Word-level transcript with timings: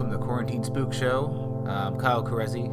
Welcome 0.00 0.12
to 0.12 0.18
the 0.18 0.24
Quarantine 0.24 0.64
Spook 0.64 0.94
Show. 0.94 1.62
I'm 1.68 1.98
Kyle 1.98 2.24
Carezzi. 2.24 2.68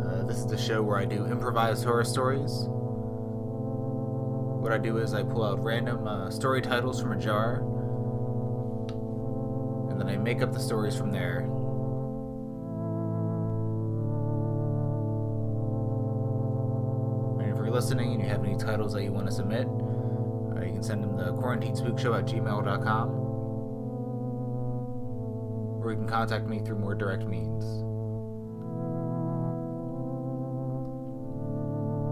Uh, 0.00 0.24
this 0.24 0.36
is 0.36 0.46
the 0.46 0.56
show 0.56 0.84
where 0.84 0.96
I 0.96 1.04
do 1.04 1.26
improvised 1.26 1.82
horror 1.82 2.04
stories. 2.04 2.66
What 4.62 4.70
I 4.70 4.78
do 4.78 4.98
is 4.98 5.14
I 5.14 5.24
pull 5.24 5.42
out 5.42 5.60
random 5.60 6.06
uh, 6.06 6.30
story 6.30 6.62
titles 6.62 7.00
from 7.00 7.10
a 7.10 7.16
jar, 7.16 7.54
and 9.90 10.00
then 10.00 10.08
I 10.08 10.16
make 10.16 10.42
up 10.42 10.52
the 10.52 10.60
stories 10.60 10.96
from 10.96 11.10
there. 11.10 11.40
And 17.40 17.50
if 17.50 17.56
you're 17.56 17.72
listening 17.72 18.12
and 18.12 18.22
you 18.22 18.28
have 18.28 18.44
any 18.44 18.56
titles 18.56 18.92
that 18.92 19.02
you 19.02 19.10
want 19.10 19.26
to 19.26 19.32
submit, 19.32 19.66
uh, 19.66 20.64
you 20.64 20.74
can 20.74 20.84
send 20.84 21.02
them 21.02 21.18
to 21.18 21.32
quarantinespookshow 21.32 22.16
at 22.16 22.26
gmail.com 22.26 23.27
or 25.88 25.92
you 25.92 25.96
can 25.96 26.06
contact 26.06 26.46
me 26.46 26.58
through 26.58 26.76
more 26.76 26.94
direct 26.94 27.24
means. 27.24 27.64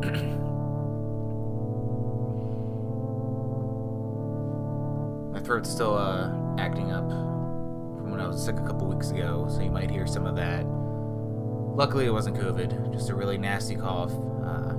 My 5.32 5.40
throat's 5.40 5.70
still 5.70 5.94
uh, 5.94 6.32
acting 6.58 6.90
up 6.90 7.06
from 7.06 8.10
when 8.10 8.20
I 8.20 8.26
was 8.26 8.42
sick 8.42 8.56
a 8.56 8.66
couple 8.66 8.86
weeks 8.86 9.10
ago, 9.10 9.46
so 9.50 9.60
you 9.60 9.70
might 9.70 9.90
hear 9.90 10.06
some 10.06 10.24
of 10.24 10.36
that. 10.36 10.64
Luckily, 10.64 12.06
it 12.06 12.12
wasn't 12.12 12.38
COVID, 12.38 12.94
just 12.94 13.10
a 13.10 13.14
really 13.14 13.36
nasty 13.36 13.76
cough. 13.76 14.12
Uh, 14.42 14.72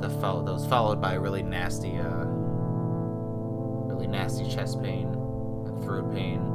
that, 0.00 0.20
that 0.20 0.52
was 0.52 0.66
followed 0.66 1.00
by 1.00 1.14
a 1.14 1.20
really 1.20 1.42
nasty, 1.42 1.98
uh, 1.98 2.26
really 3.86 4.06
nasty 4.06 4.48
chest 4.48 4.80
pain, 4.80 5.12
throat 5.82 6.14
pain. 6.14 6.53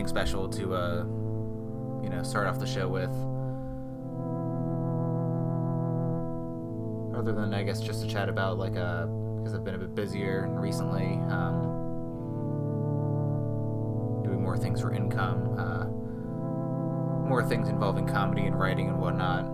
Anything 0.00 0.08
special 0.08 0.48
to, 0.48 0.74
uh, 0.74 1.04
you 2.02 2.08
know, 2.08 2.22
start 2.22 2.46
off 2.46 2.58
the 2.58 2.66
show 2.66 2.88
with. 2.88 3.10
Other 7.14 7.32
than, 7.32 7.52
I 7.52 7.62
guess, 7.62 7.82
just 7.82 8.02
to 8.02 8.08
chat 8.08 8.30
about, 8.30 8.58
like, 8.58 8.76
uh, 8.76 9.04
because 9.36 9.54
I've 9.54 9.62
been 9.62 9.74
a 9.74 9.78
bit 9.78 9.94
busier 9.94 10.48
recently, 10.48 11.20
um, 11.28 11.60
doing 14.24 14.42
more 14.42 14.56
things 14.56 14.80
for 14.80 14.90
income, 14.94 15.58
uh, 15.58 15.84
more 17.28 17.44
things 17.46 17.68
involving 17.68 18.06
comedy 18.06 18.46
and 18.46 18.58
writing 18.58 18.88
and 18.88 18.98
whatnot. 18.98 19.44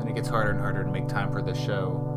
And 0.00 0.08
it 0.08 0.14
gets 0.14 0.28
harder 0.28 0.50
and 0.50 0.60
harder 0.60 0.84
to 0.84 0.90
make 0.92 1.08
time 1.08 1.32
for 1.32 1.42
this 1.42 1.58
show. 1.58 2.13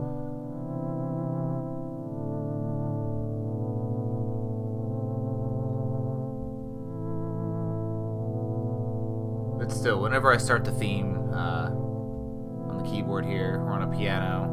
Still, 9.88 10.02
whenever 10.02 10.34
I 10.34 10.38
start 10.38 10.66
the 10.66 10.74
theme 10.74 11.16
uh, 11.32 11.70
on 11.70 12.78
the 12.78 12.84
keyboard 12.84 13.24
here 13.26 13.62
or 13.62 13.72
on 13.72 13.84
a 13.84 13.88
piano 13.98 14.50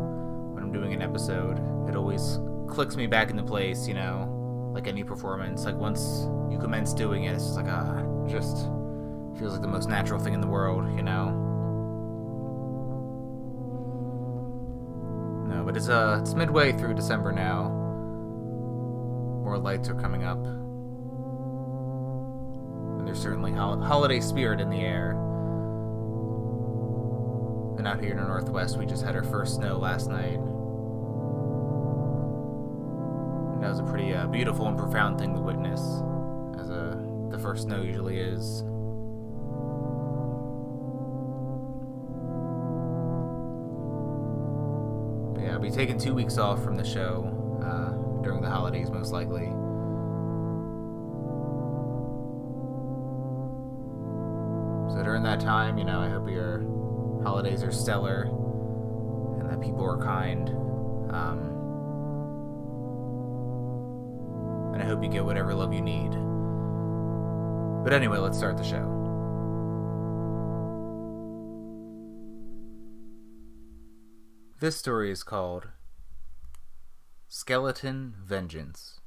when 0.54 0.62
I'm 0.62 0.70
doing 0.70 0.94
an 0.94 1.02
episode, 1.02 1.58
it 1.88 1.96
always 1.96 2.38
clicks 2.68 2.94
me 2.94 3.08
back 3.08 3.30
into 3.30 3.42
place, 3.42 3.88
you 3.88 3.94
know, 3.94 4.70
like 4.72 4.86
any 4.86 5.02
performance. 5.02 5.64
Like 5.64 5.74
once 5.74 6.28
you 6.48 6.56
commence 6.60 6.94
doing 6.94 7.24
it, 7.24 7.34
it's 7.34 7.46
just 7.46 7.56
like, 7.56 7.66
ah, 7.68 7.96
uh, 7.96 8.28
just 8.28 8.58
feels 9.36 9.54
like 9.54 9.60
the 9.60 9.66
most 9.66 9.88
natural 9.88 10.20
thing 10.20 10.34
in 10.34 10.40
the 10.40 10.46
world, 10.46 10.84
you 10.96 11.02
know? 11.02 11.30
No, 15.48 15.64
but 15.64 15.76
it's, 15.76 15.88
uh, 15.88 16.20
it's 16.22 16.34
midway 16.34 16.70
through 16.70 16.94
December 16.94 17.32
now. 17.32 17.70
More 19.42 19.58
lights 19.58 19.88
are 19.88 19.96
coming 19.96 20.22
up 20.22 20.38
And 22.98 23.08
there's 23.08 23.20
certainly 23.20 23.50
ho- 23.50 23.80
holiday 23.80 24.20
spirit 24.20 24.60
in 24.60 24.70
the 24.70 24.78
air. 24.78 25.22
And 27.76 27.88
out 27.88 28.00
here 28.00 28.12
in 28.12 28.16
the 28.16 28.24
Northwest, 28.24 28.78
we 28.78 28.86
just 28.86 29.04
had 29.04 29.14
our 29.16 29.24
first 29.24 29.56
snow 29.56 29.76
last 29.76 30.08
night. 30.08 30.38
And 33.54 33.62
that 33.62 33.68
was 33.68 33.80
a 33.80 33.84
pretty 33.84 34.14
uh, 34.14 34.26
beautiful 34.26 34.66
and 34.68 34.78
profound 34.78 35.18
thing 35.18 35.34
to 35.34 35.40
witness, 35.40 35.80
as 36.58 36.70
uh, 36.70 36.96
the 37.30 37.38
first 37.38 37.64
snow 37.64 37.82
usually 37.82 38.18
is. 38.20 38.62
But 45.34 45.42
yeah, 45.42 45.52
I'll 45.52 45.60
be 45.60 45.70
taking 45.70 45.98
two 45.98 46.14
weeks 46.14 46.38
off 46.38 46.62
from 46.62 46.76
the 46.76 46.84
show 46.84 47.30
uh, 47.62 48.22
during 48.22 48.40
the 48.40 48.48
holidays, 48.50 48.90
most 48.90 49.12
likely. 49.12 49.46
So 54.94 55.02
during 55.02 55.22
that 55.24 55.40
time, 55.40 55.76
you 55.76 55.84
know, 55.84 56.00
I 56.00 56.08
hope 56.08 56.30
your 56.30 56.58
holidays 57.24 57.62
are 57.62 57.72
stellar 57.72 58.22
and 59.40 59.50
that 59.50 59.60
people 59.60 59.84
are 59.84 59.98
kind. 59.98 60.50
Um, 61.10 61.50
and 64.74 64.82
I 64.82 64.86
hope 64.86 65.02
you 65.02 65.08
get 65.08 65.24
whatever 65.24 65.54
love 65.54 65.72
you 65.72 65.80
need. 65.80 66.12
But 67.82 67.92
anyway, 67.92 68.18
let's 68.18 68.36
start 68.36 68.56
the 68.56 68.64
show. 68.64 68.90
This 74.60 74.76
story 74.76 75.10
is 75.10 75.22
called 75.22 75.68
Skeleton 77.28 78.14
Vengeance. 78.24 79.00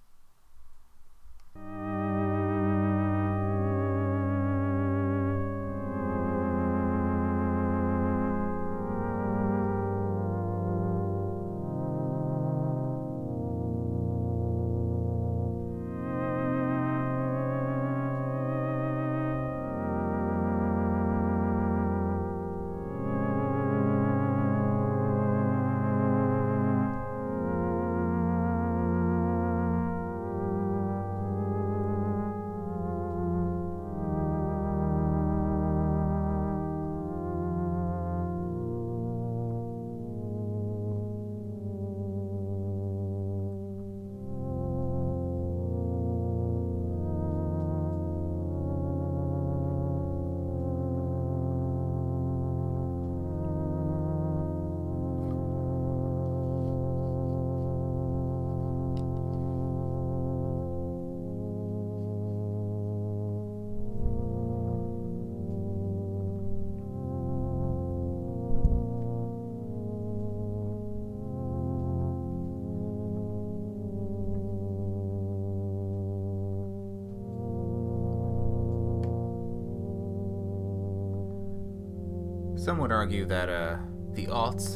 Some 82.77 82.83
would 82.83 82.91
argue 82.91 83.25
that 83.25 83.49
uh, 83.49 83.77
the 84.13 84.27
aughts, 84.27 84.75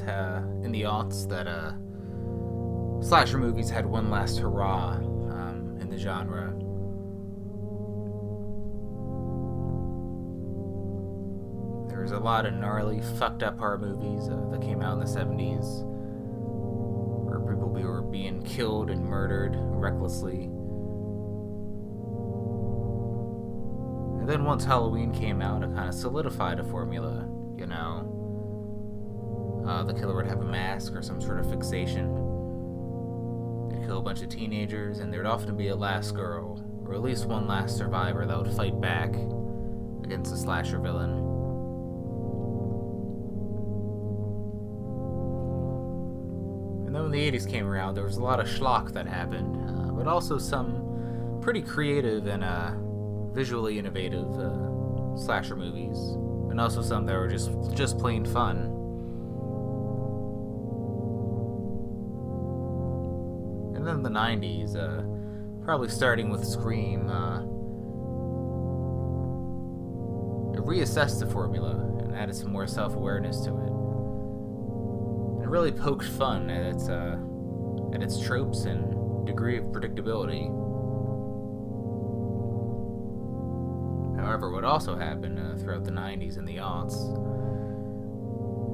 in 0.65 0.71
the 0.71 0.81
aughts, 0.81 1.29
that 1.29 1.45
uh, 1.45 1.73
slasher 3.07 3.37
movies 3.37 3.69
had 3.69 3.85
one 3.85 4.09
last 4.09 4.39
hurrah 4.39 4.93
um, 4.93 5.77
in 5.79 5.87
the 5.87 5.99
genre. 5.99 6.47
There 11.89 12.01
was 12.01 12.11
a 12.11 12.17
lot 12.17 12.47
of 12.47 12.55
gnarly, 12.55 13.01
fucked 13.19 13.43
up 13.43 13.59
horror 13.59 13.77
movies 13.77 14.27
uh, 14.29 14.49
that 14.49 14.63
came 14.63 14.81
out 14.81 14.93
in 14.93 14.99
the 15.01 15.05
70s 15.05 15.83
where 17.27 17.39
people 17.39 17.69
were 17.69 18.01
being 18.01 18.41
killed 18.41 18.89
and 18.89 19.05
murdered 19.05 19.55
recklessly. 19.55 20.45
And 24.19 24.27
then 24.27 24.43
once 24.43 24.65
Halloween 24.65 25.13
came 25.13 25.39
out, 25.43 25.61
it 25.61 25.71
kind 25.75 25.87
of 25.87 25.93
solidified 25.93 26.59
a 26.59 26.63
formula, 26.63 27.27
you 27.61 27.67
know. 27.67 28.17
Uh, 29.67 29.83
the 29.83 29.93
killer 29.93 30.15
would 30.15 30.25
have 30.25 30.41
a 30.41 30.45
mask 30.45 30.95
or 30.95 31.03
some 31.03 31.21
sort 31.21 31.39
of 31.39 31.47
fixation. 31.49 32.07
They'd 33.69 33.85
kill 33.85 33.99
a 33.99 34.01
bunch 34.01 34.23
of 34.23 34.29
teenagers, 34.29 34.99
and 34.99 35.13
there'd 35.13 35.27
often 35.27 35.55
be 35.55 35.67
a 35.67 35.75
last 35.75 36.15
girl, 36.15 36.59
or 36.85 36.95
at 36.95 37.01
least 37.03 37.27
one 37.27 37.47
last 37.47 37.77
survivor 37.77 38.25
that 38.25 38.35
would 38.35 38.51
fight 38.53 38.81
back 38.81 39.13
against 40.03 40.31
the 40.31 40.37
slasher 40.37 40.79
villain. 40.79 41.11
And 46.87 46.95
then 46.95 47.03
when 47.03 47.11
the 47.11 47.31
80s 47.31 47.47
came 47.47 47.67
around, 47.67 47.93
there 47.93 48.03
was 48.03 48.17
a 48.17 48.23
lot 48.23 48.39
of 48.39 48.47
schlock 48.47 48.91
that 48.93 49.05
happened, 49.05 49.55
uh, 49.69 49.91
but 49.91 50.07
also 50.07 50.39
some 50.39 51.39
pretty 51.41 51.61
creative 51.61 52.25
and 52.25 52.43
uh, 52.43 52.71
visually 53.31 53.77
innovative 53.77 54.27
uh, 54.39 55.15
slasher 55.15 55.55
movies, 55.55 56.17
and 56.51 56.59
also 56.59 56.81
some 56.81 57.05
that 57.05 57.15
were 57.15 57.29
just 57.29 57.49
just 57.73 57.97
plain 57.97 58.25
fun. 58.25 58.57
And 63.75 63.87
then 63.87 64.03
the 64.03 64.09
90s, 64.09 64.75
uh, 64.75 65.01
probably 65.63 65.87
starting 65.89 66.29
with 66.29 66.45
Scream, 66.45 67.09
uh, 67.09 67.39
it 70.53 70.63
reassessed 70.63 71.19
the 71.19 71.25
formula 71.25 71.71
and 71.99 72.13
added 72.13 72.35
some 72.35 72.51
more 72.51 72.67
self 72.67 72.95
awareness 72.95 73.39
to 73.45 73.49
it. 73.49 73.71
It 75.43 75.49
really 75.49 75.71
poked 75.71 76.05
fun 76.05 76.49
at 76.49 76.75
its, 76.75 76.89
uh, 76.89 77.17
at 77.93 78.03
its 78.03 78.19
tropes 78.19 78.65
and 78.65 79.25
degree 79.25 79.57
of 79.57 79.63
predictability. 79.65 80.60
However, 84.41 84.55
what 84.55 84.63
also 84.63 84.95
happened 84.95 85.37
uh, 85.37 85.55
throughout 85.57 85.83
the 85.83 85.91
90s 85.91 86.37
and 86.37 86.47
the 86.47 86.55
aughts 86.55 86.95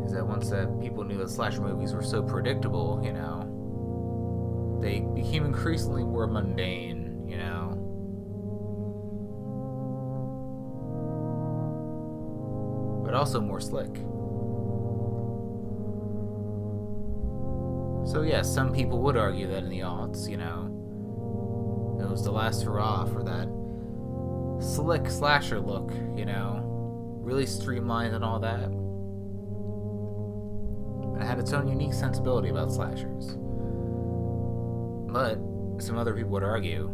is 0.06 0.14
that 0.14 0.26
once 0.26 0.50
uh, 0.50 0.66
people 0.82 1.04
knew 1.04 1.18
that 1.18 1.30
slasher 1.30 1.60
movies 1.60 1.94
were 1.94 2.02
so 2.02 2.24
predictable, 2.24 3.02
you 3.04 3.12
know, 3.12 4.80
they 4.82 5.02
became 5.02 5.44
increasingly 5.44 6.06
more 6.06 6.26
mundane, 6.26 7.28
you 7.28 7.36
know. 7.36 7.74
But 13.04 13.14
also 13.14 13.42
more 13.42 13.60
slick. 13.60 13.94
So, 18.10 18.22
yes, 18.22 18.50
some 18.50 18.72
people 18.72 19.02
would 19.02 19.18
argue 19.18 19.48
that 19.48 19.64
in 19.64 19.70
the 19.70 19.82
aughts, 19.82 20.30
you 20.30 20.38
know, 20.38 21.98
it 22.02 22.10
was 22.10 22.24
the 22.24 22.32
last 22.32 22.64
hurrah 22.64 23.04
for 23.04 23.22
that 23.24 23.57
slick 24.60 25.10
slasher 25.10 25.60
look, 25.60 25.92
you 26.16 26.26
know, 26.26 26.64
really 27.22 27.46
streamlined 27.46 28.16
and 28.16 28.24
all 28.24 28.40
that. 28.40 28.72
It 31.22 31.26
had 31.28 31.40
its 31.40 31.54
own 31.54 31.68
unique 31.68 31.94
sensibility 31.94 32.50
about 32.50 32.72
slashers. 32.72 33.38
But 35.12 35.40
some 35.82 35.98
other 35.98 36.14
people 36.14 36.32
would 36.32 36.44
argue 36.44 36.92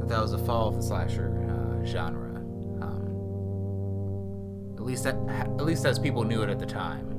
that 0.00 0.08
that 0.08 0.20
was 0.20 0.32
a 0.32 0.38
fall 0.38 0.68
of 0.68 0.76
the 0.76 0.82
slasher 0.82 1.32
uh, 1.50 1.84
genre. 1.84 2.36
Um, 2.80 3.08
at 4.76 4.82
least, 4.82 5.04
that, 5.04 5.16
at 5.28 5.64
least 5.64 5.84
as 5.84 5.98
people 5.98 6.24
knew 6.24 6.42
it 6.42 6.50
at 6.50 6.58
the 6.58 6.66
time. 6.66 7.12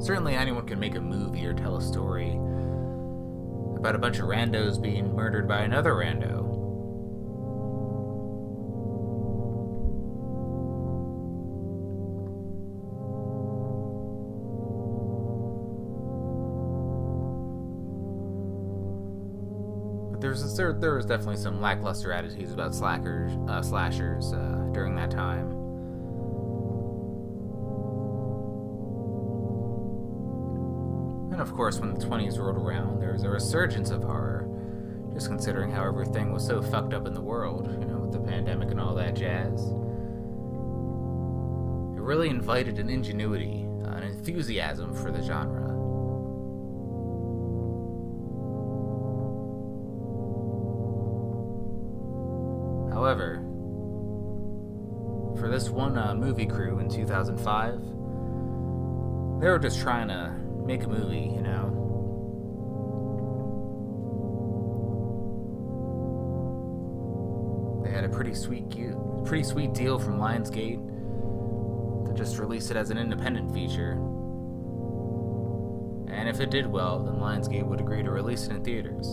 Certainly, 0.00 0.34
anyone 0.36 0.66
can 0.66 0.78
make 0.78 0.94
a 0.94 1.00
movie 1.00 1.44
or 1.46 1.52
tell 1.52 1.76
a 1.76 1.82
story 1.82 2.38
about 3.78 3.94
a 3.94 3.98
bunch 3.98 4.18
of 4.18 4.26
randos 4.26 4.80
being 4.80 5.14
murdered 5.14 5.46
by 5.48 5.62
another 5.62 5.92
rando. 5.92 6.44
But 20.10 20.20
there's 20.20 20.56
there, 20.56 20.72
there 20.72 20.94
was 20.94 21.06
definitely 21.06 21.36
some 21.36 21.60
lackluster 21.60 22.12
attitudes 22.12 22.52
about 22.52 22.74
slackers, 22.74 23.32
uh, 23.48 23.62
slashers 23.62 24.32
uh, 24.32 24.68
during 24.72 24.96
that 24.96 25.10
time. 25.10 25.57
Of 31.48 31.54
course, 31.54 31.80
when 31.80 31.94
the 31.94 32.04
20s 32.04 32.38
rolled 32.38 32.58
around, 32.58 33.00
there 33.00 33.12
was 33.12 33.22
a 33.22 33.30
resurgence 33.30 33.90
of 33.90 34.02
horror, 34.02 34.46
just 35.14 35.28
considering 35.28 35.70
how 35.70 35.82
everything 35.86 36.30
was 36.30 36.46
so 36.46 36.60
fucked 36.60 36.92
up 36.92 37.06
in 37.06 37.14
the 37.14 37.22
world, 37.22 37.66
you 37.80 37.86
know, 37.86 38.00
with 38.00 38.12
the 38.12 38.20
pandemic 38.20 38.70
and 38.70 38.78
all 38.78 38.94
that 38.94 39.16
jazz. 39.16 39.62
It 41.96 42.02
really 42.02 42.28
invited 42.28 42.78
an 42.78 42.90
ingenuity, 42.90 43.62
an 43.84 44.02
enthusiasm 44.02 44.94
for 44.94 45.10
the 45.10 45.22
genre. 45.22 45.68
However, 52.92 53.36
for 55.40 55.48
this 55.48 55.70
one 55.70 55.96
uh, 55.96 56.14
movie 56.14 56.46
crew 56.46 56.78
in 56.78 56.90
2005, 56.90 57.80
they 59.40 59.48
were 59.48 59.58
just 59.58 59.80
trying 59.80 60.08
to 60.08 60.47
make 60.68 60.84
a 60.84 60.86
movie, 60.86 61.32
you 61.34 61.40
know. 61.40 61.72
They 67.82 67.90
had 67.90 68.04
a 68.04 68.08
pretty 68.10 68.34
sweet, 68.34 68.68
pretty 69.24 69.44
sweet 69.44 69.72
deal 69.72 69.98
from 69.98 70.18
Lionsgate 70.18 70.86
to 72.06 72.12
just 72.12 72.38
release 72.38 72.70
it 72.70 72.76
as 72.76 72.90
an 72.90 72.98
independent 72.98 73.54
feature. 73.54 73.92
And 76.12 76.28
if 76.28 76.38
it 76.40 76.50
did 76.50 76.66
well, 76.66 77.02
then 77.02 77.14
Lionsgate 77.14 77.64
would 77.64 77.80
agree 77.80 78.02
to 78.02 78.10
release 78.10 78.44
it 78.44 78.52
in 78.52 78.62
theaters. 78.62 79.06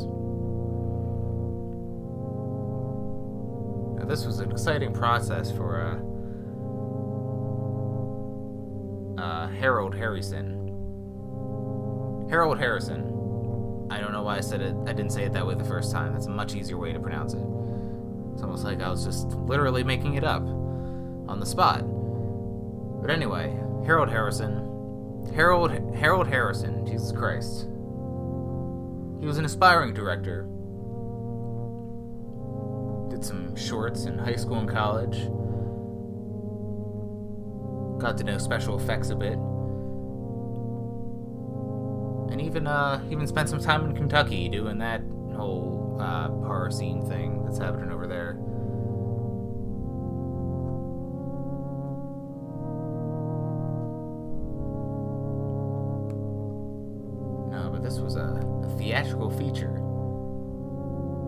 Now, 3.97 4.05
this 4.05 4.25
was 4.25 4.39
an 4.39 4.51
exciting 4.51 4.91
process 4.91 5.53
for 5.53 6.01
uh, 9.17 9.21
uh, 9.21 9.47
Harold 9.47 9.95
Harrison. 9.95 10.54
Harold 12.29 12.57
Harrison. 12.57 13.87
I 13.91 13.99
don't 13.99 14.11
know 14.11 14.23
why 14.23 14.37
I 14.37 14.41
said 14.41 14.61
it. 14.61 14.75
I 14.87 14.93
didn't 14.93 15.11
say 15.11 15.25
it 15.25 15.33
that 15.33 15.45
way 15.45 15.53
the 15.53 15.63
first 15.63 15.91
time. 15.91 16.13
That's 16.13 16.25
a 16.25 16.31
much 16.31 16.55
easier 16.55 16.77
way 16.77 16.91
to 16.91 16.99
pronounce 16.99 17.33
it. 17.33 17.45
It's 18.33 18.41
almost 18.41 18.63
like 18.63 18.81
I 18.81 18.89
was 18.89 19.05
just 19.05 19.27
literally 19.27 19.83
making 19.83 20.15
it 20.15 20.23
up 20.23 20.41
on 20.41 21.39
the 21.39 21.45
spot. 21.45 21.83
But 23.01 23.11
anyway, 23.11 23.55
Harold 23.85 24.09
Harrison. 24.09 25.31
Harold 25.35 25.71
Harold 25.95 26.27
Harrison. 26.27 26.85
Jesus 26.85 27.11
Christ. 27.11 27.67
He 29.19 29.27
was 29.27 29.37
an 29.37 29.45
aspiring 29.45 29.93
director. 29.93 30.43
Did 33.09 33.23
some 33.23 33.55
shorts 33.55 34.05
in 34.05 34.17
high 34.17 34.35
school 34.35 34.57
and 34.57 34.69
college. 34.69 35.29
Got 38.01 38.17
to 38.17 38.23
know 38.23 38.37
special 38.39 38.79
effects 38.79 39.11
a 39.11 39.15
bit 39.15 39.37
even 42.55 42.67
uh, 42.67 43.03
even 43.11 43.27
spent 43.27 43.49
some 43.49 43.59
time 43.59 43.83
in 43.83 43.93
Kentucky 43.93 44.47
doing 44.47 44.77
that 44.77 45.01
whole 45.35 45.97
uh, 45.99 46.29
horror 46.29 46.71
scene 46.71 47.05
thing 47.05 47.43
that's 47.43 47.57
happening 47.57 47.91
over 47.91 48.07
there. 48.07 48.35
No, 57.51 57.69
but 57.73 57.83
this 57.83 57.99
was 57.99 58.15
a, 58.15 58.21
a 58.21 58.77
theatrical 58.77 59.29
feature. 59.29 59.81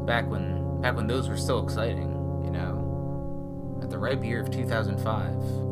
Back 0.06 0.30
when 0.30 0.82
back 0.82 0.96
when 0.96 1.08
those 1.08 1.28
were 1.28 1.36
still 1.36 1.62
exciting, 1.62 2.14
you 2.46 2.52
know, 2.52 3.82
at 3.84 3.90
the 3.90 3.98
ripe 3.98 4.24
year 4.24 4.40
of 4.40 4.50
2005. 4.50 5.67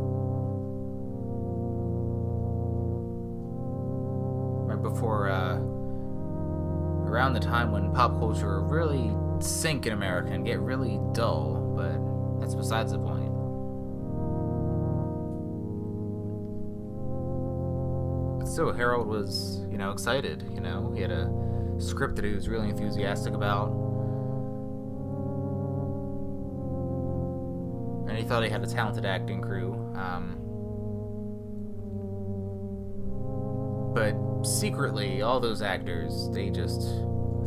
Before 4.96 5.28
uh, 5.28 5.58
around 7.12 7.34
the 7.34 7.40
time 7.40 7.70
when 7.70 7.92
pop 7.92 8.18
culture 8.18 8.62
really 8.62 9.12
sink 9.40 9.86
in 9.86 9.92
America 9.92 10.32
and 10.32 10.46
get 10.46 10.58
really 10.62 11.00
dull, 11.12 11.74
but 11.76 12.40
that's 12.40 12.56
besides 12.56 12.94
the 12.94 12.98
point. 12.98 13.26
Still, 18.48 18.72
Harold 18.72 19.08
was, 19.08 19.66
you 19.70 19.78
know, 19.78 19.92
excited. 19.92 20.48
You 20.50 20.62
know, 20.62 20.94
he 20.96 21.02
had 21.02 21.12
a 21.12 21.30
script 21.78 22.16
that 22.16 22.24
he 22.24 22.32
was 22.32 22.48
really 22.48 22.70
enthusiastic 22.70 23.34
about. 23.34 23.68
And 28.08 28.18
he 28.18 28.24
thought 28.24 28.44
he 28.44 28.50
had 28.50 28.64
a 28.64 28.68
talented 28.68 29.06
acting 29.06 29.42
crew. 29.42 29.74
Um, 29.98 30.45
secretly, 34.46 35.22
all 35.22 35.40
those 35.40 35.62
actors, 35.62 36.30
they 36.32 36.50
just 36.50 36.82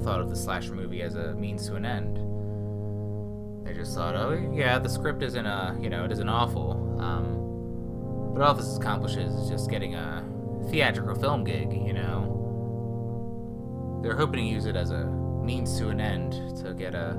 thought 0.05 0.21
of 0.21 0.31
the 0.31 0.37
slasher 0.37 0.75
movie 0.75 1.03
as 1.03 1.15
a 1.15 1.35
means 1.35 1.67
to 1.69 1.75
an 1.75 1.85
end. 1.85 2.17
They 3.67 3.75
just 3.75 3.95
thought, 3.95 4.17
oh 4.17 4.33
yeah, 4.55 4.79
the 4.79 4.89
script 4.89 5.23
isn't 5.23 5.47
a, 5.47 5.77
you 5.81 5.91
know 5.91 6.05
it 6.05 6.13
isn't 6.13 6.29
awful. 6.29 6.73
Um, 7.01 8.33
but 8.35 8.43
all 8.43 8.55
this 8.55 8.77
accomplishes 8.77 9.35
is 9.35 9.49
just 9.49 9.71
getting 9.71 9.95
a 9.95 10.25
theatrical 10.71 11.15
film 11.15 11.45
gig. 11.45 11.73
You 11.73 11.93
know, 11.93 14.01
they're 14.03 14.17
hoping 14.17 14.45
to 14.45 14.47
use 14.47 14.67
it 14.67 14.77
as 14.77 14.91
a 14.91 15.05
means 15.05 15.79
to 15.79 15.89
an 15.89 16.01
end 16.01 16.33
to 16.63 16.75
get 16.75 16.95
a 16.95 17.15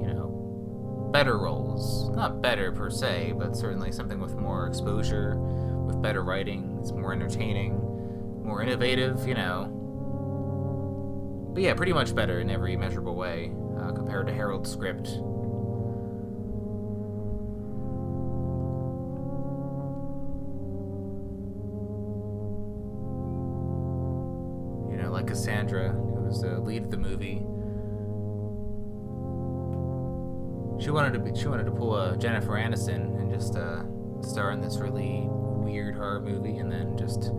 you 0.00 0.08
know 0.08 1.10
better 1.12 1.38
roles. 1.38 2.10
Not 2.10 2.42
better 2.42 2.72
per 2.72 2.90
se, 2.90 3.34
but 3.38 3.56
certainly 3.56 3.92
something 3.92 4.20
with 4.20 4.34
more 4.34 4.66
exposure, 4.66 5.36
with 5.36 6.02
better 6.02 6.22
writing. 6.22 6.78
It's 6.80 6.92
more 6.92 7.12
entertaining, 7.12 7.80
more 8.46 8.62
innovative. 8.62 9.26
You 9.26 9.34
know. 9.34 9.82
But 11.52 11.62
yeah, 11.62 11.74
pretty 11.74 11.94
much 11.94 12.14
better 12.14 12.40
in 12.40 12.50
every 12.50 12.76
measurable 12.76 13.14
way 13.14 13.50
uh, 13.80 13.90
compared 13.92 14.26
to 14.26 14.32
Harold's 14.34 14.70
script. 14.70 15.08
You 24.90 24.96
know, 25.02 25.10
like 25.10 25.26
Cassandra, 25.28 25.88
who 25.92 26.20
was 26.26 26.42
the 26.42 26.60
lead 26.60 26.82
of 26.82 26.90
the 26.90 26.98
movie. 26.98 27.46
She 30.84 30.90
wanted 30.90 31.14
to 31.14 31.18
be, 31.20 31.34
she 31.34 31.48
wanted 31.48 31.64
to 31.64 31.72
pull 31.72 31.96
a 31.96 32.18
Jennifer 32.18 32.52
Aniston 32.52 33.18
and 33.18 33.32
just 33.32 33.56
uh, 33.56 33.82
star 34.20 34.50
in 34.50 34.60
this 34.60 34.76
really 34.76 35.26
weird 35.26 35.96
horror 35.96 36.20
movie, 36.20 36.58
and 36.58 36.70
then 36.70 36.98
just 36.98 37.30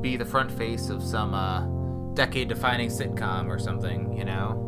be 0.00 0.16
the 0.16 0.24
front 0.24 0.50
face 0.52 0.88
of 0.88 1.02
some 1.02 1.34
uh, 1.34 1.66
decade-defining 2.14 2.88
sitcom 2.88 3.48
or 3.48 3.58
something, 3.58 4.16
you 4.16 4.24
know. 4.24 4.62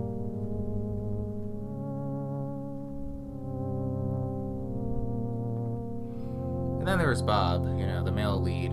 And 6.79 6.87
then 6.87 6.99
there 6.99 7.09
was 7.09 7.23
Bob, 7.23 7.65
you 7.79 7.87
know, 7.87 8.03
the 8.05 8.13
male 8.13 8.41
lead. 8.41 8.73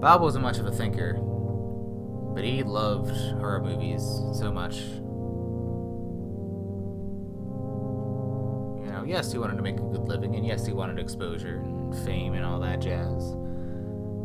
Bob 0.00 0.20
wasn't 0.20 0.42
much 0.42 0.58
of 0.58 0.66
a 0.66 0.72
thinker, 0.72 1.14
but 2.34 2.44
he 2.44 2.62
loved 2.62 3.16
horror 3.38 3.62
movies 3.62 4.02
so 4.34 4.52
much. 4.52 4.76
You 8.84 8.92
know, 8.92 9.04
yes, 9.06 9.32
he 9.32 9.38
wanted 9.38 9.56
to 9.56 9.62
make 9.62 9.76
a 9.76 9.82
good 9.82 10.06
living, 10.06 10.36
and 10.36 10.46
yes, 10.46 10.66
he 10.66 10.72
wanted 10.72 10.98
exposure 10.98 11.60
and 11.64 11.94
fame 12.04 12.34
and 12.34 12.44
all 12.44 12.60
that 12.60 12.80
jazz. 12.80 13.34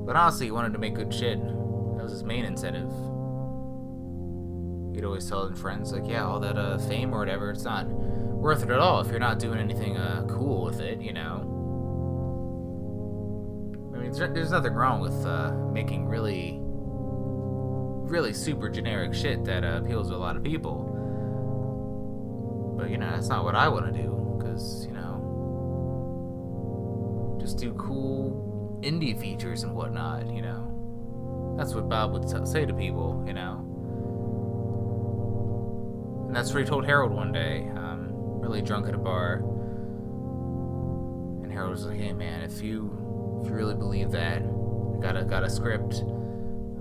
But 0.06 0.16
honestly, 0.16 0.48
he 0.48 0.52
wanted 0.52 0.74
to 0.74 0.80
make 0.80 0.96
good 0.96 1.14
shit. 1.14 1.40
That 1.40 2.04
was 2.04 2.12
his 2.12 2.24
main 2.24 2.46
incentive. 2.46 2.92
He'd 4.96 5.06
always 5.06 5.30
tell 5.30 5.48
his 5.48 5.60
friends, 5.60 5.94
like, 5.94 6.08
yeah, 6.08 6.26
all 6.26 6.40
that 6.42 6.58
uh, 6.58 6.78
fame 6.80 7.14
or 7.14 7.20
whatever, 7.20 7.52
it's 7.52 7.64
not 7.64 7.88
worth 7.88 8.64
it 8.64 8.70
at 8.70 8.80
all 8.80 9.00
if 9.00 9.08
you're 9.08 9.20
not 9.20 9.40
doing 9.40 9.60
anything 9.60 9.96
uh, 9.96 10.26
cool 10.28 10.66
with 10.66 10.82
it, 10.82 11.00
you 11.00 11.14
know? 11.14 11.48
I 13.96 14.00
mean, 14.00 14.12
there's 14.12 14.52
nothing 14.52 14.74
wrong 14.74 15.00
with 15.00 15.26
uh, 15.26 15.54
making 15.72 16.08
really, 16.08 16.60
really 16.60 18.34
super 18.34 18.68
generic 18.68 19.14
shit 19.14 19.46
that 19.46 19.64
uh, 19.64 19.80
appeals 19.84 20.10
to 20.10 20.16
a 20.16 20.18
lot 20.18 20.36
of 20.36 20.44
people. 20.44 20.90
But, 22.78 22.90
you 22.90 22.98
know, 22.98 23.12
that's 23.12 23.30
not 23.30 23.46
what 23.46 23.56
I 23.56 23.70
want 23.70 23.86
to 23.86 24.02
do, 24.02 24.36
because, 24.38 24.88
you 24.88 24.94
know, 24.94 25.20
just 27.40 27.60
do 27.60 27.74
cool 27.76 28.51
indie 28.82 29.20
features 29.20 29.64
and 29.64 29.76
whatnot, 29.76 30.28
you 30.28 30.42
know? 30.42 31.56
That's 31.58 31.74
what 31.74 31.90
Bob 31.90 32.14
would 32.14 32.48
say 32.48 32.66
to 32.66 32.74
people, 32.74 33.24
you 33.28 33.34
know? 33.34 33.68
And 36.28 36.36
that's 36.36 36.54
what 36.54 36.64
he 36.64 36.66
told 36.66 36.86
Harold 36.86 37.12
one 37.12 37.32
day, 37.34 37.70
um, 37.76 38.14
really 38.14 38.62
drunk 38.62 38.88
at 38.88 38.96
a 38.96 38.98
bar. 38.98 39.44
And 41.44 41.52
Harold 41.52 41.72
was 41.72 41.86
like, 41.86 42.00
"Hey 42.00 42.14
man, 42.14 42.42
if 42.42 42.62
you 42.62 43.42
if 43.44 43.50
you 43.50 43.56
really 43.56 43.76
believe 43.76 44.12
that, 44.12 44.42
I 44.42 44.98
got 45.02 45.18
a 45.18 45.26
got 45.26 45.44
a 45.44 45.50
script. 45.50 46.06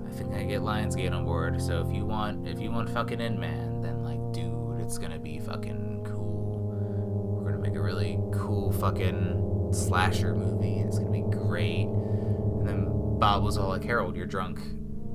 I 0.07 0.11
think 0.13 0.33
I 0.33 0.43
get 0.43 0.61
Lionsgate 0.61 1.11
on 1.11 1.25
board. 1.25 1.61
So 1.61 1.81
if 1.81 1.93
you 1.93 2.05
want 2.05 2.47
if 2.47 2.61
you 2.61 2.71
want 2.71 2.89
fucking 2.89 3.19
in 3.19 3.39
man, 3.39 3.81
then 3.81 4.03
like, 4.03 4.19
dude, 4.31 4.79
it's 4.79 4.97
gonna 4.97 5.19
be 5.19 5.37
fucking 5.39 6.05
cool. 6.05 7.41
We're 7.41 7.51
gonna 7.51 7.61
make 7.61 7.75
a 7.75 7.81
really 7.81 8.19
cool 8.31 8.71
fucking 8.71 9.40
slasher 9.71 10.35
movie. 10.35 10.79
It's 10.79 10.97
gonna 10.99 11.11
be 11.11 11.21
great." 11.21 11.87
And 11.87 12.67
then 12.67 13.19
Bob 13.19 13.43
was 13.43 13.57
all 13.57 13.69
like, 13.69 13.83
"Harold, 13.83 14.15
you're 14.15 14.25
drunk. 14.25 14.59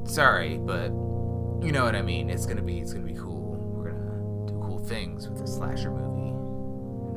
Sorry, 0.04 0.58
but." 0.58 0.92
You 1.62 1.72
know 1.72 1.84
what 1.84 1.96
I 1.96 2.02
mean? 2.02 2.28
It's 2.28 2.46
gonna 2.46 2.62
be 2.62 2.78
it's 2.80 2.92
gonna 2.92 3.06
be 3.06 3.14
cool 3.14 3.56
We're 3.74 3.90
gonna 3.90 4.46
do 4.46 4.60
cool 4.62 4.78
things 4.78 5.28
with 5.28 5.40
a 5.40 5.46
slasher 5.46 5.90
movie. 5.90 6.30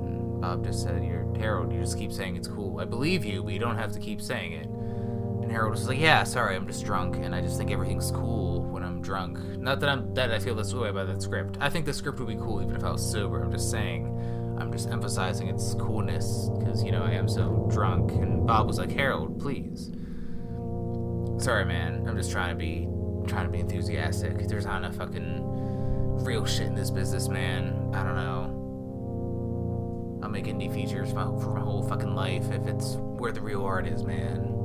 And 0.08 0.42
Bob 0.42 0.64
just 0.64 0.82
said, 0.84 1.04
You're 1.04 1.28
Harold, 1.38 1.74
you 1.74 1.80
just 1.82 1.98
keep 1.98 2.12
saying 2.12 2.36
it's 2.36 2.48
cool. 2.48 2.80
I 2.80 2.86
believe 2.86 3.26
you, 3.26 3.44
but 3.44 3.54
you 3.54 3.60
don't 3.60 3.78
have 3.78 3.92
to 3.92 4.00
keep 4.00 4.22
saying 4.22 4.54
it. 4.54 4.66
And 4.66 5.52
Harold 5.52 5.72
was 5.72 5.88
like, 5.88 6.00
Yeah, 6.00 6.24
sorry, 6.24 6.56
I'm 6.56 6.68
just 6.68 6.86
drunk, 6.86 7.18
and 7.18 7.36
I 7.36 7.42
just 7.42 7.58
think 7.58 7.70
everything's 7.70 8.12
cool 8.12 8.64
when 8.64 8.82
I'm 8.82 9.02
drunk. 9.02 9.38
Not 9.58 9.82
that 9.82 9.90
I'm 9.90 10.14
that 10.14 10.32
I 10.32 10.40
feel 10.40 10.56
this 10.56 10.74
way 10.74 10.90
about 10.90 11.08
that 11.08 11.22
script. 11.22 11.58
I 11.60 11.70
think 11.70 11.86
the 11.86 11.94
script 11.94 12.20
would 12.20 12.28
be 12.28 12.36
cool 12.36 12.62
even 12.62 12.76
if 12.76 12.84
I 12.84 12.92
was 12.92 13.12
sober. 13.12 13.44
I'm 13.44 13.52
just 13.52 13.70
saying 13.70 14.16
I'm 14.60 14.72
just 14.72 14.90
emphasizing 14.90 15.48
its 15.48 15.74
coolness 15.76 16.50
because 16.60 16.84
you 16.84 16.92
know 16.92 17.04
I 17.04 17.12
am 17.12 17.28
so 17.28 17.68
drunk. 17.72 18.12
And 18.12 18.46
Bob 18.46 18.68
was 18.68 18.78
like, 18.78 18.92
Harold, 18.92 19.40
please. 19.40 19.92
Sorry, 21.44 21.66
man. 21.66 22.06
I'm 22.08 22.18
just 22.18 22.32
trying 22.32 22.50
to 22.50 22.56
be 22.56 22.88
trying 23.28 23.46
to 23.46 23.52
be 23.52 23.60
enthusiastic. 23.60 24.48
There's 24.48 24.66
not 24.66 24.78
enough 24.78 24.96
fucking 24.96 25.44
real 26.24 26.46
shit 26.46 26.68
in 26.68 26.76
this 26.76 26.90
business, 26.90 27.30
man. 27.30 27.92
I 27.94 28.04
don't 28.04 28.16
know. 28.16 28.56
I'll 30.22 30.30
make 30.30 30.46
indie 30.46 30.74
features 30.74 31.12
for, 31.12 31.40
for 31.40 31.54
my 31.54 31.62
whole 31.62 31.82
fucking 31.84 32.14
life 32.14 32.52
if 32.52 32.68
it's 32.68 32.96
where 32.96 33.32
the 33.32 33.42
real 33.42 33.64
art 33.64 33.88
is, 33.88 34.04
man. 34.04 34.56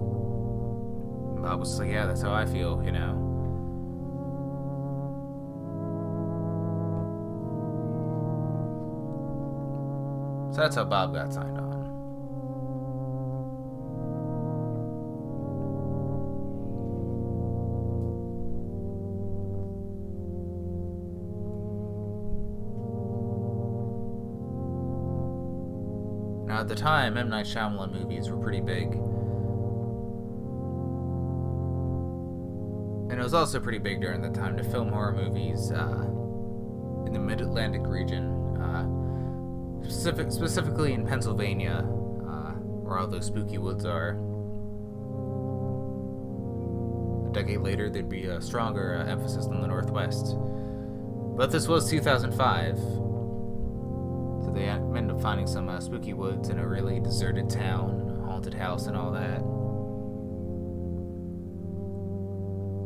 I 1.45 1.55
was 1.55 1.79
like, 1.79 1.91
yeah, 1.91 2.07
that's 2.07 2.23
how 2.23 2.33
I 2.33 2.47
feel, 2.47 2.83
you 2.85 2.91
know. 2.91 3.24
So 10.55 10.61
that's 10.61 10.77
how 10.77 10.85
Bob 10.85 11.13
got 11.13 11.33
signed 11.33 11.59
on. 11.59 11.65
Now, 26.47 26.61
at 26.61 26.69
the 26.69 26.77
time, 26.77 27.17
M. 27.19 27.31
Night 27.31 27.47
Shyamalan 27.47 27.91
movies 27.93 28.31
were 28.31 28.37
pretty 28.37 28.61
big. 28.61 28.93
And 33.11 33.19
it 33.19 33.23
was 33.25 33.35
also 33.35 33.59
pretty 33.59 33.79
big 33.79 34.01
during 34.01 34.23
the 34.23 34.31
time 34.31 34.57
to 34.59 34.63
film 34.63 34.91
horror 34.91 35.11
movies 35.11 35.73
uh, 35.73 36.05
in 37.07 37.13
the 37.13 37.19
Mid 37.19 37.41
Atlantic 37.41 37.83
region, 37.85 38.57
uh, 38.57 39.04
specific, 39.85 40.33
specifically 40.33 40.95
in 40.95 41.07
Pennsylvania, 41.07 41.85
uh, 42.27 42.53
where 42.83 42.99
all 42.99 43.07
those 43.07 43.27
spooky 43.27 43.59
woods 43.59 43.85
are. 43.85 44.19
A 47.29 47.33
decade 47.33 47.61
later, 47.61 47.91
there'd 47.91 48.09
be 48.09 48.27
a 48.27 48.41
stronger 48.41 48.97
uh, 48.97 49.11
emphasis 49.11 49.47
on 49.47 49.61
the 49.61 49.67
Northwest. 49.67 50.37
But 51.37 51.51
this 51.51 51.69
was 51.69 51.91
2005, 51.91 52.79
so 52.79 54.53
they 54.55 54.69
end 54.69 55.11
up 55.11 55.21
finding 55.21 55.47
some 55.47 55.69
uh, 55.69 55.81
spooky 55.81 56.15
woods 56.15 56.49
in 56.49 56.59
a 56.59 56.67
really 56.67 57.01
deserted 57.01 57.51
town, 57.51 58.23
haunted 58.25 58.55
house, 58.55 58.87
and 58.87 58.97
all 58.97 59.11
that. 59.13 59.43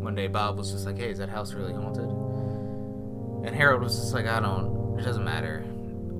One 0.03 0.15
day, 0.15 0.29
Bob 0.29 0.57
was 0.57 0.73
just 0.73 0.87
like, 0.87 0.97
"Hey, 0.97 1.11
is 1.11 1.19
that 1.19 1.29
house 1.29 1.53
really 1.53 1.75
haunted?" 1.75 2.09
And 3.47 3.55
Harold 3.55 3.83
was 3.83 3.97
just 3.97 4.15
like, 4.15 4.27
"I 4.27 4.41
don't. 4.41 4.99
It 4.99 5.05
doesn't 5.05 5.25
matter. 5.25 5.63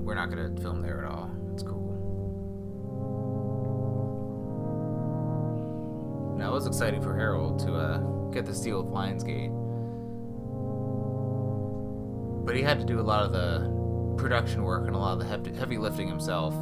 We're 0.09 0.15
not 0.15 0.31
gonna 0.31 0.49
film 0.59 0.81
there 0.81 1.05
at 1.05 1.11
all. 1.11 1.29
It's 1.53 1.61
cool." 1.61 1.93
Now 6.35 6.49
it 6.49 6.53
was 6.53 6.65
exciting 6.65 6.99
for 6.99 7.15
Harold 7.15 7.59
to 7.59 7.75
uh, 7.75 7.97
get 8.31 8.47
the 8.47 8.53
deal 8.53 8.81
with 8.81 8.91
Lionsgate, 8.91 9.51
but 12.43 12.55
he 12.55 12.63
had 12.63 12.79
to 12.79 12.85
do 12.85 12.99
a 12.99 13.03
lot 13.03 13.23
of 13.23 13.31
the 13.33 14.15
production 14.17 14.63
work 14.63 14.87
and 14.87 14.95
a 14.95 14.97
lot 14.97 15.13
of 15.13 15.19
the 15.19 15.53
heavy 15.55 15.77
lifting 15.77 16.07
himself. 16.07 16.55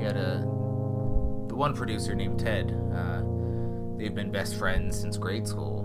He 0.00 0.04
had 0.04 0.16
a 0.16 0.40
the 1.46 1.54
one 1.54 1.72
producer 1.72 2.16
named 2.16 2.40
Ted. 2.40 2.76
Uh, 2.92 3.22
they've 3.96 4.12
been 4.12 4.32
best 4.32 4.56
friends 4.56 4.98
since 4.98 5.16
grade 5.16 5.46
school, 5.46 5.79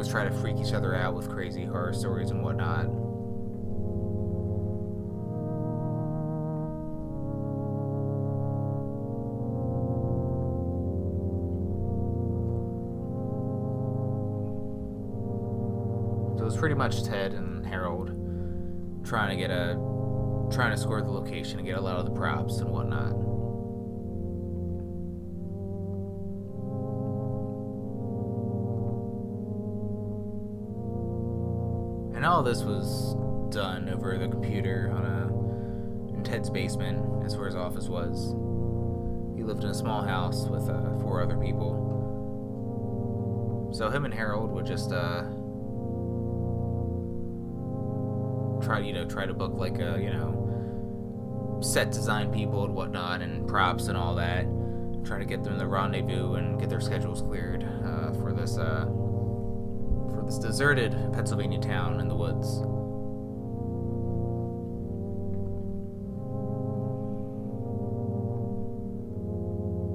always 0.00 0.10
try 0.10 0.24
to 0.24 0.30
freak 0.30 0.56
each 0.56 0.72
other 0.72 0.94
out 0.94 1.14
with 1.14 1.28
crazy 1.28 1.62
horror 1.62 1.92
stories 1.92 2.30
and 2.30 2.42
whatnot. 2.42 2.86
So 16.38 16.40
it 16.40 16.46
was 16.46 16.56
pretty 16.56 16.74
much 16.74 17.04
Ted 17.04 17.34
and 17.34 17.66
Harold 17.66 18.08
trying 19.04 19.28
to 19.28 19.36
get 19.36 19.50
a 19.50 19.74
trying 20.50 20.70
to 20.70 20.78
score 20.78 21.02
the 21.02 21.10
location 21.10 21.58
and 21.58 21.68
get 21.68 21.76
a 21.76 21.80
lot 21.82 21.96
of 21.96 22.06
the 22.06 22.12
props 22.12 22.60
and 22.60 22.70
whatnot. 22.70 23.19
All 32.40 32.44
this 32.44 32.62
was 32.62 33.14
done 33.54 33.90
over 33.90 34.16
the 34.16 34.26
computer 34.26 34.90
on 34.94 35.04
a 35.04 35.28
in 36.16 36.24
Ted's 36.24 36.48
basement, 36.48 37.22
as 37.22 37.36
where 37.36 37.44
his 37.44 37.54
office 37.54 37.86
was. 37.86 38.30
He 39.36 39.42
lived 39.42 39.62
in 39.62 39.68
a 39.68 39.74
small 39.74 40.00
house 40.00 40.46
with 40.46 40.66
uh, 40.70 40.98
four 41.00 41.22
other 41.22 41.36
people. 41.36 41.76
So 43.74 43.90
him 43.90 44.06
and 44.06 44.14
Harold 44.14 44.52
would 44.52 44.64
just 44.64 44.90
uh, 44.90 45.20
try, 48.64 48.78
you 48.78 48.94
know, 48.94 49.04
try 49.04 49.26
to 49.26 49.34
book 49.34 49.52
like 49.52 49.78
a, 49.78 49.98
you 50.00 50.08
know, 50.08 51.58
set 51.62 51.92
design 51.92 52.32
people 52.32 52.64
and 52.64 52.74
whatnot, 52.74 53.20
and 53.20 53.46
props 53.46 53.88
and 53.88 53.98
all 53.98 54.14
that. 54.14 54.46
Try 55.04 55.18
to 55.18 55.26
get 55.26 55.44
them 55.44 55.58
the 55.58 55.66
rendezvous 55.66 56.36
and 56.36 56.58
get 56.58 56.70
their 56.70 56.80
schedules 56.80 57.20
cleared 57.20 57.64
uh, 57.84 58.14
for 58.14 58.32
this 58.32 58.56
uh, 58.56 58.86
this 60.30 60.38
deserted 60.38 60.92
Pennsylvania 61.12 61.58
town 61.58 61.98
in 61.98 62.06
the 62.06 62.14
woods. 62.14 62.58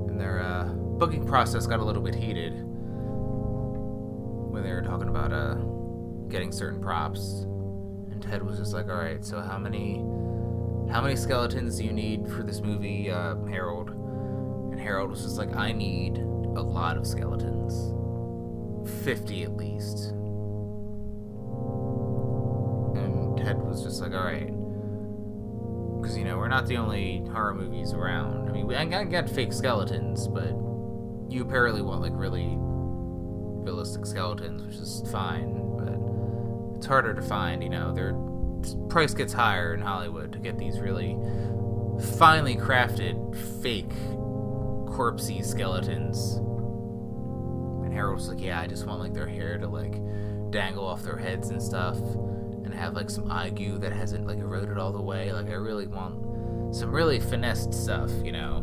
And 0.09 0.19
their 0.19 0.41
uh, 0.41 0.65
booking 0.97 1.25
process 1.25 1.65
got 1.65 1.79
a 1.79 1.85
little 1.85 2.01
bit 2.01 2.15
heated 2.15 2.51
when 4.51 4.61
they 4.61 4.73
were 4.73 4.81
talking 4.81 5.07
about 5.07 5.31
uh, 5.31 5.53
getting 6.27 6.51
certain 6.51 6.81
props. 6.81 7.43
And 8.11 8.21
Ted 8.21 8.43
was 8.43 8.57
just 8.57 8.73
like, 8.73 8.89
"All 8.89 8.97
right, 8.97 9.23
so 9.23 9.39
how 9.39 9.57
many 9.57 9.99
how 10.91 11.01
many 11.01 11.15
skeletons 11.15 11.77
do 11.77 11.85
you 11.85 11.93
need 11.93 12.27
for 12.27 12.43
this 12.43 12.59
movie, 12.59 13.09
uh, 13.09 13.35
Harold?" 13.45 13.91
And 14.71 14.81
Harold 14.81 15.11
was 15.11 15.23
just 15.23 15.37
like, 15.37 15.55
"I 15.55 15.71
need 15.71 16.17
a 16.17 16.61
lot 16.61 16.97
of 16.97 17.07
skeletons, 17.07 17.93
fifty 19.05 19.43
at 19.43 19.55
least." 19.55 20.14
Was 23.75 23.83
just 23.83 24.01
like, 24.01 24.13
"All 24.13 24.23
right." 24.23 24.51
Because, 26.01 26.17
you 26.17 26.23
know, 26.23 26.37
we're 26.37 26.47
not 26.47 26.67
the 26.67 26.77
only 26.77 27.23
horror 27.31 27.53
movies 27.53 27.93
around. 27.93 28.47
I 28.47 28.51
mean, 28.51 28.67
we, 28.67 28.75
I 28.75 28.85
got 28.85 29.29
fake 29.29 29.51
skeletons, 29.51 30.27
but 30.27 30.49
you 31.29 31.41
apparently 31.41 31.81
want, 31.81 32.01
like, 32.01 32.11
really 32.13 32.55
realistic 32.57 34.05
skeletons, 34.05 34.61
which 34.63 34.75
is 34.75 35.03
fine, 35.11 35.75
but 35.77 36.77
it's 36.77 36.85
harder 36.85 37.13
to 37.15 37.21
find, 37.23 37.63
you 37.63 37.69
know. 37.69 37.91
Their 37.91 38.13
price 38.87 39.15
gets 39.15 39.33
higher 39.33 39.73
in 39.73 39.81
Hollywood 39.81 40.31
to 40.33 40.39
get 40.39 40.59
these 40.59 40.79
really 40.79 41.17
finely 42.19 42.55
crafted, 42.55 43.35
fake, 43.63 43.89
corpsey 44.93 45.43
skeletons. 45.43 46.35
And 47.83 47.91
Harold 47.91 48.17
was 48.17 48.29
like, 48.29 48.41
yeah, 48.41 48.59
I 48.59 48.67
just 48.67 48.85
want, 48.85 48.99
like, 48.99 49.13
their 49.13 49.27
hair 49.27 49.57
to, 49.57 49.67
like, 49.67 49.99
dangle 50.51 50.85
off 50.85 51.01
their 51.01 51.17
heads 51.17 51.49
and 51.49 51.61
stuff 51.61 51.97
have 52.75 52.93
like 52.93 53.09
some 53.09 53.27
goo 53.55 53.77
that 53.79 53.93
hasn't 53.93 54.27
like 54.27 54.37
eroded 54.37 54.77
all 54.77 54.91
the 54.91 55.01
way. 55.01 55.31
Like 55.31 55.47
I 55.47 55.53
really 55.53 55.87
want 55.87 56.75
some 56.75 56.91
really 56.91 57.19
finessed 57.19 57.73
stuff, 57.73 58.11
you 58.23 58.31
know. 58.31 58.57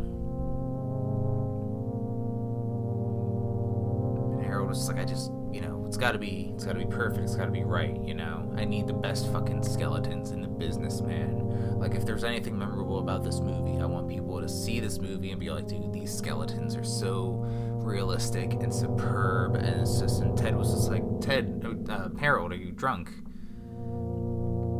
And 4.35 4.45
Harold 4.45 4.69
was 4.69 4.79
just 4.79 4.89
like, 4.89 4.99
I 4.99 5.05
just, 5.05 5.31
you 5.51 5.61
know, 5.61 5.83
it's 5.87 5.97
got 5.97 6.11
to 6.11 6.19
be, 6.19 6.51
it's 6.53 6.65
got 6.65 6.73
to 6.73 6.79
be 6.79 6.85
perfect. 6.85 7.23
It's 7.23 7.35
got 7.35 7.45
to 7.45 7.51
be 7.51 7.63
right, 7.63 7.97
you 8.03 8.13
know. 8.13 8.53
I 8.55 8.65
need 8.65 8.87
the 8.87 8.93
best 8.93 9.31
fucking 9.31 9.63
skeletons 9.63 10.31
in 10.31 10.41
the 10.41 10.47
business, 10.47 11.01
man. 11.01 11.79
Like 11.79 11.95
if 11.95 12.05
there's 12.05 12.23
anything 12.23 12.57
memorable 12.57 12.99
about 12.99 13.23
this 13.23 13.39
movie, 13.39 13.81
I 13.81 13.85
want 13.85 14.07
people 14.07 14.39
to 14.41 14.47
see 14.47 14.79
this 14.79 14.99
movie 14.99 15.31
and 15.31 15.39
be 15.39 15.49
like, 15.49 15.67
dude, 15.67 15.91
these 15.91 16.15
skeletons 16.15 16.75
are 16.75 16.83
so 16.83 17.43
realistic 17.83 18.53
and 18.53 18.73
superb. 18.73 19.55
And 19.55 19.81
it's 19.81 19.99
just, 19.99 20.21
and 20.21 20.37
Ted 20.37 20.55
was 20.55 20.71
just 20.71 20.89
like, 20.89 21.03
Ted, 21.19 21.85
uh, 21.89 22.09
Harold, 22.19 22.51
are 22.51 22.55
you 22.55 22.71
drunk? 22.71 23.09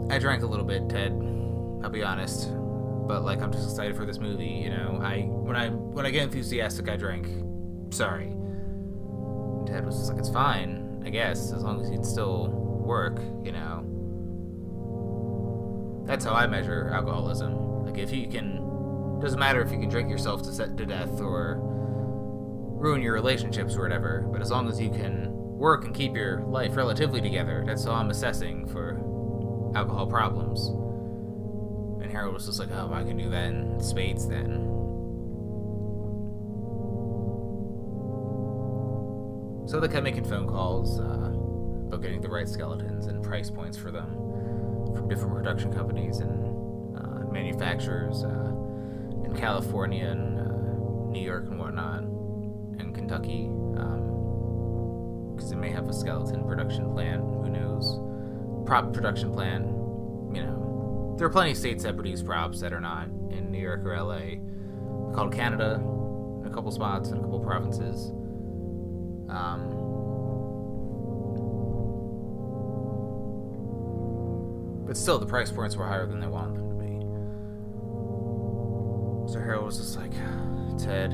I 0.10 0.20
drank 0.20 0.44
a 0.44 0.46
little 0.46 0.66
bit, 0.66 0.90
Ted. 0.90 1.12
I'll 1.84 1.90
be 1.90 2.04
honest, 2.04 2.50
but 3.08 3.24
like 3.24 3.42
I'm 3.42 3.52
just 3.52 3.70
excited 3.70 3.96
for 3.96 4.06
this 4.06 4.20
movie. 4.20 4.46
You 4.46 4.70
know, 4.70 5.00
I 5.02 5.22
when 5.22 5.56
I 5.56 5.70
when 5.70 6.06
I 6.06 6.12
get 6.12 6.24
enthusiastic, 6.24 6.90
I 6.90 6.98
drink. 6.98 7.28
Sorry. 7.94 8.36
Ted 9.66 9.86
was 9.86 9.98
just 9.98 10.10
like, 10.10 10.20
it's 10.20 10.30
fine, 10.30 11.02
I 11.06 11.10
guess, 11.10 11.52
as 11.52 11.64
long 11.64 11.82
as 11.82 11.90
you 11.90 11.96
can 11.96 12.04
still 12.04 12.50
work. 12.50 13.20
You 13.44 13.52
know. 13.52 13.90
That's 16.06 16.26
how 16.26 16.34
I 16.34 16.48
measure 16.48 16.90
alcoholism. 16.94 17.86
Like 17.86 17.98
if 17.98 18.12
you 18.12 18.28
can, 18.28 19.20
doesn't 19.22 19.40
matter 19.40 19.62
if 19.62 19.72
you 19.72 19.80
can 19.80 19.90
drink 19.90 20.10
yourself 20.10 20.42
to 20.44 20.52
set 20.52 20.78
to 20.78 20.86
death 20.86 21.22
or 21.22 21.60
ruin 21.62 23.02
your 23.02 23.14
relationships 23.14 23.76
or 23.76 23.82
whatever. 23.82 24.28
But 24.32 24.42
as 24.42 24.52
long 24.52 24.68
as 24.68 24.80
you 24.80 24.90
can 24.90 25.30
work 25.32 25.86
and 25.86 25.96
keep 25.96 26.16
your 26.16 26.42
life 26.42 26.76
relatively 26.76 27.22
together, 27.22 27.64
that's 27.66 27.86
all 27.86 27.96
I'm 27.96 28.10
assessing 28.10 28.68
for 28.68 29.00
alcohol 29.76 30.08
problems. 30.08 30.68
And 32.04 32.12
Harold 32.12 32.34
was 32.34 32.46
just 32.46 32.60
like, 32.60 32.70
oh, 32.72 32.92
I 32.94 33.04
can 33.04 33.18
do 33.18 33.30
that 33.30 33.46
in 33.46 33.80
spades 33.82 34.28
then. 34.28 34.70
So 39.66 39.80
they 39.80 39.88
kept 39.88 40.04
making 40.04 40.26
phone 40.26 40.48
calls 40.48 41.00
uh, 41.00 41.04
about 41.88 42.02
getting 42.02 42.22
the 42.22 42.30
right 42.30 42.48
skeletons 42.48 43.08
and 43.08 43.24
price 43.24 43.50
points 43.50 43.78
for 43.78 43.92
them 43.92 44.10
from 44.94 45.08
different 45.08 45.34
production 45.34 45.74
companies 45.74 46.20
and 46.20 46.98
uh, 46.98 47.32
manufacturers 47.32 48.24
uh, 48.24 48.52
in 49.26 49.34
California 49.36 50.06
and 50.06 50.40
uh, 50.40 51.12
New 51.12 51.22
York 51.24 51.46
and 51.46 51.58
whatnot, 51.58 52.02
and 52.02 52.94
Kentucky, 52.94 53.48
because 55.34 55.46
um, 55.46 55.50
they 55.50 55.56
may 55.56 55.70
have 55.70 55.88
a 55.88 55.94
skeleton 55.94 56.44
production 56.44 56.92
plant. 56.92 57.22
Who 57.22 57.50
knows? 57.50 58.03
Prop 58.66 58.94
production 58.94 59.32
plan. 59.34 59.64
You 60.34 60.44
know, 60.44 61.16
there 61.18 61.28
are 61.28 61.32
plenty 61.32 61.52
of 61.52 61.58
states 61.58 61.84
that 61.84 61.96
produce 61.96 62.22
props 62.22 62.60
that 62.62 62.74
are 62.74 62.82
not 62.82 63.08
in 63.30 63.52
New 63.52 63.60
York 63.60 63.86
or 63.86 63.96
LA. 63.98 64.38
Called 65.14 65.34
Canada, 65.34 65.76
a 66.46 66.50
couple 66.50 66.72
spots 66.72 67.10
and 67.10 67.20
a 67.20 67.22
couple 67.22 67.40
provinces. 67.40 68.10
Um, 69.30 69.70
but 74.86 74.98
still, 74.98 75.20
the 75.20 75.26
price 75.26 75.52
points 75.52 75.76
were 75.76 75.86
higher 75.86 76.06
than 76.08 76.20
they 76.20 76.28
wanted 76.28 76.56
them 76.58 76.70
to 76.70 76.76
be. 76.76 77.00
So 79.32 79.40
Harold 79.40 79.66
was 79.66 79.78
just 79.78 79.98
like, 79.98 80.12
Ted, 80.78 81.14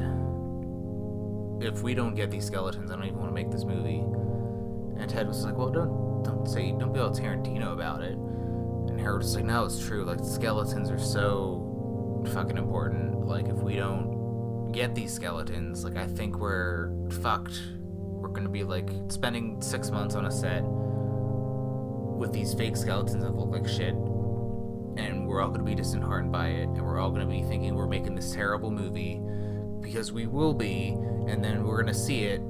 if 1.62 1.84
we 1.84 1.94
don't 1.94 2.16
get 2.16 2.32
these 2.32 2.46
skeletons, 2.46 2.90
I 2.90 2.96
don't 2.96 3.06
even 3.06 3.20
want 3.20 3.30
to 3.30 3.36
make 3.36 3.52
this 3.52 3.66
movie. 3.66 4.00
And 5.00 5.10
Ted 5.10 5.28
was 5.28 5.44
like, 5.44 5.58
well, 5.58 5.70
don't 5.70 6.09
don't 6.24 6.48
say 6.48 6.72
don't 6.72 6.94
be 6.94 7.00
all 7.00 7.12
Tarantino 7.12 7.74
about 7.74 8.02
it. 8.02 8.14
And 8.14 9.00
Harold 9.00 9.22
was 9.22 9.36
like, 9.36 9.46
no, 9.46 9.66
it's 9.66 9.80
true. 9.86 10.04
Like 10.04 10.20
skeletons 10.24 10.90
are 10.90 11.00
so 11.00 12.26
fucking 12.34 12.58
important. 12.58 13.28
Like 13.28 13.48
if 13.48 13.58
we 13.58 13.76
don't 13.76 14.72
get 14.72 14.96
these 14.96 15.14
skeletons, 15.14 15.84
like 15.84 15.96
I 15.96 16.08
think 16.08 16.40
we're 16.40 16.92
fucked. 17.22 17.60
We're 17.88 18.30
gonna 18.30 18.50
be 18.50 18.64
like 18.64 18.90
spending 19.10 19.62
six 19.62 19.92
months 19.92 20.16
on 20.16 20.26
a 20.26 20.32
set 20.32 20.64
with 20.64 22.34
these 22.34 22.54
fake 22.54 22.76
skeletons 22.76 23.24
that 23.24 23.36
look 23.36 23.50
like 23.50 23.68
shit. 23.68 23.94
And 24.98 25.28
we're 25.28 25.42
all 25.42 25.50
gonna 25.50 25.64
be 25.64 25.76
disheartened 25.76 26.32
by 26.32 26.48
it, 26.48 26.68
and 26.68 26.82
we're 26.82 27.00
all 27.00 27.12
gonna 27.12 27.26
be 27.26 27.42
thinking 27.44 27.76
we're 27.76 27.88
making 27.88 28.16
this 28.16 28.34
terrible 28.34 28.72
movie 28.72 29.22
because 29.82 30.12
we 30.12 30.28
will 30.28 30.54
be, 30.54 30.90
and 31.28 31.44
then 31.44 31.64
we're 31.64 31.80
gonna 31.80 31.94
see 31.94 32.26
it, 32.26 32.42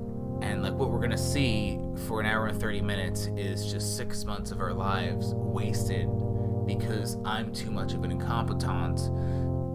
and 0.42 0.64
like 0.64 0.74
what 0.74 0.90
we're 0.90 1.00
gonna 1.00 1.18
see 1.18 1.79
for 2.08 2.20
an 2.20 2.26
hour 2.26 2.48
and 2.48 2.60
30 2.60 2.82
minutes 2.82 3.30
is 3.38 3.72
just 3.72 3.96
six 3.98 4.24
months 4.26 4.52
of 4.52 4.60
our 4.62 4.74
lives 4.74 5.34
wasted 5.36 6.08
because 6.66 7.18
I'm 7.26 7.54
too 7.54 7.72
much 7.72 7.94
of 7.94 8.04
an 8.04 8.12
incompetent 8.12 8.98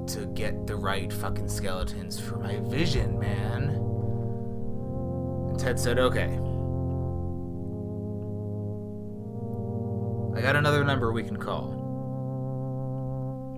to 0.08 0.26
get 0.34 0.66
the 0.66 0.76
right 0.76 1.12
fucking 1.12 1.48
skeletons 1.48 2.20
for 2.20 2.36
my 2.38 2.56
vision, 2.60 3.18
man. 3.18 3.70
And 5.50 5.58
Ted 5.58 5.78
said, 5.78 5.98
okay. 5.98 6.38
I 10.36 10.40
got 10.42 10.56
another 10.56 10.84
number 10.84 11.12
we 11.12 11.22
can 11.22 11.36
call. 11.36 11.82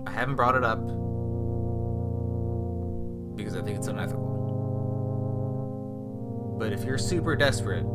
I 0.07 0.11
haven't 0.11 0.35
brought 0.35 0.55
it 0.55 0.63
up 0.63 0.79
because 3.35 3.55
I 3.55 3.61
think 3.61 3.77
it's 3.77 3.87
unethical. 3.87 4.35
But 6.59 6.73
if 6.73 6.83
you're 6.83 6.97
super 6.97 7.35
desperate 7.35 7.85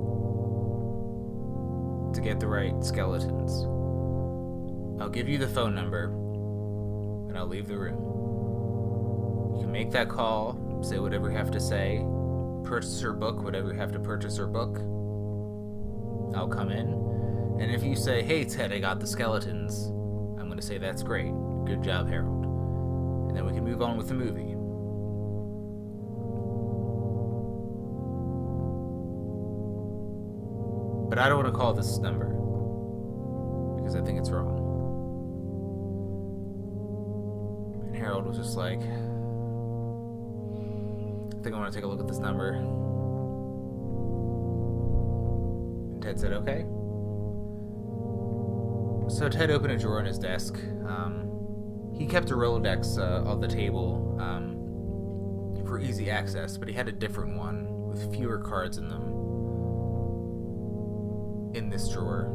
to 2.15 2.21
get 2.21 2.41
the 2.41 2.47
right 2.47 2.75
skeletons, 2.85 3.65
I'll 5.01 5.09
give 5.09 5.29
you 5.29 5.39
the 5.39 5.49
phone 5.49 5.75
number 5.75 6.05
and 7.29 7.37
I'll 7.37 7.47
leave 7.47 7.69
the 7.69 7.77
room. 7.77 7.99
You 9.57 9.63
can 9.63 9.73
make 9.73 9.91
that 9.93 10.09
call, 10.09 10.81
say 10.83 10.99
whatever 10.99 11.31
you 11.31 11.37
have 11.37 11.51
to 11.53 11.61
say, 11.61 12.05
purchase 12.65 13.03
or 13.03 13.13
book 13.13 13.43
whatever 13.43 13.73
you 13.73 13.79
have 13.79 13.93
to 13.93 13.99
purchase 13.99 14.39
or 14.39 14.47
book. 14.47 14.79
I'll 16.37 16.49
come 16.49 16.71
in 16.71 16.89
And 17.61 17.71
if 17.71 17.83
you 17.83 17.95
say, 17.95 18.23
hey, 18.23 18.45
Ted, 18.45 18.73
I 18.73 18.79
got 18.79 19.01
the 19.01 19.07
skeletons, 19.07 19.89
I'm 20.41 20.49
to 20.63 20.67
say, 20.67 20.79
that's 20.79 21.03
great. 21.03 21.33
Good 21.65 21.83
job, 21.83 22.09
Harold. 22.09 22.45
And 23.29 23.37
then 23.37 23.45
we 23.45 23.53
can 23.53 23.65
move 23.65 23.83
on 23.83 23.97
with 23.97 24.09
the 24.09 24.15
movie. 24.15 24.52
But 31.13 31.19
I 31.19 31.29
don't 31.29 31.43
want 31.43 31.53
to 31.53 31.61
call 31.61 31.75
this 31.75 31.99
number 31.99 32.25
because 33.77 33.95
I 33.95 34.01
think 34.01 34.19
it's 34.19 34.31
wrong. 34.31 34.57
And 37.87 37.95
Harold 37.95 38.25
was 38.25 38.39
just 38.39 38.57
like, 38.57 38.81
I 38.81 38.85
think 41.43 41.55
I 41.55 41.59
want 41.59 41.71
to 41.71 41.77
take 41.77 41.85
a 41.85 41.87
look 41.87 42.01
at 42.01 42.09
this 42.09 42.17
number. 42.17 42.53
And 45.93 46.03
Ted 46.03 46.19
said, 46.19 46.33
okay. 46.33 46.65
So 49.15 49.29
Ted 49.29 49.51
opened 49.51 49.75
a 49.75 49.79
drawer 49.79 50.01
in 50.01 50.07
his 50.07 50.19
desk. 50.19 50.55
Um, 50.89 51.91
he 51.93 52.07
kept 52.07 52.31
a 52.31 52.35
Rolodex 52.35 52.97
uh, 52.99 53.29
on 53.29 53.39
the 53.39 53.49
table 53.49 54.17
um, 54.19 54.57
for 55.67 55.79
easy 55.79 56.11
access, 56.11 56.57
but 56.57 56.69
he 56.69 56.75
had 56.75 56.89
a 56.89 56.93
different 56.93 57.37
one 57.37 57.67
with 57.87 58.11
fewer 58.15 58.39
cards 58.39 58.79
in 58.79 58.89
them 58.89 59.12
this 61.73 61.89
drawer 61.89 62.29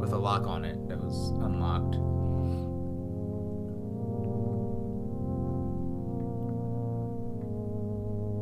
with 0.00 0.12
a 0.12 0.18
lock 0.18 0.46
on 0.46 0.64
it 0.64 0.88
that 0.88 0.98
was 0.98 1.30
unlocked. 1.42 1.96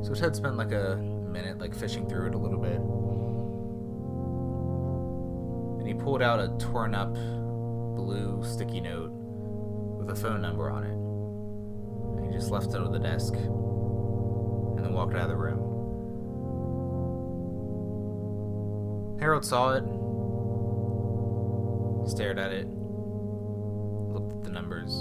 So 0.06 0.14
Ted 0.14 0.36
spent 0.36 0.56
like 0.56 0.70
a 0.72 0.96
minute 0.96 1.58
like 1.58 1.74
fishing 1.74 2.08
through 2.08 2.28
it 2.28 2.34
a 2.34 2.38
little 2.38 2.60
bit. 2.60 2.78
And 5.80 5.88
he 5.88 5.94
pulled 5.94 6.22
out 6.22 6.38
a 6.38 6.48
torn 6.58 6.94
up 6.94 7.14
blue 7.14 8.42
sticky 8.44 8.80
note 8.80 9.10
with 9.98 10.10
a 10.10 10.14
phone 10.14 10.40
number 10.40 10.70
on 10.70 10.84
it. 10.84 10.94
And 12.18 12.32
he 12.32 12.38
just 12.38 12.50
left 12.52 12.68
it 12.68 12.76
on 12.76 12.92
the 12.92 12.98
desk 13.00 13.34
and 13.34 14.84
then 14.84 14.92
walked 14.92 15.14
out 15.14 15.22
of 15.22 15.28
the 15.28 15.36
room. 15.36 15.63
Harold 19.24 19.42
saw 19.42 19.72
it, 19.72 19.82
stared 22.06 22.38
at 22.38 22.52
it, 22.52 22.66
looked 24.12 24.32
at 24.32 24.44
the 24.44 24.50
numbers, 24.50 24.92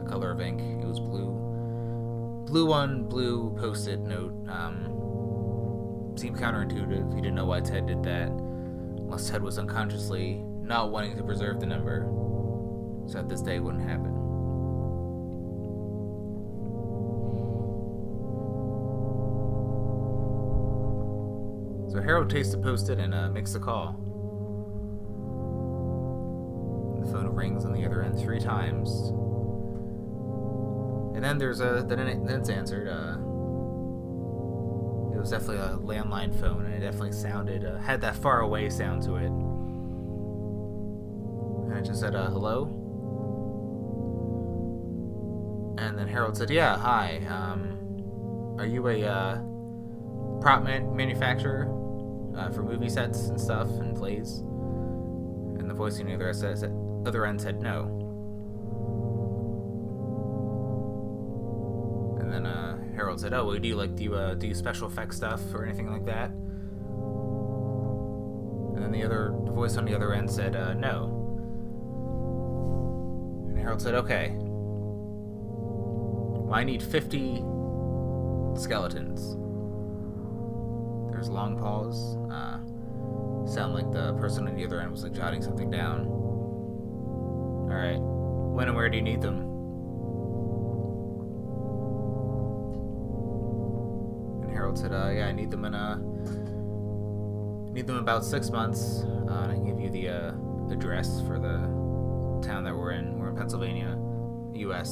the 0.00 0.08
color 0.08 0.30
of 0.30 0.40
ink. 0.40 0.60
It 0.80 0.86
was 0.86 1.00
blue. 1.00 2.44
Blue 2.46 2.72
on 2.72 3.02
blue 3.02 3.50
post 3.58 3.88
it 3.88 3.98
note. 3.98 4.32
Um, 4.48 6.14
seemed 6.16 6.38
counterintuitive. 6.38 7.12
He 7.16 7.20
didn't 7.20 7.34
know 7.34 7.46
why 7.46 7.62
Ted 7.62 7.88
did 7.88 8.04
that, 8.04 8.28
unless 8.28 9.28
Ted 9.28 9.42
was 9.42 9.58
unconsciously 9.58 10.44
not 10.62 10.92
wanting 10.92 11.16
to 11.16 11.24
preserve 11.24 11.58
the 11.58 11.66
number 11.66 12.04
so 13.08 13.14
that 13.14 13.28
this 13.28 13.42
day 13.42 13.58
wouldn't 13.58 13.82
happen. 13.82 14.15
Harold 22.06 22.30
takes 22.30 22.50
the 22.50 22.58
post-it 22.58 23.00
and 23.00 23.12
uh, 23.12 23.28
makes 23.30 23.52
the 23.52 23.58
call. 23.58 23.94
The 27.00 27.10
phone 27.12 27.26
rings 27.34 27.64
on 27.64 27.72
the 27.72 27.84
other 27.84 28.00
end 28.00 28.16
three 28.16 28.38
times, 28.38 28.88
and 31.16 31.24
then 31.24 31.36
there's 31.36 31.60
a 31.60 31.84
then, 31.86 31.98
it, 31.98 32.24
then 32.24 32.38
it's 32.38 32.48
answered. 32.48 32.86
Uh, 32.86 33.16
it 35.16 35.18
was 35.18 35.30
definitely 35.30 35.56
a 35.56 35.78
landline 35.78 36.32
phone, 36.38 36.64
and 36.66 36.74
it 36.74 36.80
definitely 36.80 37.10
sounded 37.10 37.64
uh, 37.64 37.78
had 37.78 38.00
that 38.02 38.14
far 38.14 38.40
away 38.40 38.70
sound 38.70 39.02
to 39.02 39.16
it. 39.16 39.32
And 41.66 41.76
it 41.76 41.84
just 41.84 41.98
said, 41.98 42.14
uh, 42.14 42.30
"Hello." 42.30 42.66
And 45.78 45.98
then 45.98 46.06
Harold 46.06 46.36
said, 46.36 46.50
"Yeah, 46.50 46.78
hi. 46.78 47.20
Um, 47.28 48.54
are 48.60 48.66
you 48.66 48.86
a 48.86 49.02
uh, 49.02 49.38
prop 50.40 50.62
man- 50.62 50.94
manufacturer?" 50.94 51.75
Uh, 52.36 52.50
for 52.50 52.62
movie 52.62 52.88
sets 52.88 53.28
and 53.28 53.40
stuff 53.40 53.68
and 53.78 53.96
plays. 53.96 54.40
And 55.58 55.68
the 55.70 55.74
voice 55.74 55.98
on 56.00 56.06
the 56.06 56.14
other, 56.14 56.32
says, 56.32 56.64
other 57.06 57.24
end 57.26 57.40
said 57.40 57.62
no. 57.62 58.02
And 62.20 62.32
then 62.32 62.46
uh, 62.46 62.78
Harold 62.94 63.20
said, 63.20 63.32
"Oh, 63.32 63.46
well, 63.46 63.58
do 63.58 63.68
you 63.68 63.76
like 63.76 63.94
do 63.94 64.02
you 64.04 64.14
uh, 64.14 64.34
do 64.34 64.48
you 64.48 64.54
special 64.54 64.88
effects 64.88 65.16
stuff 65.16 65.40
or 65.54 65.64
anything 65.64 65.90
like 65.90 66.04
that?" 66.06 66.30
And 68.74 68.82
then 68.82 68.90
the 68.90 69.04
other 69.04 69.32
the 69.44 69.52
voice 69.52 69.76
on 69.76 69.84
the 69.84 69.94
other 69.94 70.12
end 70.12 70.30
said, 70.30 70.56
uh, 70.56 70.74
"No." 70.74 71.04
And 73.48 73.58
Harold 73.58 73.80
said, 73.80 73.94
"Okay. 73.94 74.34
Well, 76.46 76.52
I 76.52 76.64
need 76.64 76.82
fifty 76.82 77.36
skeletons." 78.60 79.36
There's 81.16 81.28
a 81.28 81.32
long 81.32 81.58
pause. 81.58 82.18
Uh, 82.30 82.58
sound 83.50 83.72
like 83.72 83.90
the 83.90 84.12
person 84.20 84.46
on 84.46 84.54
the 84.54 84.66
other 84.66 84.82
end 84.82 84.90
was 84.90 85.02
like 85.02 85.14
jotting 85.14 85.40
something 85.40 85.70
down. 85.70 86.06
All 86.06 87.68
right. 87.70 87.96
When 87.98 88.68
and 88.68 88.76
where 88.76 88.90
do 88.90 88.98
you 88.98 89.02
need 89.02 89.22
them? 89.22 89.40
And 94.42 94.50
Harold 94.50 94.78
said, 94.78 94.92
uh, 94.92 95.08
"Yeah, 95.08 95.28
I 95.28 95.32
need 95.32 95.50
them 95.50 95.64
in 95.64 95.72
a 95.72 95.96
need 97.72 97.86
them 97.86 97.96
about 97.96 98.22
six 98.22 98.50
months." 98.50 99.02
Uh, 99.02 99.48
and 99.48 99.52
I 99.52 99.56
give 99.66 99.80
you 99.80 99.88
the 99.88 100.10
uh, 100.10 100.32
address 100.70 101.22
for 101.22 101.38
the 101.38 101.56
town 102.46 102.62
that 102.64 102.76
we're 102.76 102.90
in. 102.90 103.18
We're 103.18 103.30
in 103.30 103.36
Pennsylvania, 103.36 103.96
U.S. 104.66 104.90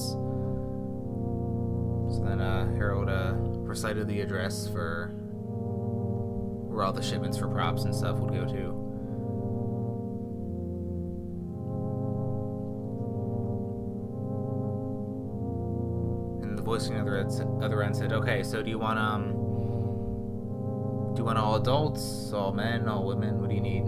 So 2.17 2.25
then 2.25 2.41
uh, 2.41 2.75
Harold 2.77 3.11
uh, 3.11 3.35
recited 3.37 4.09
the 4.09 4.23
address 4.23 4.67
for 4.69 5.15
where 6.75 6.85
all 6.85 6.93
the 6.93 7.03
shipments 7.03 7.39
for 7.39 7.47
props 7.49 7.85
and 7.85 7.95
stuff 7.95 8.19
would 8.19 8.33
go 8.33 8.45
to. 8.45 8.81
And 16.43 16.59
the 16.59 16.63
voice 16.63 16.91
other 16.91 17.17
end, 17.17 17.63
other 17.63 17.83
end 17.83 17.97
said, 17.97 18.13
"Okay, 18.13 18.43
so 18.43 18.63
do 18.63 18.71
you 18.71 18.79
want 18.79 18.99
um, 18.99 19.33
do 21.15 21.21
you 21.21 21.25
want 21.25 21.39
all 21.39 21.55
adults, 21.55 22.33
all 22.33 22.53
men, 22.53 22.89
all 22.89 23.05
women? 23.05 23.41
What 23.41 23.51
do 23.51 23.55
you 23.55 23.61
need?" 23.61 23.87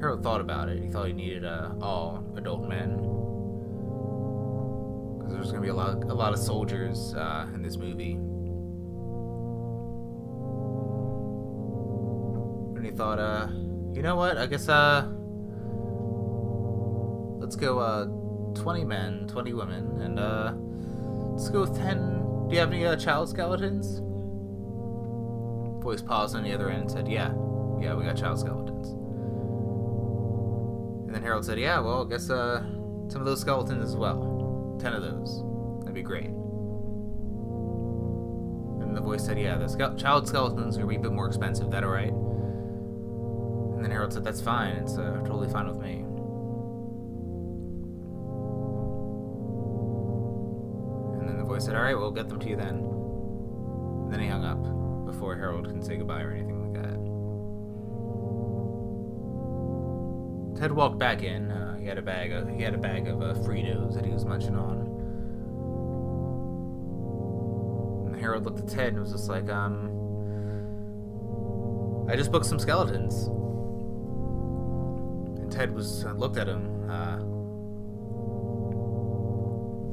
Harold 0.00 0.22
thought 0.22 0.40
about 0.40 0.68
it. 0.68 0.82
He 0.82 0.88
thought 0.88 1.06
he 1.08 1.12
needed 1.12 1.44
uh, 1.44 1.70
all 1.80 2.24
adult 2.36 2.68
men 2.68 2.96
because 5.18 5.32
there's 5.34 5.52
to 5.52 5.60
be 5.60 5.68
a 5.68 5.74
lot, 5.74 6.04
a 6.04 6.14
lot 6.14 6.32
of 6.32 6.38
soldiers 6.38 7.14
uh, 7.14 7.46
in 7.54 7.62
this 7.62 7.76
movie. 7.76 8.18
Thought, 12.96 13.18
uh, 13.18 13.48
you 13.92 14.00
know 14.02 14.16
what? 14.16 14.38
I 14.38 14.46
guess, 14.46 14.68
uh, 14.68 15.06
let's 17.38 17.56
go, 17.56 17.78
uh, 17.78 18.06
20 18.54 18.84
men, 18.84 19.26
20 19.28 19.52
women, 19.52 20.00
and, 20.00 20.18
uh, 20.18 20.54
let's 21.32 21.50
go 21.50 21.60
with 21.60 21.76
10. 21.76 22.48
Do 22.48 22.54
you 22.54 22.60
have 22.60 22.72
any, 22.72 22.86
uh, 22.86 22.96
child 22.96 23.28
skeletons? 23.28 24.00
Voice 25.82 26.00
paused 26.00 26.34
on 26.34 26.42
the 26.42 26.52
other 26.52 26.70
end 26.70 26.82
and 26.82 26.90
said, 26.90 27.06
yeah. 27.06 27.32
Yeah, 27.80 27.94
we 27.94 28.04
got 28.04 28.16
child 28.16 28.40
skeletons. 28.40 28.88
And 31.06 31.14
then 31.14 31.22
Harold 31.22 31.44
said, 31.44 31.58
yeah, 31.58 31.78
well, 31.80 32.06
I 32.06 32.08
guess, 32.08 32.30
uh, 32.30 32.62
some 33.08 33.20
of 33.20 33.26
those 33.26 33.40
skeletons 33.42 33.84
as 33.90 33.96
well. 33.96 34.78
10 34.80 34.94
of 34.94 35.02
those. 35.02 35.44
That'd 35.80 35.94
be 35.94 36.02
great. 36.02 36.30
And 38.80 38.96
the 38.96 39.02
voice 39.02 39.24
said, 39.24 39.38
yeah, 39.38 39.58
the 39.58 39.68
child 39.98 40.26
skeletons 40.26 40.76
are 40.76 40.80
gonna 40.80 40.88
be 40.88 40.96
a 40.96 41.00
bit 41.00 41.12
more 41.12 41.26
expensive. 41.26 41.70
That 41.70 41.84
alright? 41.84 42.14
And 43.76 43.84
then 43.84 43.90
Harold 43.90 44.12
said, 44.14 44.24
That's 44.24 44.40
fine. 44.40 44.76
It's 44.76 44.96
uh, 44.96 45.20
totally 45.20 45.50
fine 45.50 45.68
with 45.68 45.76
me. 45.76 46.04
And 51.20 51.28
then 51.28 51.36
the 51.36 51.44
voice 51.44 51.66
said, 51.66 51.76
All 51.76 51.82
right, 51.82 51.96
we'll 51.96 52.10
get 52.10 52.30
them 52.30 52.40
to 52.40 52.48
you 52.48 52.56
then. 52.56 52.76
And 54.04 54.12
then 54.12 54.20
he 54.20 54.28
hung 54.28 54.44
up 54.44 55.04
before 55.04 55.36
Harold 55.36 55.66
can 55.68 55.82
say 55.82 55.96
goodbye 55.96 56.22
or 56.22 56.32
anything 56.32 56.72
like 56.72 56.82
that. 56.82 56.96
Ted 60.58 60.72
walked 60.72 60.98
back 60.98 61.22
in. 61.22 61.50
Uh, 61.50 61.76
he 61.76 61.86
had 61.86 61.98
a 61.98 62.02
bag 62.02 62.32
of 62.32 62.48
he 62.48 62.62
had 62.62 62.74
a 62.74 62.78
bag 62.78 63.06
of 63.08 63.20
uh, 63.20 63.34
Fritos 63.34 63.94
that 63.94 64.06
he 64.06 64.10
was 64.10 64.24
munching 64.24 64.56
on. 64.56 64.86
And 68.06 68.16
Harold 68.18 68.46
looked 68.46 68.60
at 68.60 68.68
Ted 68.68 68.94
and 68.94 69.00
was 69.00 69.12
just 69.12 69.28
like, 69.28 69.50
um, 69.50 69.92
I 72.08 72.16
just 72.16 72.32
booked 72.32 72.46
some 72.46 72.58
skeletons. 72.58 73.28
Ted 75.56 75.74
was 75.74 76.04
uh, 76.04 76.12
looked 76.12 76.36
at 76.36 76.46
him. 76.48 76.90
Uh, 76.90 77.16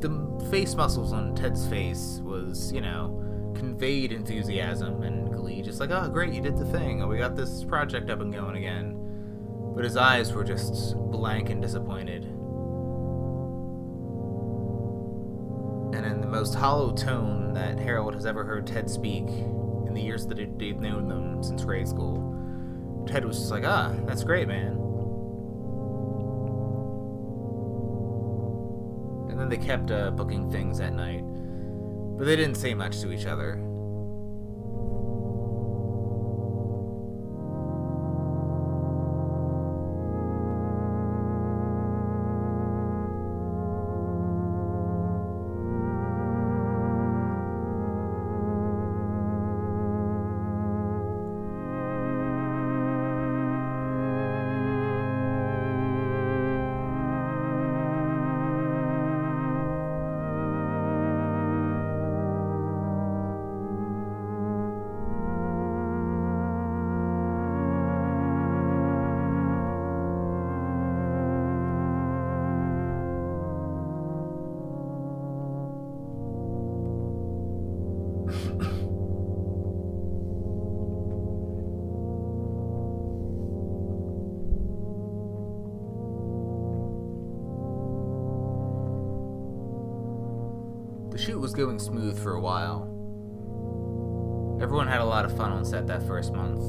the 0.02 0.50
face 0.52 0.76
muscles 0.76 1.14
on 1.14 1.34
Ted's 1.36 1.66
face 1.68 2.20
was, 2.22 2.74
you 2.74 2.82
know, 2.82 3.54
conveyed 3.56 4.12
enthusiasm 4.12 5.04
and 5.04 5.32
glee, 5.32 5.62
just 5.62 5.80
like, 5.80 5.90
oh, 5.90 6.10
great, 6.10 6.34
you 6.34 6.42
did 6.42 6.58
the 6.58 6.66
thing. 6.66 7.02
Oh, 7.02 7.08
we 7.08 7.18
got 7.18 7.38
this 7.38 7.64
project 7.64 8.10
up 8.10 8.20
and 8.20 8.34
going 8.34 8.58
again. 8.58 9.00
But 9.74 9.86
his 9.86 9.96
eyes 9.96 10.34
were 10.34 10.44
just 10.44 10.98
blank 10.98 11.50
and 11.50 11.62
disappointed. 11.62 12.26
And 15.96 16.06
in 16.06 16.20
the 16.20 16.28
most 16.28 16.56
hollow 16.56 16.92
tone 16.92 17.54
that 17.54 17.80
Harold 17.80 18.16
has 18.16 18.26
ever 18.26 18.44
heard 18.44 18.68
Ted 18.68 18.90
speak 18.90 19.30
in 19.30 19.94
the 19.94 20.02
years 20.02 20.28
that 20.28 20.60
they've 20.60 20.78
known 20.78 21.08
them 21.08 21.42
since 21.42 21.64
grade 21.64 21.88
school, 21.88 23.06
Ted 23.08 23.24
was 23.24 23.38
just 23.38 23.52
like, 23.52 23.64
ah, 23.64 23.94
that's 24.06 24.26
great, 24.26 24.50
man. 24.50 24.83
Then 29.44 29.60
they 29.60 29.66
kept 29.66 29.92
uh, 29.92 30.10
booking 30.12 30.50
things 30.50 30.80
at 30.80 30.94
night. 30.94 31.22
But 32.18 32.26
they 32.26 32.36
didn't 32.36 32.56
say 32.56 32.74
much 32.74 33.02
to 33.02 33.12
each 33.12 33.26
other. 33.26 33.60
Was 91.54 91.66
going 91.66 91.78
smooth 91.78 92.18
for 92.22 92.34
a 92.34 92.42
while. 92.42 92.90
Everyone 94.60 94.88
had 94.88 95.02
a 95.02 95.06
lot 95.06 95.24
of 95.24 95.38
fun 95.38 95.52
on 95.52 95.64
set 95.64 95.86
that 95.86 96.02
first 96.08 96.34
month. 96.34 96.64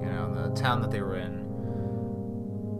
You 0.00 0.08
know, 0.08 0.48
the 0.48 0.54
town 0.60 0.80
that 0.82 0.92
they 0.92 1.00
were 1.00 1.16
in, 1.16 1.40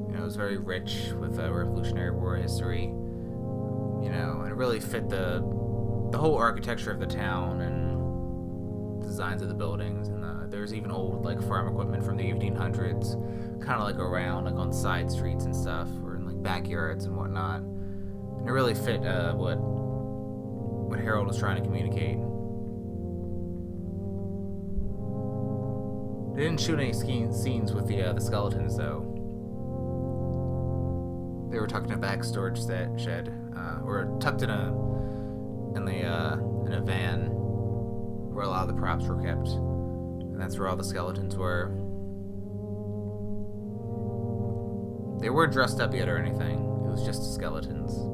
you 0.08 0.16
know, 0.16 0.24
was 0.24 0.36
very 0.36 0.56
rich 0.56 1.10
with 1.18 1.40
a 1.40 1.52
Revolutionary 1.52 2.12
War 2.12 2.36
history. 2.36 2.84
You 2.84 4.10
know, 4.10 4.40
and 4.42 4.52
it 4.52 4.54
really 4.54 4.78
fit 4.78 5.08
the 5.08 5.40
the 6.12 6.18
whole 6.18 6.36
architecture 6.36 6.92
of 6.92 7.00
the 7.00 7.06
town 7.06 7.60
and 7.62 7.91
designs 9.12 9.42
of 9.42 9.48
the 9.48 9.54
buildings 9.54 10.08
and 10.08 10.24
the, 10.24 10.46
there's 10.48 10.72
even 10.72 10.90
old 10.90 11.22
like 11.22 11.42
farm 11.46 11.68
equipment 11.68 12.02
from 12.02 12.16
the 12.16 12.24
1800s 12.24 13.12
kind 13.60 13.78
of 13.78 13.86
like 13.86 13.98
around, 13.98 14.46
like 14.46 14.54
on 14.54 14.72
side 14.72 15.12
streets 15.12 15.44
and 15.44 15.54
stuff, 15.54 15.86
or 16.02 16.16
in 16.16 16.26
like 16.26 16.42
backyards 16.42 17.04
and 17.04 17.14
whatnot. 17.14 17.60
And 17.60 18.48
it 18.48 18.52
really 18.52 18.74
fit 18.74 19.04
uh, 19.04 19.34
what 19.34 19.56
what 19.56 20.98
Harold 20.98 21.26
was 21.26 21.38
trying 21.38 21.56
to 21.56 21.62
communicate. 21.62 22.16
They 26.34 26.44
didn't 26.44 26.60
shoot 26.60 26.80
any 26.80 26.94
ski- 26.94 27.30
scenes 27.32 27.74
with 27.74 27.86
the 27.86 28.02
uh, 28.02 28.12
the 28.14 28.20
skeletons 28.22 28.78
though. 28.78 29.08
They 31.50 31.60
were 31.60 31.66
tucked 31.66 31.88
in 31.88 31.92
a 31.92 31.98
back 31.98 32.24
storage 32.24 32.58
set 32.58 32.98
shed, 32.98 33.30
uh, 33.54 33.80
or 33.84 34.16
tucked 34.20 34.40
in 34.40 34.48
a 34.48 34.68
in 35.76 35.84
the 35.84 36.02
uh, 36.02 36.38
in 36.66 36.72
a 36.72 36.80
van 36.80 37.41
where 38.32 38.44
a 38.44 38.48
lot 38.48 38.68
of 38.68 38.74
the 38.74 38.80
props 38.80 39.06
were 39.06 39.20
kept, 39.22 39.48
and 39.48 40.40
that's 40.40 40.58
where 40.58 40.68
all 40.68 40.76
the 40.76 40.84
skeletons 40.84 41.36
were. 41.36 41.68
They 45.20 45.30
weren't 45.30 45.52
dressed 45.52 45.80
up 45.80 45.94
yet 45.94 46.08
or 46.08 46.18
anything. 46.18 46.58
It 46.58 46.90
was 46.90 47.04
just 47.04 47.34
skeletons. 47.34 48.11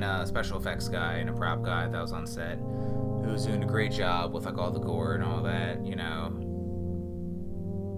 Was 0.00 0.22
a 0.22 0.26
special 0.26 0.58
effects 0.58 0.88
guy 0.88 1.14
and 1.14 1.30
a 1.30 1.32
prop 1.32 1.62
guy 1.62 1.88
that 1.88 2.00
was 2.00 2.12
on 2.12 2.26
set 2.26 2.58
who 2.58 3.32
was 3.32 3.46
doing 3.46 3.62
a 3.62 3.66
great 3.66 3.92
job 3.92 4.32
with 4.32 4.44
like 4.44 4.58
all 4.58 4.70
the 4.70 4.80
gore 4.80 5.14
and 5.14 5.24
all 5.24 5.42
that, 5.42 5.84
you 5.84 5.96
know. 5.96 6.44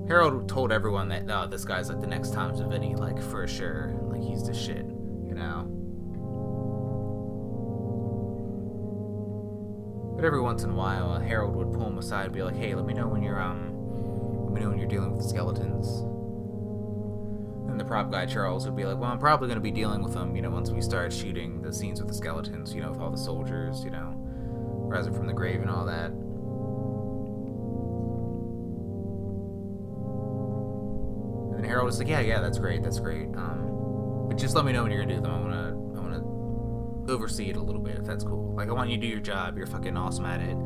Harold 0.09 0.49
told 0.49 0.73
everyone 0.73 1.09
that 1.09 1.25
oh, 1.31 1.47
this 1.47 1.65
guy's 1.65 1.89
like 1.89 2.01
the 2.01 2.07
next 2.07 2.33
Tom 2.33 2.53
Savini, 2.53 2.99
like 2.99 3.23
for 3.23 3.47
sure, 3.47 3.95
like 4.03 4.23
he's 4.23 4.45
the 4.45 4.55
shit, 4.55 4.85
you 5.25 5.35
know. 5.35 5.67
But 10.17 10.25
every 10.25 10.41
once 10.41 10.65
in 10.65 10.71
a 10.71 10.75
while, 10.75 11.19
Harold 11.21 11.55
would 11.55 11.73
pull 11.73 11.87
him 11.87 11.99
aside 11.99 12.25
and 12.25 12.35
be 12.35 12.43
like, 12.43 12.57
"Hey, 12.57 12.75
let 12.75 12.85
me 12.85 12.93
know 12.93 13.07
when 13.07 13.23
you're 13.23 13.41
um, 13.41 13.73
let 14.45 14.53
me 14.53 14.61
know 14.61 14.71
when 14.71 14.79
you're 14.79 14.89
dealing 14.89 15.17
with 15.17 15.25
skeletons." 15.25 16.10
The 17.81 17.87
prop 17.87 18.13
guy 18.13 18.27
Charles 18.27 18.67
would 18.67 18.77
be 18.77 18.85
like, 18.85 18.99
"Well, 18.99 19.11
I'm 19.11 19.19
probably 19.19 19.49
going 19.49 19.57
to 19.57 19.63
be 19.63 19.71
dealing 19.71 20.03
with 20.03 20.13
them, 20.13 20.37
you 20.37 20.43
know, 20.43 20.51
once 20.51 20.71
we 20.71 20.83
start 20.83 21.15
shooting 21.15 21.63
the 21.63 21.73
scenes 21.73 21.99
with 21.99 22.09
the 22.09 22.15
skeletons, 22.15 22.75
you 22.75 22.83
know, 22.83 22.91
with 22.91 23.01
all 23.01 23.11
the 23.11 23.17
soldiers, 23.17 23.83
you 23.83 23.91
know." 23.91 24.15
rising 24.91 25.15
from 25.15 25.27
the 25.27 25.33
grave 25.33 25.61
and 25.61 25.71
all 25.71 25.87
that. 25.87 26.11
And 31.47 31.57
then 31.57 31.65
Harold 31.65 31.87
was 31.87 31.99
like, 31.99 32.09
"Yeah, 32.09 32.21
yeah, 32.21 32.41
that's 32.41 32.59
great, 32.59 32.83
that's 32.83 32.99
great. 32.99 33.29
Um, 33.37 34.27
but 34.29 34.37
just 34.37 34.55
let 34.55 34.65
me 34.65 34.73
know 34.73 34.83
when 34.83 34.91
you're 34.91 35.01
gonna 35.01 35.15
do 35.15 35.21
them. 35.21 35.31
I 35.31 35.41
wanna, 35.41 35.69
I 35.97 36.01
wanna 36.01 36.25
oversee 37.13 37.51
it 37.51 37.57
a 37.57 37.63
little 37.63 37.81
bit 37.81 37.99
if 37.99 38.05
that's 38.05 38.25
cool. 38.25 38.53
Like, 38.55 38.69
I 38.69 38.73
want 38.73 38.91
you 38.91 38.97
to 38.97 39.01
do 39.01 39.07
your 39.07 39.21
job. 39.21 39.57
You're 39.57 39.67
fucking 39.67 39.97
awesome 39.97 40.27
at 40.27 40.41
it. 40.41 40.57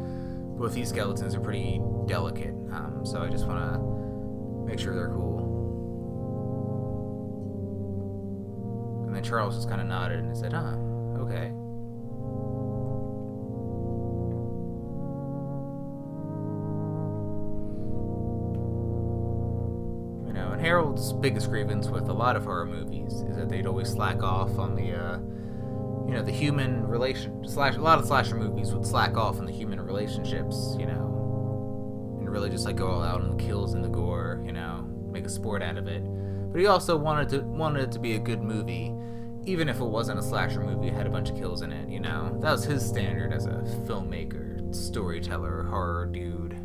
Both 0.58 0.74
these 0.74 0.88
skeletons 0.88 1.34
are 1.34 1.40
pretty 1.40 1.80
delicate, 2.06 2.54
um, 2.72 3.02
so 3.04 3.20
I 3.22 3.28
just 3.28 3.46
wanna 3.46 3.78
make 4.64 4.78
sure 4.78 4.94
they're 4.94 5.08
cool." 5.10 5.43
Charles 9.24 9.56
just 9.56 9.68
kind 9.68 9.80
of 9.80 9.86
nodded 9.86 10.20
and 10.20 10.36
said, 10.36 10.52
"Ah, 10.54 10.74
okay." 11.22 11.52
You 20.26 20.32
know, 20.32 20.50
and 20.52 20.60
Harold's 20.60 21.12
biggest 21.12 21.48
grievance 21.48 21.88
with 21.88 22.08
a 22.08 22.12
lot 22.12 22.36
of 22.36 22.44
horror 22.44 22.66
movies 22.66 23.12
is 23.12 23.36
that 23.36 23.48
they'd 23.48 23.66
always 23.66 23.88
slack 23.90 24.22
off 24.22 24.58
on 24.58 24.74
the, 24.74 24.92
uh, 24.92 25.18
you 26.06 26.12
know, 26.14 26.22
the 26.22 26.32
human 26.32 26.86
relation. 26.86 27.46
Slash, 27.46 27.76
a 27.76 27.80
lot 27.80 27.98
of 27.98 28.06
slasher 28.06 28.36
movies 28.36 28.72
would 28.72 28.86
slack 28.86 29.16
off 29.16 29.38
on 29.38 29.46
the 29.46 29.52
human 29.52 29.80
relationships, 29.80 30.76
you 30.78 30.86
know, 30.86 32.16
and 32.18 32.28
really 32.30 32.50
just 32.50 32.66
like 32.66 32.76
go 32.76 32.88
all 32.88 33.02
out 33.02 33.20
on 33.20 33.36
the 33.36 33.42
kills 33.42 33.74
and 33.74 33.82
the 33.84 33.88
gore, 33.88 34.42
you 34.44 34.52
know, 34.52 34.84
make 35.10 35.24
a 35.24 35.30
sport 35.30 35.62
out 35.62 35.76
of 35.78 35.86
it. 35.86 36.02
But 36.52 36.60
he 36.60 36.66
also 36.66 36.96
wanted 36.96 37.28
to 37.30 37.40
wanted 37.40 37.82
it 37.84 37.92
to 37.92 37.98
be 37.98 38.14
a 38.14 38.18
good 38.18 38.40
movie, 38.42 38.92
even 39.46 39.68
if 39.68 39.80
it 39.80 39.84
wasn't 39.84 40.18
a 40.18 40.22
slasher 40.22 40.60
movie. 40.60 40.90
Had 40.90 41.06
a 41.06 41.10
bunch 41.10 41.30
of 41.30 41.36
kills 41.36 41.62
in 41.62 41.72
it, 41.72 41.88
you 41.88 42.00
know. 42.00 42.36
That 42.40 42.52
was 42.52 42.64
his 42.64 42.84
standard 42.86 43.32
as 43.32 43.46
a 43.46 43.62
filmmaker, 43.86 44.74
storyteller, 44.74 45.64
horror 45.64 46.06
dude. 46.06 46.56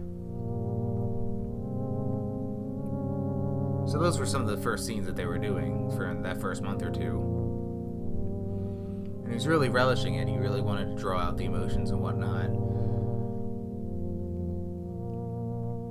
So 3.89 3.97
those 3.97 4.19
were 4.19 4.25
some 4.25 4.41
of 4.41 4.47
the 4.47 4.57
first 4.57 4.85
scenes 4.85 5.07
that 5.07 5.15
they 5.15 5.25
were 5.25 5.39
doing 5.39 5.89
for 5.95 6.15
that 6.21 6.39
first 6.39 6.61
month 6.61 6.83
or 6.83 6.91
two. 6.91 7.25
And 9.23 9.29
he 9.29 9.33
was 9.33 9.47
really 9.47 9.69
relishing 9.69 10.15
it. 10.15 10.27
He 10.27 10.37
really 10.37 10.61
wanted 10.61 10.95
to 10.95 11.01
draw 11.01 11.19
out 11.19 11.37
the 11.37 11.45
emotions 11.45 11.89
and 11.89 11.99
whatnot. 11.99 12.45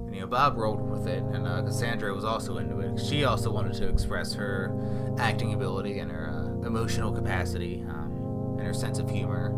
And 0.06 0.14
you 0.14 0.20
know, 0.20 0.28
Bob 0.28 0.56
rolled 0.56 0.80
with 0.80 1.08
it, 1.08 1.22
and 1.22 1.46
uh, 1.46 1.62
Cassandra 1.62 2.14
was 2.14 2.24
also 2.24 2.58
into 2.58 2.78
it. 2.80 3.00
She 3.00 3.24
also 3.24 3.50
wanted 3.50 3.74
to 3.74 3.88
express 3.88 4.32
her 4.34 4.72
acting 5.18 5.52
ability 5.54 5.98
and 5.98 6.10
her 6.10 6.30
uh, 6.30 6.37
emotional 6.64 7.12
capacity 7.12 7.84
um, 7.88 8.56
and 8.58 8.66
her 8.66 8.74
sense 8.74 8.98
of 8.98 9.08
humor. 9.10 9.52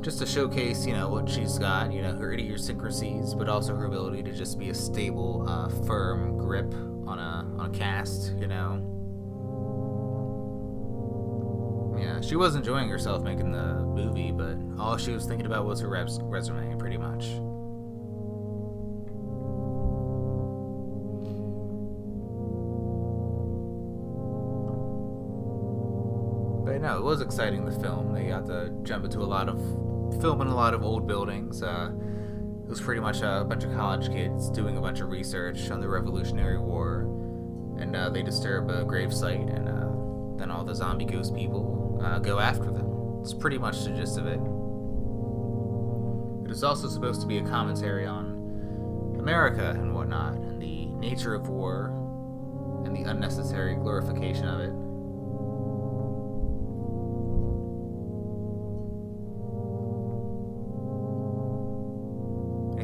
just 0.00 0.18
to 0.20 0.26
showcase, 0.26 0.86
you 0.86 0.92
know, 0.94 1.08
what 1.08 1.28
she's 1.28 1.58
got, 1.58 1.92
you 1.92 2.00
know, 2.02 2.14
her 2.14 2.32
idiosyncrasies, 2.32 3.34
but 3.34 3.48
also 3.48 3.74
her 3.74 3.84
ability 3.86 4.22
to 4.22 4.32
just 4.32 4.58
be 4.58 4.70
a 4.70 4.74
stable, 4.74 5.44
uh, 5.48 5.68
firm 5.86 6.36
grip 6.38 6.72
on 7.06 7.18
a 7.18 7.46
on 7.58 7.74
a 7.74 7.78
cast, 7.78 8.32
you 8.38 8.46
know. 8.46 8.84
Yeah, 11.98 12.20
she 12.20 12.36
was 12.36 12.54
enjoying 12.54 12.88
herself 12.88 13.22
making 13.24 13.50
the 13.50 13.74
movie, 13.82 14.30
but 14.30 14.56
all 14.80 14.96
she 14.96 15.10
was 15.12 15.24
thinking 15.26 15.46
about 15.46 15.66
was 15.66 15.80
her 15.80 15.88
res- 15.88 16.20
resume, 16.22 16.76
pretty 16.78 16.96
much. 16.96 17.24
No, 26.88 26.96
it 26.96 27.04
was 27.04 27.20
exciting. 27.20 27.66
The 27.66 27.78
film 27.80 28.14
they 28.14 28.28
got 28.28 28.46
to 28.46 28.70
jump 28.82 29.04
into 29.04 29.18
a 29.18 29.28
lot 29.28 29.50
of 29.50 29.58
filming 30.22 30.48
a 30.48 30.54
lot 30.54 30.72
of 30.72 30.82
old 30.82 31.06
buildings. 31.06 31.62
Uh, 31.62 31.90
it 32.64 32.68
was 32.68 32.80
pretty 32.80 33.02
much 33.02 33.20
a 33.20 33.44
bunch 33.46 33.64
of 33.64 33.74
college 33.74 34.08
kids 34.08 34.48
doing 34.50 34.78
a 34.78 34.80
bunch 34.80 35.00
of 35.00 35.10
research 35.10 35.70
on 35.70 35.82
the 35.82 35.88
Revolutionary 35.88 36.58
War, 36.58 37.02
and 37.78 37.94
uh, 37.94 38.08
they 38.08 38.22
disturb 38.22 38.70
a 38.70 38.84
gravesite, 38.84 39.54
and 39.54 39.68
uh, 39.68 40.38
then 40.38 40.50
all 40.50 40.64
the 40.64 40.74
zombie 40.74 41.04
ghost 41.04 41.34
people 41.34 42.00
uh, 42.02 42.18
go 42.20 42.38
after 42.38 42.64
them. 42.64 43.20
It's 43.20 43.34
pretty 43.34 43.58
much 43.58 43.84
the 43.84 43.90
gist 43.90 44.16
of 44.16 44.26
it. 44.26 44.40
It 46.46 46.50
is 46.50 46.64
also 46.64 46.88
supposed 46.88 47.20
to 47.20 47.26
be 47.26 47.36
a 47.36 47.42
commentary 47.42 48.06
on 48.06 49.16
America 49.18 49.72
and 49.76 49.94
whatnot, 49.94 50.36
and 50.36 50.60
the 50.60 50.86
nature 50.86 51.34
of 51.34 51.50
war, 51.50 51.92
and 52.86 52.96
the 52.96 53.10
unnecessary 53.10 53.74
glorification 53.74 54.48
of 54.48 54.60
it. 54.60 54.72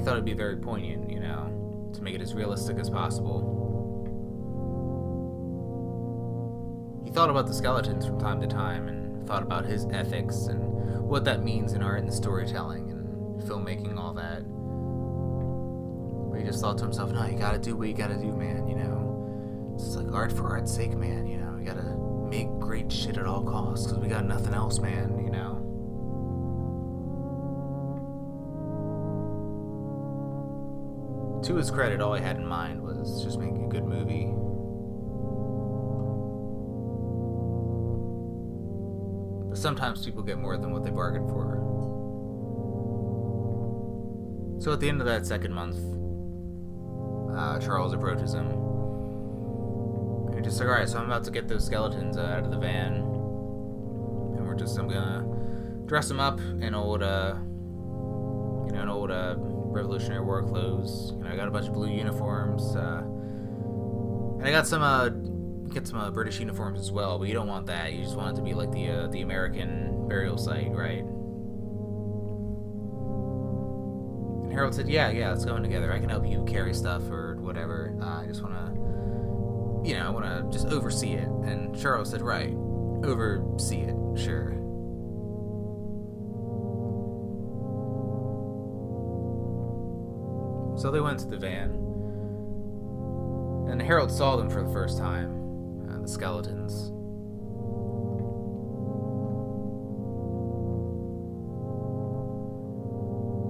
Thought 0.04 0.12
it'd 0.12 0.24
be 0.24 0.34
very 0.34 0.56
poignant, 0.56 1.10
you 1.10 1.18
know, 1.18 1.90
to 1.94 2.02
make 2.02 2.14
it 2.14 2.20
as 2.20 2.34
realistic 2.34 2.78
as 2.78 2.90
possible. 2.90 3.50
He 7.04 7.10
thought 7.10 7.30
about 7.30 7.46
the 7.46 7.54
skeletons 7.54 8.06
from 8.06 8.20
time 8.20 8.40
to 8.42 8.46
time 8.46 8.88
and 8.88 9.26
thought 9.26 9.42
about 9.42 9.64
his 9.64 9.86
ethics 9.86 10.46
and 10.46 10.62
what 11.00 11.24
that 11.24 11.42
means 11.42 11.72
in 11.72 11.82
art 11.82 12.02
and 12.02 12.12
storytelling 12.12 12.90
and 12.90 13.42
filmmaking 13.42 13.98
all 13.98 14.12
that. 14.14 14.42
But 16.30 16.40
he 16.40 16.44
just 16.44 16.60
thought 16.60 16.76
to 16.78 16.84
himself, 16.84 17.10
no, 17.12 17.24
you 17.26 17.38
gotta 17.38 17.58
do 17.58 17.74
what 17.76 17.88
you 17.88 17.94
gotta 17.94 18.16
do, 18.16 18.32
man, 18.32 18.66
you 18.66 18.76
know. 18.76 19.72
It's 19.74 19.96
like 19.96 20.12
art 20.12 20.32
for 20.32 20.50
art's 20.50 20.74
sake, 20.74 20.96
man, 20.96 21.26
you 21.26 21.38
know. 21.38 21.56
You 21.58 21.64
gotta 21.64 21.96
make 22.28 22.48
great 22.58 22.92
shit 22.92 23.16
at 23.16 23.26
all 23.26 23.42
costs 23.42 23.86
because 23.86 24.02
we 24.02 24.08
got 24.08 24.26
nothing 24.26 24.52
else, 24.52 24.80
man, 24.80 25.18
you 25.24 25.30
know. 25.30 25.53
To 31.44 31.56
his 31.56 31.70
credit, 31.70 32.00
all 32.00 32.14
he 32.14 32.22
had 32.22 32.36
in 32.36 32.46
mind 32.46 32.80
was 32.80 33.22
just 33.22 33.38
making 33.38 33.64
a 33.64 33.68
good 33.68 33.84
movie. 33.84 34.32
But 39.50 39.58
sometimes 39.58 40.04
people 40.04 40.22
get 40.22 40.38
more 40.38 40.56
than 40.56 40.72
what 40.72 40.84
they 40.84 40.90
bargained 40.90 41.28
for. 41.28 41.60
So 44.60 44.72
at 44.72 44.80
the 44.80 44.88
end 44.88 45.02
of 45.02 45.06
that 45.06 45.26
second 45.26 45.52
month, 45.52 45.76
uh, 47.36 47.58
Charles 47.58 47.92
approaches 47.92 48.32
him. 48.32 48.46
And 50.28 50.36
he's 50.36 50.44
just 50.46 50.60
like, 50.60 50.68
alright, 50.68 50.88
so 50.88 50.98
I'm 50.98 51.04
about 51.06 51.24
to 51.24 51.30
get 51.30 51.46
those 51.46 51.66
skeletons 51.66 52.16
uh, 52.16 52.22
out 52.22 52.44
of 52.44 52.50
the 52.50 52.58
van. 52.58 52.94
And 52.94 54.46
we're 54.46 54.54
just, 54.54 54.78
I'm 54.78 54.88
gonna 54.88 55.26
dress 55.84 56.08
them 56.08 56.20
up 56.20 56.40
in 56.40 56.74
old, 56.74 57.02
uh, 57.02 57.34
you 57.36 58.72
know, 58.72 58.82
an 58.82 58.88
old, 58.88 59.10
uh, 59.10 59.34
Revolutionary 59.74 60.24
War 60.24 60.42
clothes. 60.42 61.12
You 61.16 61.24
know, 61.24 61.30
I 61.30 61.36
got 61.36 61.48
a 61.48 61.50
bunch 61.50 61.66
of 61.66 61.74
blue 61.74 61.90
uniforms, 61.90 62.76
uh, 62.76 63.02
and 64.38 64.46
I 64.46 64.50
got 64.50 64.66
some 64.66 64.82
uh, 64.82 65.08
get 65.72 65.86
some 65.86 65.98
uh, 65.98 66.10
British 66.10 66.38
uniforms 66.40 66.80
as 66.80 66.90
well. 66.90 67.18
But 67.18 67.28
you 67.28 67.34
don't 67.34 67.48
want 67.48 67.66
that. 67.66 67.92
You 67.92 68.02
just 68.02 68.16
want 68.16 68.36
it 68.36 68.40
to 68.40 68.42
be 68.42 68.54
like 68.54 68.70
the 68.70 68.88
uh, 68.88 69.06
the 69.08 69.22
American 69.22 70.08
burial 70.08 70.38
site, 70.38 70.70
right? 70.72 71.04
And 74.44 74.52
Harold 74.52 74.74
said, 74.74 74.88
"Yeah, 74.88 75.10
yeah, 75.10 75.30
let's 75.30 75.44
go 75.44 75.56
in 75.56 75.62
together. 75.62 75.92
I 75.92 75.98
can 75.98 76.08
help 76.08 76.26
you 76.26 76.44
carry 76.46 76.72
stuff 76.72 77.02
or 77.10 77.36
whatever. 77.36 77.96
Uh, 78.00 78.22
I 78.22 78.26
just 78.26 78.42
want 78.42 78.54
to, 78.54 79.88
you 79.88 79.96
know, 79.98 80.06
I 80.06 80.10
want 80.10 80.24
to 80.24 80.48
just 80.56 80.68
oversee 80.72 81.14
it." 81.14 81.28
And 81.28 81.78
Charles 81.78 82.10
said, 82.10 82.22
"Right, 82.22 82.54
oversee 83.04 83.80
it, 83.80 83.96
sure." 84.18 84.63
So 90.84 90.90
they 90.90 91.00
went 91.00 91.18
to 91.20 91.26
the 91.26 91.38
van, 91.38 91.70
and 93.70 93.80
Harold 93.80 94.12
saw 94.12 94.36
them 94.36 94.50
for 94.50 94.62
the 94.62 94.70
first 94.70 94.98
time 94.98 95.88
uh, 95.88 95.98
the 96.02 96.06
skeletons. 96.06 96.90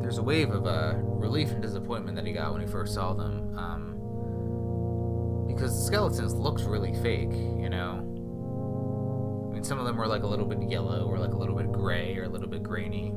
There's 0.00 0.18
a 0.18 0.22
wave 0.22 0.50
of 0.50 0.68
uh, 0.68 0.92
relief 0.96 1.50
and 1.50 1.60
disappointment 1.60 2.14
that 2.14 2.24
he 2.24 2.32
got 2.32 2.52
when 2.52 2.60
he 2.60 2.68
first 2.68 2.94
saw 2.94 3.14
them, 3.14 3.58
um, 3.58 3.96
because 5.48 5.76
the 5.76 5.86
skeletons 5.86 6.34
looked 6.34 6.62
really 6.62 6.94
fake, 7.02 7.32
you 7.32 7.68
know. 7.68 7.98
I 9.50 9.54
mean, 9.54 9.64
some 9.64 9.80
of 9.80 9.86
them 9.86 9.96
were 9.96 10.06
like 10.06 10.22
a 10.22 10.28
little 10.28 10.46
bit 10.46 10.62
yellow, 10.70 11.04
or 11.08 11.18
like 11.18 11.32
a 11.32 11.36
little 11.36 11.56
bit 11.56 11.72
gray, 11.72 12.16
or 12.16 12.26
a 12.26 12.28
little 12.28 12.46
bit 12.46 12.62
grainy. 12.62 13.12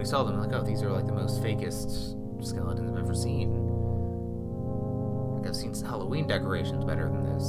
When 0.00 0.06
he 0.06 0.10
saw 0.10 0.22
them, 0.22 0.40
like, 0.40 0.50
oh, 0.54 0.62
these 0.62 0.82
are 0.82 0.90
like 0.90 1.06
the 1.06 1.12
most 1.12 1.42
fakest 1.42 2.16
skeletons 2.42 2.90
I've 2.90 3.04
ever 3.04 3.14
seen. 3.14 3.52
Like, 5.36 5.46
I've 5.46 5.54
seen 5.54 5.74
Halloween 5.74 6.26
decorations 6.26 6.86
better 6.86 7.02
than 7.02 7.22
this. 7.22 7.44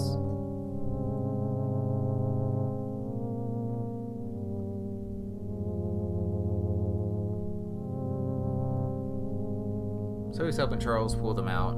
So 10.35 10.45
he's 10.45 10.57
helping 10.57 10.79
Charles 10.79 11.15
pull 11.15 11.33
them 11.33 11.47
out, 11.47 11.75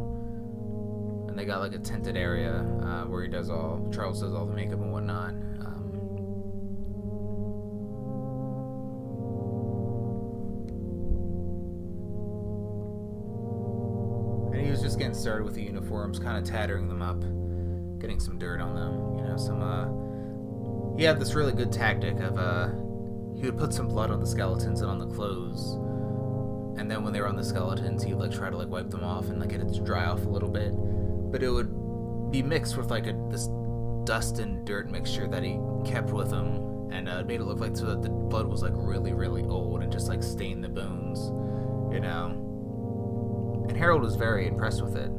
and 1.29 1.37
they 1.37 1.45
got 1.45 1.59
like 1.59 1.75
a 1.75 1.79
tented 1.79 2.17
area 2.17 2.65
uh, 2.81 3.03
where 3.03 3.21
he 3.21 3.29
does 3.29 3.51
all 3.51 3.87
Charles 3.93 4.21
does 4.21 4.33
all 4.33 4.47
the 4.47 4.55
makeup 4.55 4.81
and 4.81 4.91
whatnot. 4.91 5.35
Just 14.93 14.99
getting 14.99 15.15
started 15.15 15.43
with 15.43 15.55
the 15.55 15.63
uniforms, 15.63 16.19
kind 16.19 16.37
of 16.37 16.43
tattering 16.43 16.87
them 16.87 17.01
up, 17.01 17.19
getting 17.99 18.19
some 18.19 18.37
dirt 18.37 18.61
on 18.61 18.75
them. 18.75 19.17
You 19.17 19.23
know, 19.23 19.37
some. 19.37 19.63
uh... 19.63 19.87
He 20.95 21.03
had 21.03 21.19
this 21.19 21.33
really 21.33 21.51
good 21.51 21.71
tactic 21.71 22.19
of 22.19 22.37
uh, 22.37 22.67
he 23.35 23.47
would 23.47 23.57
put 23.57 23.73
some 23.73 23.87
blood 23.87 24.11
on 24.11 24.19
the 24.19 24.27
skeletons 24.27 24.81
and 24.81 24.91
on 24.91 24.99
the 24.99 25.07
clothes, 25.07 25.73
and 26.79 26.91
then 26.91 27.03
when 27.03 27.11
they 27.11 27.21
were 27.21 27.27
on 27.27 27.35
the 27.35 27.43
skeletons, 27.43 28.03
he'd 28.03 28.13
like 28.13 28.31
try 28.31 28.51
to 28.51 28.55
like 28.55 28.69
wipe 28.69 28.91
them 28.91 29.03
off 29.03 29.29
and 29.29 29.39
like 29.39 29.49
get 29.49 29.61
it 29.61 29.73
to 29.73 29.81
dry 29.81 30.05
off 30.05 30.23
a 30.27 30.29
little 30.29 30.47
bit, 30.49 30.73
but 31.31 31.41
it 31.41 31.49
would 31.49 32.29
be 32.29 32.43
mixed 32.43 32.77
with 32.77 32.91
like 32.91 33.07
a 33.07 33.13
this 33.31 33.47
dust 34.03 34.37
and 34.37 34.63
dirt 34.63 34.91
mixture 34.91 35.27
that 35.27 35.41
he 35.41 35.59
kept 35.83 36.11
with 36.11 36.31
him, 36.31 36.91
and 36.91 37.09
uh, 37.09 37.13
it 37.13 37.25
made 37.25 37.41
it 37.41 37.45
look 37.45 37.59
like 37.59 37.75
so 37.75 37.85
that 37.85 38.03
the 38.03 38.09
blood 38.09 38.45
was 38.45 38.61
like 38.61 38.73
really 38.75 39.13
really 39.13 39.41
old 39.41 39.81
and 39.81 39.91
just 39.91 40.07
like 40.07 40.21
stained 40.21 40.63
the 40.63 40.69
bones, 40.69 41.31
you 41.91 41.99
know 41.99 42.42
and 43.67 43.77
Harold 43.77 44.01
was 44.01 44.15
very 44.15 44.47
impressed 44.47 44.81
with 44.83 44.95
it. 44.95 45.09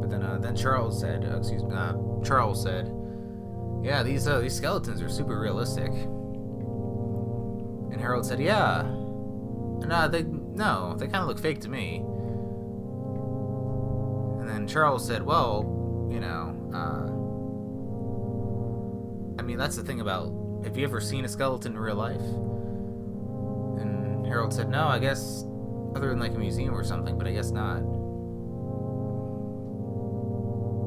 But 0.00 0.10
then, 0.10 0.22
uh, 0.22 0.38
then 0.40 0.56
Charles 0.56 1.00
said, 1.00 1.24
uh, 1.24 1.38
excuse 1.38 1.62
me, 1.62 1.74
uh, 1.74 1.94
Charles 2.24 2.62
said, 2.62 2.92
"Yeah, 3.82 4.02
these 4.02 4.26
uh, 4.26 4.40
these 4.40 4.54
skeletons 4.54 5.00
are 5.00 5.08
super 5.08 5.38
realistic." 5.38 5.90
And 7.92 8.00
Harold 8.00 8.26
said, 8.26 8.40
"Yeah, 8.40 8.80
and 8.80 9.92
uh, 9.92 10.08
they 10.08 10.24
no, 10.24 10.96
they 10.98 11.06
kind 11.06 11.22
of 11.22 11.28
look 11.28 11.38
fake 11.38 11.60
to 11.60 11.68
me." 11.68 12.02
And 14.40 14.48
then 14.48 14.66
Charles 14.66 15.06
said, 15.06 15.22
"Well, 15.22 16.08
you 16.10 16.18
know, 16.20 16.56
uh, 16.74 17.06
I 19.40 19.42
mean, 19.42 19.58
that's 19.58 19.76
the 19.76 19.84
thing 19.84 20.00
about. 20.00 20.32
Have 20.64 20.76
you 20.76 20.84
ever 20.84 21.00
seen 21.00 21.24
a 21.24 21.28
skeleton 21.28 21.72
in 21.72 21.78
real 21.78 21.96
life?" 21.96 22.22
Harold 24.32 24.54
said, 24.54 24.70
No, 24.70 24.88
I 24.88 24.98
guess 24.98 25.44
other 25.94 26.08
than 26.08 26.18
like 26.18 26.32
a 26.34 26.38
museum 26.38 26.74
or 26.74 26.82
something, 26.82 27.18
but 27.18 27.26
I 27.26 27.32
guess 27.32 27.50
not. 27.50 27.82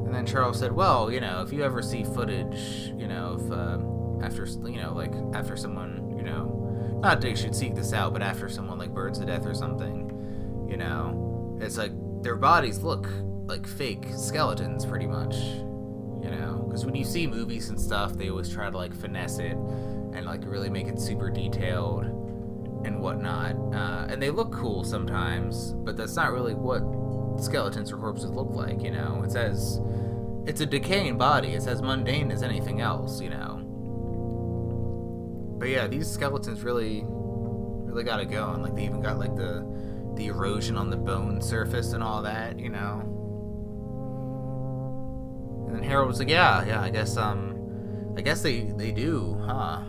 And 0.05 0.15
then 0.15 0.25
Charles 0.25 0.57
said, 0.57 0.71
Well, 0.71 1.11
you 1.11 1.21
know, 1.21 1.43
if 1.43 1.53
you 1.53 1.63
ever 1.63 1.83
see 1.83 2.03
footage, 2.03 2.91
you 2.97 3.07
know, 3.07 3.33
of 3.33 3.51
uh, 3.51 4.25
after, 4.25 4.45
you 4.67 4.81
know, 4.81 4.93
like 4.93 5.13
after 5.35 5.55
someone, 5.55 6.15
you 6.17 6.23
know, 6.23 6.99
not 7.03 7.21
they 7.21 7.35
should 7.35 7.55
seek 7.55 7.75
this 7.75 7.93
out, 7.93 8.13
but 8.13 8.23
after 8.23 8.49
someone 8.49 8.79
like 8.79 8.91
burns 8.91 9.19
to 9.19 9.25
death 9.25 9.45
or 9.45 9.53
something, 9.53 10.09
you 10.67 10.77
know, 10.77 11.59
it's 11.61 11.77
like 11.77 11.91
their 12.23 12.35
bodies 12.35 12.79
look 12.79 13.07
like 13.45 13.67
fake 13.67 14.07
skeletons 14.17 14.87
pretty 14.87 15.05
much, 15.05 15.35
you 15.35 16.31
know? 16.31 16.65
Because 16.67 16.83
when 16.83 16.95
you 16.95 17.05
see 17.05 17.27
movies 17.27 17.69
and 17.69 17.79
stuff, 17.79 18.13
they 18.13 18.31
always 18.31 18.49
try 18.49 18.71
to 18.71 18.75
like 18.75 18.95
finesse 18.95 19.37
it 19.37 19.55
and 20.15 20.25
like 20.25 20.41
really 20.45 20.69
make 20.71 20.87
it 20.87 20.99
super 20.99 21.29
detailed 21.29 22.14
and 22.85 23.01
whatnot. 23.01 23.55
Uh, 23.73 24.07
and 24.09 24.21
they 24.21 24.29
look 24.29 24.53
cool 24.53 24.83
sometimes, 24.83 25.73
but 25.73 25.97
that's 25.97 26.15
not 26.15 26.31
really 26.31 26.53
what 26.53 26.81
skeletons 27.41 27.91
or 27.91 27.97
corpses 27.97 28.29
look 28.31 28.51
like, 28.51 28.81
you 28.81 28.91
know? 28.91 29.21
It's 29.25 29.35
as 29.35 29.81
it's 30.45 30.61
a 30.61 30.65
decaying 30.65 31.17
body. 31.17 31.49
It's 31.49 31.67
as 31.67 31.81
mundane 31.81 32.31
as 32.31 32.43
anything 32.43 32.79
else, 32.81 33.19
you 33.21 33.29
know. 33.29 33.61
But 35.57 35.69
yeah, 35.69 35.87
these 35.87 36.09
skeletons 36.09 36.63
really, 36.63 37.03
really 37.07 38.03
got 38.03 38.19
it 38.19 38.29
going. 38.29 38.61
Like 38.61 38.75
they 38.75 38.85
even 38.85 39.01
got 39.01 39.17
like 39.17 39.35
the 39.35 39.65
the 40.15 40.27
erosion 40.27 40.77
on 40.77 40.89
the 40.89 40.97
bone 40.97 41.41
surface 41.41 41.93
and 41.93 42.03
all 42.03 42.21
that, 42.21 42.59
you 42.59 42.69
know. 42.69 43.01
And 45.67 45.75
then 45.75 45.83
Harold 45.83 46.07
was 46.09 46.19
like, 46.19 46.29
"Yeah, 46.29 46.63
yeah, 46.65 46.81
I 46.81 46.89
guess 46.89 47.17
um, 47.17 48.13
I 48.15 48.21
guess 48.21 48.41
they 48.41 48.71
they 48.77 48.91
do, 48.91 49.41
huh?" 49.45 49.81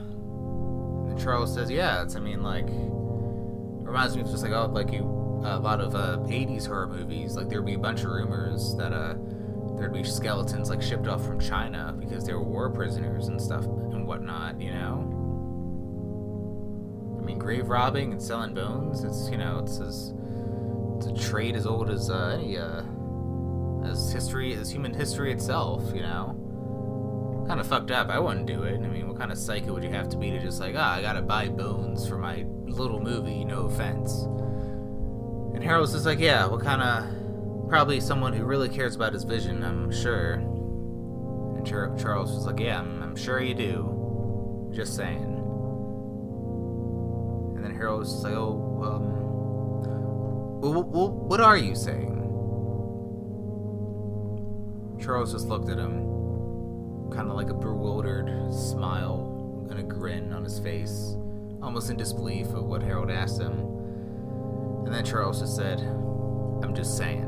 Charles 1.19 1.53
says, 1.55 1.71
"Yeah, 1.71 2.03
it's 2.03 2.17
I 2.17 2.21
mean 2.21 2.43
like, 2.43 2.67
reminds 2.69 4.17
me 4.17 4.23
of 4.23 4.29
just 4.29 4.43
like 4.43 4.53
oh 4.53 4.67
like 4.73 4.93
you 4.93 5.03
a 5.45 5.59
lot 5.59 5.81
of 5.81 5.95
uh, 5.95 6.19
80s 6.27 6.67
horror 6.67 6.89
movies. 6.89 7.37
Like 7.37 7.49
there'd 7.49 7.65
be 7.65 7.75
a 7.75 7.79
bunch 7.79 8.01
of 8.01 8.11
rumors 8.11 8.75
that 8.77 8.93
uh 8.93 9.15
there'd 9.77 9.93
be 9.93 10.03
skeletons 10.03 10.71
like 10.71 10.83
shipped 10.83 11.07
off 11.07 11.25
from 11.25 11.39
China 11.39 11.95
because 11.99 12.25
they 12.25 12.33
were 12.33 12.43
war 12.43 12.71
prisoners 12.71 13.29
and 13.29 13.41
stuff 13.41 13.65
and 13.65 14.07
whatnot, 14.07 14.61
you 14.61 14.71
know." 14.71 15.13
I 17.19 17.29
mean, 17.29 17.39
grave 17.41 17.69
robbing 17.69 18.13
and 18.13 18.23
selling 18.23 18.55
bones, 18.55 19.03
it's, 19.03 19.29
you 19.31 19.37
know, 19.37 19.59
it's 19.59 19.81
as, 19.81 20.15
it's 20.97 21.07
a 21.07 21.29
trade 21.29 21.57
as 21.57 21.67
old 21.67 21.91
as 21.91 22.09
uh, 22.09 22.39
any, 22.41 22.57
uh, 22.57 22.83
as 23.85 24.13
history, 24.13 24.55
as 24.55 24.71
human 24.71 24.95
history 24.95 25.33
itself, 25.33 25.83
you 25.93 26.03
know? 26.03 26.41
Kind 27.47 27.61
of 27.61 27.67
fucked 27.67 27.91
up. 27.91 28.09
I 28.09 28.19
wouldn't 28.19 28.47
do 28.47 28.65
it. 28.65 28.81
I 28.83 28.89
mean, 28.89 29.07
what 29.07 29.19
kind 29.19 29.31
of 29.31 29.39
psycho 29.39 29.73
would 29.75 29.85
you 29.85 29.91
have 29.91 30.09
to 30.11 30.17
be 30.17 30.31
to 30.31 30.39
just 30.41 30.61
like, 30.61 30.75
ah, 30.77 30.95
I 30.95 31.01
gotta 31.01 31.23
buy 31.23 31.49
bones 31.49 32.09
for 32.09 32.19
my 32.19 32.45
little 32.65 33.01
movie, 33.01 33.45
no 33.45 33.67
offense. 33.67 34.25
And 35.55 35.63
Harold's 35.63 35.93
just 35.93 36.05
like, 36.07 36.19
yeah, 36.19 36.47
what 36.47 36.61
kind 36.61 36.83
of, 36.83 37.69
probably 37.69 38.01
someone 38.01 38.33
who 38.33 38.45
really 38.45 38.69
cares 38.69 38.95
about 38.97 39.13
his 39.13 39.25
vision, 39.25 39.63
I'm 39.63 39.91
sure. 39.93 40.35
And 40.35 41.67
Char- 41.67 41.97
Charles 41.97 42.33
was 42.33 42.47
like, 42.47 42.59
yeah, 42.61 42.81
I'm, 42.81 43.03
I'm 43.03 43.17
sure 43.17 43.41
you 43.41 43.55
do. 43.55 44.71
Just 44.75 44.95
saying. 44.97 45.23
And 47.55 47.65
then 47.65 47.75
Harold 47.75 48.01
was 48.01 48.25
like, 48.25 48.35
oh, 48.35 48.83
um, 48.85 49.13
well, 50.61 50.83
what 51.11 51.41
are 51.41 51.57
you 51.57 51.75
saying? 51.75 52.15
Charles 55.01 55.33
just 55.33 55.47
looked 55.47 55.69
at 55.71 55.79
him, 55.79 56.16
kind 57.11 57.31
of 57.31 57.37
like 57.37 57.51
a 57.51 57.55
bewildered 57.55 58.53
smile 58.53 59.67
and 59.71 59.79
a 59.79 59.83
grin 59.83 60.33
on 60.33 60.45
his 60.45 60.59
face, 60.59 61.17
almost 61.63 61.91
in 61.91 61.97
disbelief 61.97 62.49
of 62.49 62.65
what 62.65 62.83
Harold 62.83 63.11
asked 63.11 63.41
him. 63.41 63.53
And 64.85 64.95
then 64.95 65.05
Charles 65.05 65.41
just 65.41 65.57
said, 65.57 65.81
I'm 65.81 66.75
just 66.75 66.97
saying. 66.97 67.25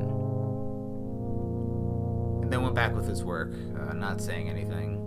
And 2.43 2.53
then 2.53 2.63
went 2.63 2.75
back 2.75 2.95
with 2.95 3.07
his 3.07 3.25
work, 3.25 3.53
uh, 3.79 3.93
not 3.95 4.21
saying 4.21 4.49
anything. 4.49 5.05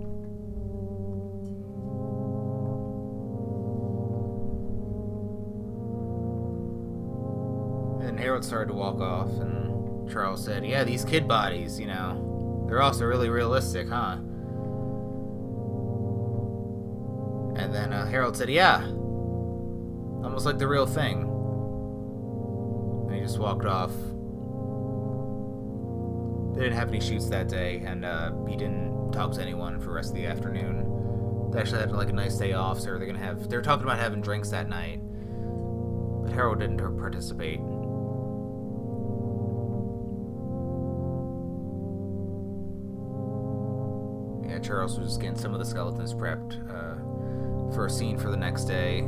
And 8.07 8.19
Harold 8.19 8.43
started 8.43 8.67
to 8.67 8.73
walk 8.73 8.99
off, 8.99 9.29
and 9.29 10.11
Charles 10.11 10.43
said, 10.43 10.65
Yeah, 10.65 10.83
these 10.83 11.05
kid 11.05 11.27
bodies, 11.27 11.79
you 11.79 11.87
know, 11.87 12.65
they're 12.67 12.81
also 12.81 13.05
really 13.05 13.29
realistic, 13.29 13.87
huh? 13.89 14.17
And 17.71 17.91
then 17.93 17.93
uh, 17.93 18.05
Harold 18.05 18.35
said, 18.35 18.49
Yeah, 18.49 18.83
almost 18.83 20.45
like 20.45 20.57
the 20.57 20.67
real 20.67 20.85
thing. 20.85 21.21
And 23.07 23.15
he 23.15 23.21
just 23.21 23.39
walked 23.39 23.65
off. 23.65 23.91
They 26.53 26.63
didn't 26.63 26.77
have 26.77 26.89
any 26.89 26.99
shoots 26.99 27.29
that 27.29 27.47
day, 27.47 27.81
and 27.85 28.03
uh, 28.03 28.33
he 28.45 28.57
didn't 28.57 29.13
talk 29.13 29.31
to 29.35 29.41
anyone 29.41 29.79
for 29.79 29.85
the 29.85 29.91
rest 29.91 30.09
of 30.09 30.17
the 30.17 30.25
afternoon. 30.25 31.49
They 31.53 31.61
actually 31.61 31.79
had 31.79 31.93
like 31.93 32.09
a 32.09 32.13
nice 32.13 32.35
day 32.35 32.51
off, 32.51 32.77
so 32.77 32.87
they're 32.87 33.05
gonna 33.05 33.17
have. 33.19 33.47
They're 33.47 33.61
talking 33.61 33.85
about 33.85 33.99
having 33.99 34.19
drinks 34.19 34.49
that 34.49 34.67
night, 34.67 34.99
but 35.01 36.33
Harold 36.33 36.59
didn't 36.59 36.77
participate. 36.97 37.61
Yeah, 44.45 44.59
Charles 44.59 44.99
was 44.99 45.17
getting 45.17 45.37
some 45.37 45.53
of 45.53 45.59
the 45.59 45.65
skeletons 45.65 46.13
prepped 46.13 46.69
uh, 46.69 47.10
for 47.73 47.85
a 47.85 47.89
scene 47.89 48.17
for 48.17 48.29
the 48.29 48.37
next 48.37 48.65
day. 48.65 48.99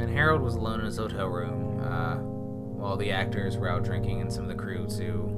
And 0.00 0.10
Harold 0.10 0.42
was 0.42 0.54
alone 0.54 0.80
in 0.80 0.86
his 0.86 0.96
hotel 0.96 1.28
room, 1.28 1.80
uh, 1.80 2.16
while 2.16 2.96
the 2.96 3.12
actors 3.12 3.56
were 3.56 3.68
out 3.68 3.84
drinking 3.84 4.20
and 4.20 4.32
some 4.32 4.44
of 4.44 4.48
the 4.48 4.56
crew 4.56 4.86
too. 4.86 5.30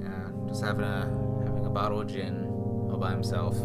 Yeah, 0.00 0.30
just 0.48 0.62
having 0.62 0.84
a 0.84 1.06
having 1.44 1.64
a 1.64 1.70
bottle 1.70 2.00
of 2.00 2.08
gin 2.08 2.46
all 2.90 2.98
by 2.98 3.10
himself. 3.10 3.56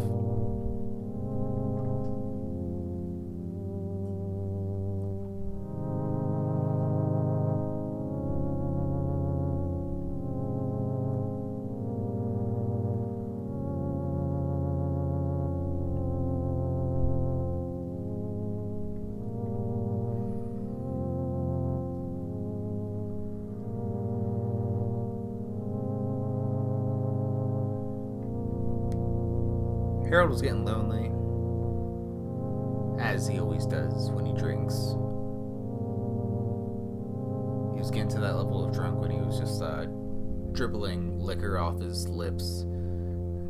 Harold 30.14 30.30
was 30.30 30.42
getting 30.42 30.64
lonely, 30.64 31.10
as 33.02 33.26
he 33.26 33.40
always 33.40 33.66
does 33.66 34.12
when 34.12 34.24
he 34.24 34.32
drinks. 34.32 34.74
He 37.74 37.80
was 37.80 37.90
getting 37.90 38.10
to 38.10 38.20
that 38.20 38.36
level 38.36 38.64
of 38.64 38.72
drunk 38.72 39.00
when 39.00 39.10
he 39.10 39.20
was 39.20 39.40
just 39.40 39.60
uh, 39.60 39.86
dribbling 40.52 41.18
liquor 41.18 41.58
off 41.58 41.80
his 41.80 42.06
lips, 42.06 42.64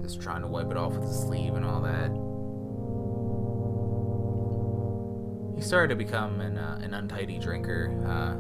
just 0.00 0.22
trying 0.22 0.40
to 0.40 0.46
wipe 0.46 0.70
it 0.70 0.78
off 0.78 0.94
with 0.94 1.06
his 1.06 1.18
sleeve 1.18 1.52
and 1.52 1.66
all 1.66 1.82
that. 1.82 2.08
He 5.58 5.62
started 5.62 5.88
to 5.88 5.96
become 5.96 6.40
an, 6.40 6.56
uh, 6.56 6.80
an 6.82 6.94
untidy 6.94 7.38
drinker 7.38 7.92
uh, 8.06 8.36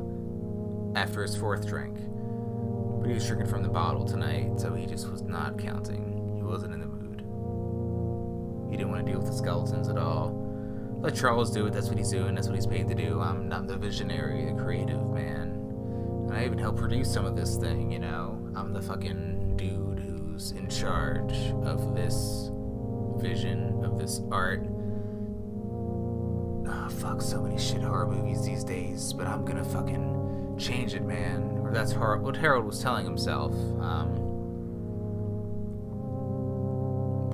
after 0.98 1.20
his 1.20 1.36
fourth 1.36 1.66
drink, 1.68 1.98
but 3.02 3.06
he 3.06 3.12
was 3.12 3.26
drinking 3.26 3.48
from 3.48 3.62
the 3.62 3.68
bottle 3.68 4.06
tonight, 4.06 4.58
so 4.58 4.72
he 4.72 4.86
just 4.86 5.10
was 5.10 5.20
not 5.20 5.58
counting. 5.58 6.36
He 6.36 6.42
wasn't 6.42 6.72
in 6.72 6.80
the 6.80 6.86
mood. 6.86 7.03
He 8.74 8.78
didn't 8.78 8.90
want 8.90 9.06
to 9.06 9.12
deal 9.12 9.20
with 9.20 9.30
the 9.30 9.36
skeletons 9.36 9.88
at 9.88 9.96
all. 9.96 10.32
Let 10.98 11.14
Charles 11.14 11.52
do 11.52 11.64
it, 11.66 11.72
that's 11.72 11.86
what 11.86 11.96
he's 11.96 12.10
doing, 12.10 12.34
that's 12.34 12.48
what 12.48 12.56
he's 12.56 12.66
paid 12.66 12.88
to 12.88 12.94
do. 12.96 13.20
I'm 13.20 13.48
not 13.48 13.68
the 13.68 13.76
visionary, 13.76 14.46
the 14.46 14.60
creative 14.60 15.10
man. 15.10 15.52
And 16.26 16.34
I 16.34 16.44
even 16.44 16.58
helped 16.58 16.80
produce 16.80 17.14
some 17.14 17.24
of 17.24 17.36
this 17.36 17.54
thing, 17.54 17.92
you 17.92 18.00
know? 18.00 18.36
I'm 18.56 18.72
the 18.72 18.82
fucking 18.82 19.56
dude 19.56 20.00
who's 20.00 20.50
in 20.50 20.68
charge 20.68 21.34
of 21.62 21.94
this 21.94 22.50
vision, 23.18 23.84
of 23.84 23.96
this 23.96 24.20
art. 24.32 24.66
Oh, 26.66 26.88
fuck, 26.98 27.22
so 27.22 27.42
many 27.42 27.56
shit 27.56 27.80
horror 27.80 28.08
movies 28.08 28.44
these 28.44 28.64
days, 28.64 29.12
but 29.12 29.28
I'm 29.28 29.44
gonna 29.44 29.64
fucking 29.64 30.56
change 30.58 30.94
it, 30.94 31.04
man. 31.04 31.60
Or 31.62 31.70
that's 31.70 31.94
what 31.94 32.36
Harold 32.36 32.64
was 32.64 32.82
telling 32.82 33.04
himself. 33.04 33.52
Um, 33.80 34.23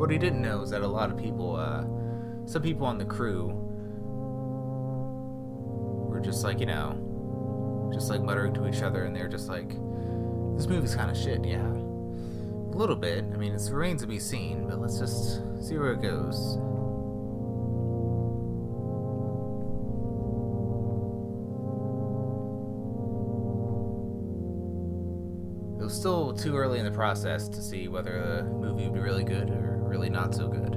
what 0.00 0.10
he 0.10 0.16
didn't 0.16 0.40
know 0.40 0.62
is 0.62 0.70
that 0.70 0.80
a 0.80 0.88
lot 0.88 1.10
of 1.10 1.18
people, 1.18 1.56
uh, 1.56 1.84
some 2.46 2.62
people 2.62 2.86
on 2.86 2.96
the 2.96 3.04
crew 3.04 3.48
were 6.08 6.20
just 6.20 6.42
like, 6.42 6.58
you 6.58 6.64
know, 6.64 7.90
just 7.92 8.08
like 8.08 8.22
muttering 8.22 8.54
to 8.54 8.66
each 8.66 8.80
other, 8.80 9.04
and 9.04 9.14
they're 9.14 9.28
just 9.28 9.50
like, 9.50 9.68
this 10.56 10.66
movie's 10.66 10.94
kind 10.94 11.10
of 11.10 11.16
shit, 11.18 11.44
yeah. 11.44 11.60
A 11.60 12.76
little 12.80 12.96
bit. 12.96 13.26
I 13.34 13.36
mean, 13.36 13.52
it 13.52 13.60
remains 13.70 14.00
to 14.00 14.06
be 14.06 14.18
seen, 14.18 14.66
but 14.66 14.80
let's 14.80 14.98
just 14.98 15.42
see 15.62 15.76
where 15.76 15.92
it 15.92 16.00
goes. 16.00 16.56
It 25.78 25.84
was 25.84 25.92
still 25.92 26.32
too 26.32 26.56
early 26.56 26.78
in 26.78 26.86
the 26.86 26.90
process 26.90 27.50
to 27.50 27.60
see 27.60 27.88
whether 27.88 28.44
the 28.44 28.44
movie 28.44 28.84
would 28.84 28.94
be 28.94 29.00
really 29.00 29.24
good 29.24 29.50
or 29.50 29.69
really 29.90 30.08
not 30.08 30.34
so 30.34 30.46
good. 30.46 30.72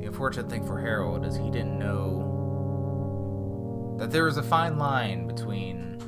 The 0.00 0.06
unfortunate 0.06 0.48
thing 0.48 0.66
for 0.66 0.80
Harold 0.80 1.26
is 1.26 1.36
he 1.36 1.50
didn't 1.50 1.78
know 1.78 2.38
that 4.00 4.10
there 4.10 4.24
was 4.24 4.38
a 4.38 4.42
fine 4.42 4.78
line 4.78 5.26
between 5.26 5.98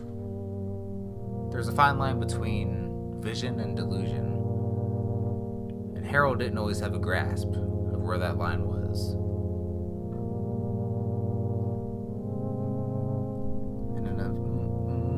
there's 1.53 1.69
a 1.69 1.73
fine 1.73 1.99
line 1.99 2.19
between 2.19 3.21
vision 3.21 3.61
and 3.61 3.77
delusion. 3.77 4.39
And 5.95 6.07
Harold 6.07 6.39
didn't 6.39 6.57
always 6.57 6.81
have 6.81 6.95
a 6.95 6.99
grasp 6.99 7.49
of 7.49 8.01
where 8.03 8.17
that 8.19 8.39
line 8.39 8.65
was. 8.65 9.17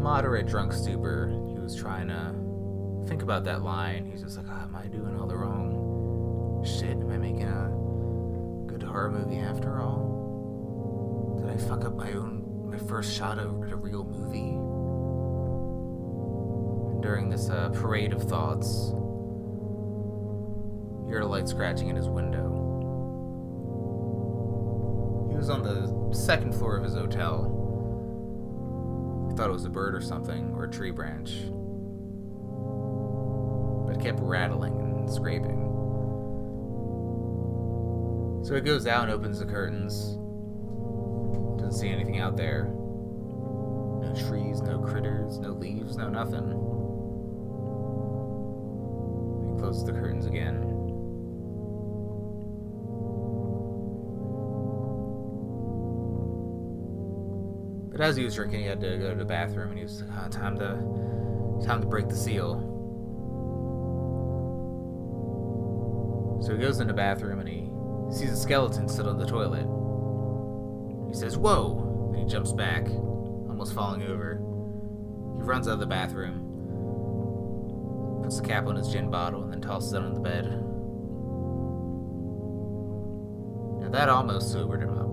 Moderate 0.02 0.46
drunk 0.46 0.72
stupor, 0.74 1.28
he 1.48 1.58
was 1.58 1.74
trying 1.74 2.08
to 2.08 2.34
think 3.06 3.22
about 3.22 3.44
that 3.44 3.62
line. 3.62 4.06
He's 4.06 4.22
just 4.22 4.36
like, 4.36 4.46
oh, 4.48 4.62
am 4.62 4.74
I 4.76 4.86
doing 4.86 5.18
all 5.18 5.26
the 5.26 5.36
wrong 5.36 6.64
shit? 6.64 6.90
Am 6.90 7.10
I 7.10 7.18
making 7.18 7.42
a 7.42 7.70
good 8.66 8.82
horror 8.82 9.10
movie 9.10 9.38
after 9.38 9.80
all? 9.80 11.40
Did 11.40 11.50
I 11.50 11.56
fuck 11.56 11.84
up 11.84 11.94
my 11.94 12.12
own, 12.12 12.70
my 12.70 12.78
first 12.78 13.14
shot 13.14 13.38
at 13.38 13.46
a 13.46 13.76
real 13.76 14.04
movie? 14.04 14.58
During 17.02 17.28
this 17.28 17.50
uh, 17.50 17.68
parade 17.68 18.14
of 18.14 18.22
thoughts, 18.22 18.88
he 21.04 21.12
heard 21.12 21.22
a 21.22 21.26
light 21.26 21.48
scratching 21.48 21.88
in 21.88 21.96
his 21.96 22.08
window. 22.08 22.62
He 25.30 25.36
was 25.36 25.50
on 25.50 25.62
the 25.62 26.14
second 26.14 26.54
floor 26.54 26.78
of 26.78 26.84
his 26.84 26.94
hotel. 26.94 27.50
He 29.28 29.36
thought 29.36 29.50
it 29.50 29.52
was 29.52 29.66
a 29.66 29.70
bird 29.70 29.94
or 29.94 30.00
something, 30.00 30.54
or 30.54 30.64
a 30.64 30.70
tree 30.70 30.92
branch 30.92 31.42
kept 34.00 34.20
rattling 34.20 34.74
and 34.80 35.10
scraping. 35.10 35.64
So 38.44 38.54
he 38.54 38.60
goes 38.60 38.86
out 38.86 39.04
and 39.04 39.12
opens 39.12 39.38
the 39.38 39.46
curtains. 39.46 40.18
Doesn't 41.58 41.80
see 41.80 41.88
anything 41.88 42.18
out 42.18 42.36
there. 42.36 42.64
No 42.64 44.14
trees, 44.28 44.60
no 44.60 44.80
critters, 44.80 45.38
no 45.38 45.50
leaves, 45.50 45.96
no 45.96 46.10
nothing. 46.10 46.46
He 49.54 49.60
closes 49.60 49.84
the 49.84 49.92
curtains 49.92 50.26
again. 50.26 50.60
But 57.90 58.00
as 58.00 58.16
he 58.16 58.24
was 58.24 58.34
drinking, 58.34 58.60
he 58.60 58.66
had 58.66 58.80
to 58.80 58.98
go 58.98 59.10
to 59.10 59.16
the 59.16 59.24
bathroom, 59.24 59.70
and 59.70 59.78
he 59.78 59.84
was 59.84 60.02
oh, 60.02 60.28
"Time 60.28 60.58
to, 60.58 61.64
time 61.64 61.80
to 61.80 61.86
break 61.86 62.08
the 62.08 62.16
seal." 62.16 62.73
So 66.44 66.52
he 66.54 66.58
goes 66.60 66.78
in 66.80 66.88
the 66.88 66.92
bathroom 66.92 67.40
and 67.40 67.48
he 67.48 67.70
sees 68.14 68.30
a 68.30 68.36
skeleton 68.36 68.86
sit 68.86 69.06
on 69.06 69.16
the 69.16 69.24
toilet. 69.24 69.66
He 71.08 71.18
says, 71.18 71.38
Whoa! 71.38 72.10
Then 72.12 72.22
he 72.22 72.28
jumps 72.28 72.52
back, 72.52 72.86
almost 72.86 73.72
falling 73.72 74.02
over. 74.02 74.34
He 75.36 75.42
runs 75.42 75.68
out 75.68 75.74
of 75.74 75.80
the 75.80 75.86
bathroom, 75.86 76.42
puts 78.22 78.38
the 78.40 78.46
cap 78.46 78.66
on 78.66 78.76
his 78.76 78.88
gin 78.88 79.10
bottle, 79.10 79.42
and 79.42 79.50
then 79.50 79.62
tosses 79.62 79.94
it 79.94 80.02
on 80.02 80.12
the 80.12 80.20
bed. 80.20 80.44
Now 83.80 83.88
that 83.88 84.10
almost 84.10 84.52
sobered 84.52 84.82
him 84.82 84.98
up. 84.98 85.04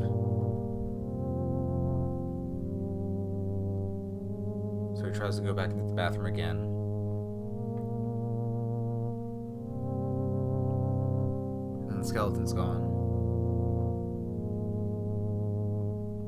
So 5.00 5.06
he 5.06 5.14
tries 5.14 5.38
to 5.38 5.42
go 5.42 5.54
back 5.54 5.72
into 5.72 5.86
the 5.86 5.94
bathroom 5.94 6.26
again. 6.26 6.71
Skeleton's 12.12 12.52
gone. 12.52 12.84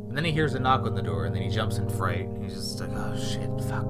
And 0.08 0.18
then 0.18 0.24
he 0.24 0.32
hears 0.32 0.54
a 0.54 0.60
knock 0.60 0.86
on 0.86 0.96
the 0.96 1.02
door, 1.02 1.26
and 1.26 1.36
then 1.36 1.44
he 1.44 1.50
jumps 1.50 1.78
in 1.78 1.90
fright. 1.90 2.30
He's 2.42 2.54
just 2.54 2.80
like, 2.80 2.92
oh 2.94 3.18
shit, 3.18 3.50
fuck. 3.68 3.90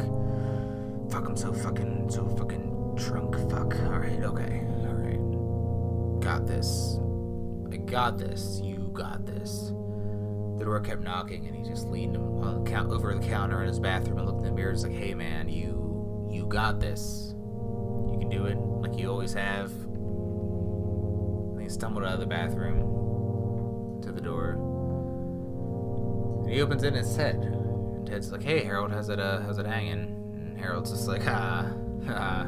Fuck, 1.12 1.28
I'm 1.28 1.38
so 1.38 1.54
fucking, 1.54 2.10
so 2.10 2.26
fucking 2.36 2.96
drunk, 2.96 3.36
fuck. 3.52 3.76
Alright, 3.76 4.24
okay, 4.24 4.66
alright. 4.88 6.22
Got 6.22 6.48
this. 6.48 6.98
I 7.72 7.78
got 7.78 8.18
this. 8.18 8.60
You 8.64 8.90
got 8.92 9.28
this. 9.28 9.68
The 10.58 10.66
door 10.66 10.80
kept 10.80 11.04
knocking, 11.04 11.46
and 11.46 11.56
he 11.56 11.64
just 11.64 11.88
leaned 11.90 12.18
on 12.18 12.64
the 12.64 12.72
count, 12.72 12.92
over 12.92 13.14
the 13.14 13.28
counter 13.28 13.62
in 13.62 13.68
his 13.68 13.80
bathroom 13.80 14.18
and 14.18 14.26
looked 14.28 14.40
in 14.40 14.46
the 14.46 14.52
mirror. 14.52 14.72
He's 14.72 14.84
like, 14.84 14.94
hey 14.94 15.14
man, 15.14 15.48
you, 15.48 16.28
you 16.32 16.48
got 16.48 16.80
this. 16.80 17.36
You 17.36 18.18
can 18.20 18.30
do 18.30 18.46
it 18.46 18.56
like 18.58 18.98
you 18.98 19.12
always 19.12 19.34
have 19.34 19.72
stumbled 21.74 22.06
out 22.06 22.14
of 22.14 22.20
the 22.20 22.26
bathroom 22.26 24.02
to 24.04 24.12
the 24.12 24.22
door. 24.22 24.52
And 26.44 26.54
he 26.54 26.62
opens 26.62 26.84
it 26.84 26.88
and 26.90 26.98
it's 26.98 27.16
Ted. 27.16 27.36
And 27.36 28.06
Ted's 28.06 28.32
like, 28.32 28.44
"Hey, 28.44 28.64
Harold, 28.64 28.92
how's 28.92 29.10
it 29.10 29.20
uh, 29.20 29.42
how's 29.42 29.58
it 29.58 29.66
hanging?" 29.66 30.00
And 30.34 30.58
Harold's 30.58 30.92
just 30.92 31.08
like, 31.08 31.24
"Ah, 31.26 31.72
ah, 32.10 32.46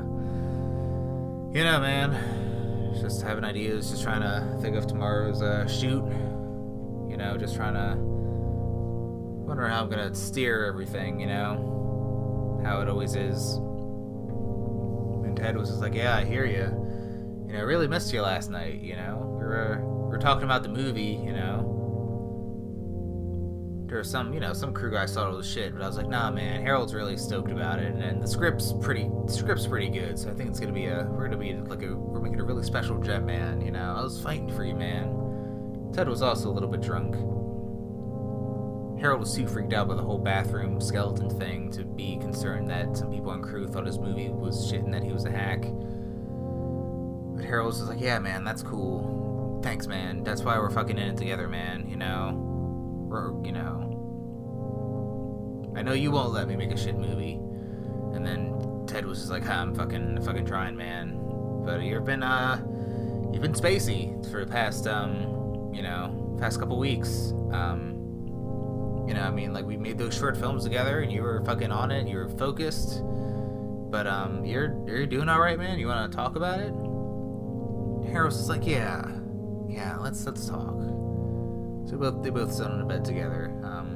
you 1.53 1.63
know, 1.63 1.79
man, 1.79 2.93
just 3.01 3.21
having 3.21 3.43
ideas, 3.43 3.89
just 3.89 4.03
trying 4.03 4.21
to 4.21 4.57
think 4.61 4.75
of 4.75 4.85
tomorrow's 4.85 5.41
uh, 5.41 5.65
shoot. 5.67 6.03
You 7.09 7.17
know, 7.17 7.37
just 7.37 7.55
trying 7.55 7.73
to 7.73 7.95
wonder 7.97 9.67
how 9.67 9.81
I'm 9.81 9.89
gonna 9.89 10.13
steer 10.13 10.65
everything. 10.65 11.19
You 11.19 11.27
know, 11.27 12.61
how 12.63 12.81
it 12.81 12.89
always 12.89 13.15
is." 13.15 13.55
And 13.55 15.35
Ted 15.35 15.57
was 15.57 15.69
just 15.69 15.81
like, 15.81 15.95
"Yeah, 15.95 16.15
I 16.15 16.25
hear 16.25 16.45
you." 16.45 16.84
You 17.47 17.53
know, 17.53 17.59
I 17.59 17.61
really 17.61 17.87
missed 17.87 18.13
you 18.13 18.21
last 18.21 18.49
night, 18.49 18.81
you 18.81 18.95
know. 18.95 19.37
We 19.39 19.45
were 19.45 19.81
we 19.85 20.09
were 20.09 20.17
talking 20.17 20.43
about 20.43 20.63
the 20.63 20.69
movie, 20.69 21.19
you 21.23 21.33
know. 21.33 21.71
There 23.87 23.99
was 23.99 24.09
some, 24.09 24.33
you 24.33 24.39
know, 24.39 24.51
some 24.53 24.73
crew 24.73 24.91
guys 24.91 25.13
thought 25.13 25.27
all 25.27 25.37
the 25.37 25.43
shit, 25.43 25.71
but 25.73 25.81
I 25.81 25.87
was 25.87 25.95
like, 25.95 26.09
nah, 26.09 26.31
man, 26.31 26.61
Harold's 26.63 26.93
really 26.93 27.15
stoked 27.17 27.51
about 27.51 27.79
it, 27.79 27.85
and, 27.85 28.03
and 28.03 28.21
the 28.21 28.27
script's 28.27 28.73
pretty, 28.81 29.09
the 29.27 29.31
script's 29.31 29.67
pretty 29.67 29.89
good. 29.89 30.17
So 30.17 30.29
I 30.31 30.33
think 30.33 30.49
it's 30.49 30.59
gonna 30.59 30.73
be 30.73 30.87
a, 30.87 31.07
we're 31.09 31.25
gonna 31.25 31.37
be 31.37 31.53
like 31.53 31.83
a, 31.83 31.95
we're 31.95 32.19
making 32.19 32.39
a 32.39 32.43
really 32.43 32.63
special 32.63 32.99
Jet 32.99 33.23
Man, 33.23 33.61
you 33.61 33.71
know. 33.71 33.95
I 33.97 34.01
was 34.01 34.19
fighting 34.21 34.51
for 34.53 34.65
you, 34.65 34.75
man. 34.75 35.91
Ted 35.93 36.09
was 36.09 36.21
also 36.21 36.49
a 36.49 36.53
little 36.53 36.69
bit 36.69 36.81
drunk. 36.81 37.15
Harold 38.99 39.19
was 39.19 39.33
too 39.35 39.47
freaked 39.47 39.73
out 39.73 39.87
by 39.87 39.93
the 39.95 40.01
whole 40.01 40.17
bathroom 40.17 40.81
skeleton 40.81 41.29
thing 41.29 41.69
to 41.71 41.83
be 41.83 42.17
concerned 42.17 42.69
that 42.69 42.97
some 42.97 43.11
people 43.11 43.29
on 43.29 43.41
crew 43.41 43.67
thought 43.67 43.85
his 43.85 43.99
movie 43.99 44.29
was 44.29 44.67
shit 44.67 44.83
and 44.83 44.93
that 44.93 45.03
he 45.03 45.11
was 45.11 45.25
a 45.25 45.31
hack. 45.31 45.63
But 47.35 47.45
Harold 47.45 47.67
was 47.67 47.81
like, 47.83 47.99
yeah, 47.99 48.19
man, 48.19 48.43
that's 48.43 48.63
cool. 48.63 49.59
Thanks, 49.63 49.87
man. 49.87 50.23
That's 50.23 50.41
why 50.41 50.57
we're 50.57 50.69
fucking 50.69 50.97
in 50.97 51.09
it 51.09 51.17
together, 51.17 51.47
man. 51.47 51.89
You 51.89 51.97
know, 51.97 52.33
we're, 53.09 53.31
you 53.43 53.51
know. 53.51 53.91
I 55.75 55.81
know 55.81 55.93
you 55.93 56.11
won't 56.11 56.31
let 56.31 56.47
me 56.47 56.55
make 56.55 56.71
a 56.71 56.77
shit 56.77 56.95
movie. 56.95 57.39
And 58.15 58.25
then 58.25 58.85
Ted 58.87 59.05
was 59.05 59.19
just 59.19 59.31
like, 59.31 59.45
I'm 59.47 59.75
fucking, 59.75 60.21
fucking 60.23 60.45
trying, 60.45 60.77
man. 60.77 61.19
But 61.65 61.81
you've 61.81 62.05
been, 62.05 62.23
uh, 62.23 62.63
you've 63.33 63.41
been 63.41 63.53
spacey 63.53 64.31
for 64.31 64.45
the 64.45 64.49
past, 64.49 64.87
um, 64.87 65.71
you 65.73 65.81
know, 65.81 66.37
past 66.39 66.59
couple 66.59 66.77
weeks. 66.77 67.33
Um, 67.51 67.95
you 69.07 69.13
know, 69.13 69.21
I 69.21 69.31
mean, 69.31 69.53
like 69.53 69.65
we 69.65 69.77
made 69.77 69.97
those 69.97 70.15
short 70.15 70.37
films 70.37 70.63
together, 70.63 71.01
and 71.01 71.11
you 71.11 71.21
were 71.21 71.43
fucking 71.43 71.71
on 71.71 71.91
it. 71.91 71.99
And 71.99 72.09
you 72.09 72.17
were 72.17 72.29
focused. 72.29 73.01
But 73.91 74.07
um, 74.07 74.45
you're 74.45 74.75
you're 74.87 75.05
doing 75.05 75.29
all 75.29 75.39
right, 75.39 75.57
man. 75.57 75.77
You 75.77 75.87
want 75.87 76.11
to 76.11 76.15
talk 76.15 76.35
about 76.35 76.59
it? 76.59 76.73
Harold's 78.11 78.37
just 78.37 78.49
like, 78.49 78.65
yeah, 78.65 79.03
yeah, 79.67 79.97
let's 79.97 80.25
let's 80.25 80.47
talk. 80.47 80.75
So 81.87 81.97
both 81.97 82.23
they 82.23 82.29
both 82.29 82.53
sit 82.53 82.65
on 82.65 82.81
a 82.81 82.85
bed 82.85 83.05
together. 83.05 83.51
Um, 83.63 83.91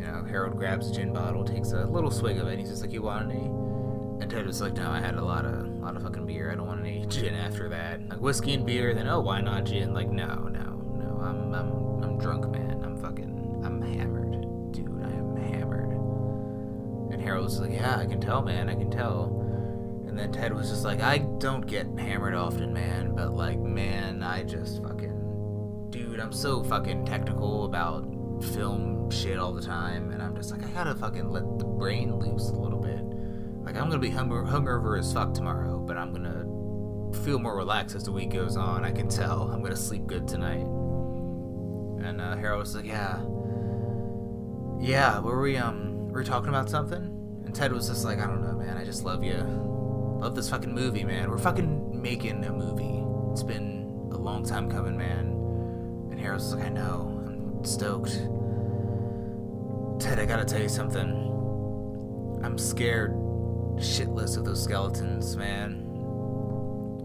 you 0.00 0.06
know, 0.06 0.24
Harold 0.24 0.56
grabs 0.56 0.90
a 0.90 0.94
gin 0.94 1.12
bottle, 1.12 1.44
takes 1.44 1.72
a 1.72 1.84
little 1.84 2.10
swig 2.10 2.38
of 2.38 2.48
it, 2.48 2.52
and 2.52 2.60
he's 2.60 2.70
just 2.70 2.82
like, 2.82 2.92
"You 2.92 3.02
want 3.02 3.30
any?" 3.30 3.44
And 4.20 4.30
Ted 4.30 4.46
was 4.46 4.60
like, 4.60 4.74
"No, 4.74 4.90
I 4.90 5.00
had 5.00 5.14
a 5.14 5.24
lot 5.24 5.44
of 5.44 5.54
a 5.54 5.78
lot 5.78 5.96
of 5.96 6.02
fucking 6.02 6.26
beer. 6.26 6.50
I 6.50 6.56
don't 6.56 6.66
want 6.66 6.80
any 6.80 7.06
gin 7.06 7.34
after 7.34 7.68
that. 7.68 8.08
Like 8.08 8.20
whiskey 8.20 8.54
and 8.54 8.66
beer. 8.66 8.94
Then 8.94 9.06
oh, 9.06 9.20
why 9.20 9.40
not 9.40 9.64
gin? 9.64 9.94
Like 9.94 10.10
no, 10.10 10.26
no, 10.26 10.64
no. 10.96 11.20
I'm 11.22 11.54
I'm 11.54 12.02
I'm 12.02 12.18
drunk, 12.18 12.50
man. 12.50 12.82
I'm 12.82 12.96
fucking 12.96 13.62
I'm 13.64 13.80
hammered, 13.80 14.72
dude. 14.72 15.02
I 15.04 15.10
am 15.10 15.36
hammered." 15.36 15.90
And 17.12 17.22
Harold 17.22 17.44
was 17.44 17.60
like, 17.60 17.72
"Yeah, 17.72 17.96
I 17.96 18.06
can 18.06 18.20
tell, 18.20 18.42
man. 18.42 18.68
I 18.68 18.74
can 18.74 18.90
tell." 18.90 19.43
And 20.14 20.20
then 20.20 20.30
Ted 20.30 20.54
was 20.54 20.70
just 20.70 20.84
like, 20.84 21.00
I 21.00 21.18
don't 21.18 21.66
get 21.66 21.88
hammered 21.98 22.34
often, 22.34 22.72
man, 22.72 23.16
but 23.16 23.34
like, 23.34 23.58
man, 23.58 24.22
I 24.22 24.44
just 24.44 24.80
fucking. 24.80 25.88
Dude, 25.90 26.20
I'm 26.20 26.32
so 26.32 26.62
fucking 26.62 27.04
technical 27.04 27.64
about 27.64 28.04
film 28.52 29.10
shit 29.10 29.40
all 29.40 29.52
the 29.52 29.60
time, 29.60 30.12
and 30.12 30.22
I'm 30.22 30.36
just 30.36 30.52
like, 30.52 30.62
I 30.62 30.68
gotta 30.68 30.94
fucking 30.94 31.28
let 31.30 31.42
the 31.58 31.64
brain 31.64 32.14
loose 32.14 32.50
a 32.50 32.54
little 32.54 32.78
bit. 32.78 33.00
Like, 33.64 33.74
I'm 33.74 33.88
gonna 33.88 33.98
be 33.98 34.08
hunger- 34.08 34.44
hungover 34.44 34.96
as 34.96 35.12
fuck 35.12 35.34
tomorrow, 35.34 35.78
but 35.80 35.96
I'm 35.96 36.12
gonna 36.12 36.44
feel 37.24 37.40
more 37.40 37.56
relaxed 37.56 37.96
as 37.96 38.04
the 38.04 38.12
week 38.12 38.30
goes 38.30 38.56
on. 38.56 38.84
I 38.84 38.92
can 38.92 39.08
tell. 39.08 39.50
I'm 39.50 39.64
gonna 39.64 39.74
sleep 39.74 40.06
good 40.06 40.28
tonight. 40.28 40.62
And 42.06 42.20
uh, 42.20 42.36
Harold 42.36 42.60
was 42.60 42.76
like, 42.76 42.84
yeah. 42.84 43.18
Yeah, 44.78 45.18
were 45.18 45.42
we, 45.42 45.56
um, 45.56 46.06
were 46.10 46.20
we 46.20 46.24
talking 46.24 46.50
about 46.50 46.70
something? 46.70 47.02
And 47.44 47.52
Ted 47.52 47.72
was 47.72 47.88
just 47.88 48.04
like, 48.04 48.20
I 48.20 48.28
don't 48.28 48.42
know, 48.42 48.52
man, 48.52 48.76
I 48.76 48.84
just 48.84 49.02
love 49.02 49.24
you 49.24 49.72
Love 50.24 50.34
this 50.34 50.48
fucking 50.48 50.74
movie, 50.74 51.04
man. 51.04 51.30
We're 51.30 51.36
fucking 51.36 52.00
making 52.00 52.46
a 52.46 52.50
movie. 52.50 53.04
It's 53.32 53.42
been 53.42 54.08
a 54.10 54.16
long 54.16 54.42
time 54.42 54.70
coming, 54.70 54.96
man. 54.96 55.26
And 56.10 56.18
Harold's 56.18 56.54
like, 56.54 56.64
I 56.64 56.68
know. 56.70 57.22
I'm 57.26 57.62
stoked. 57.62 58.12
Ted, 60.02 60.18
I 60.18 60.24
gotta 60.24 60.46
tell 60.46 60.62
you 60.62 60.70
something. 60.70 62.40
I'm 62.42 62.56
scared 62.56 63.12
shitless 63.76 64.38
of 64.38 64.46
those 64.46 64.64
skeletons, 64.64 65.36
man. 65.36 65.72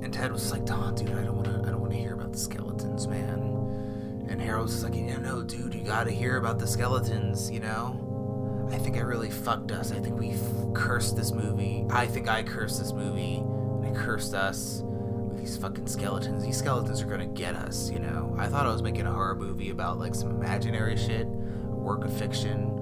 And 0.01 0.13
Ted 0.13 0.31
was 0.31 0.49
like, 0.53 0.63
Don, 0.65 0.95
dude, 0.95 1.09
I 1.09 1.23
don't 1.23 1.35
wanna 1.35 1.61
I 1.67 1.71
don't 1.71 1.81
wanna 1.81 1.95
hear 1.95 2.13
about 2.13 2.31
the 2.31 2.39
skeletons, 2.39 3.05
man. 3.05 4.27
And 4.29 4.41
Harold 4.41 4.67
was 4.67 4.81
like, 4.81 4.95
you 4.95 5.17
know, 5.17 5.43
dude, 5.43 5.75
you 5.75 5.83
gotta 5.83 6.11
hear 6.11 6.37
about 6.37 6.57
the 6.57 6.67
skeletons, 6.67 7.51
you 7.51 7.59
know? 7.59 8.08
I 8.71 8.77
think 8.77 8.97
I 8.97 9.01
really 9.01 9.29
fucked 9.29 9.71
us. 9.71 9.91
I 9.91 9.99
think 9.99 10.19
we 10.19 10.35
cursed 10.73 11.15
this 11.15 11.31
movie. 11.31 11.85
I 11.89 12.05
think 12.05 12.27
I 12.27 12.43
cursed 12.43 12.79
this 12.79 12.93
movie. 12.93 13.43
I 13.87 13.91
cursed 13.91 14.33
us 14.33 14.83
with 14.83 15.39
these 15.39 15.57
fucking 15.57 15.87
skeletons. 15.87 16.43
These 16.43 16.57
skeletons 16.57 17.01
are 17.01 17.07
gonna 17.07 17.25
get 17.25 17.55
us, 17.55 17.89
you 17.89 17.99
know? 17.99 18.35
I 18.37 18.47
thought 18.47 18.65
I 18.65 18.71
was 18.71 18.83
making 18.83 19.07
a 19.07 19.11
horror 19.11 19.35
movie 19.35 19.71
about 19.71 19.97
like 19.99 20.13
some 20.13 20.29
imaginary 20.29 20.95
shit, 20.97 21.25
a 21.25 21.75
work 21.75 22.05
of 22.05 22.15
fiction, 22.17 22.75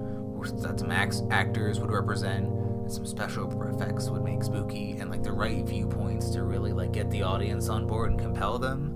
that 0.62 0.80
some 0.80 0.92
actors 0.92 1.80
would 1.80 1.92
represent, 1.92 2.48
and 2.48 2.92
some 2.92 3.06
special 3.06 3.50
effects 3.70 4.10
would 4.10 4.24
make 4.24 4.44
spooky, 4.44 4.92
and 5.00 5.10
like 5.10 5.24
the 5.24 5.32
right 5.32 5.66
viewpoints 5.66 6.30
to 6.32 6.44
really 6.44 6.74
like 6.74 6.92
get 6.92 7.10
the 7.10 7.24
audience 7.24 7.70
on 7.70 7.88
board 7.88 8.12
and 8.12 8.20
compel 8.20 8.60
them. 8.60 8.94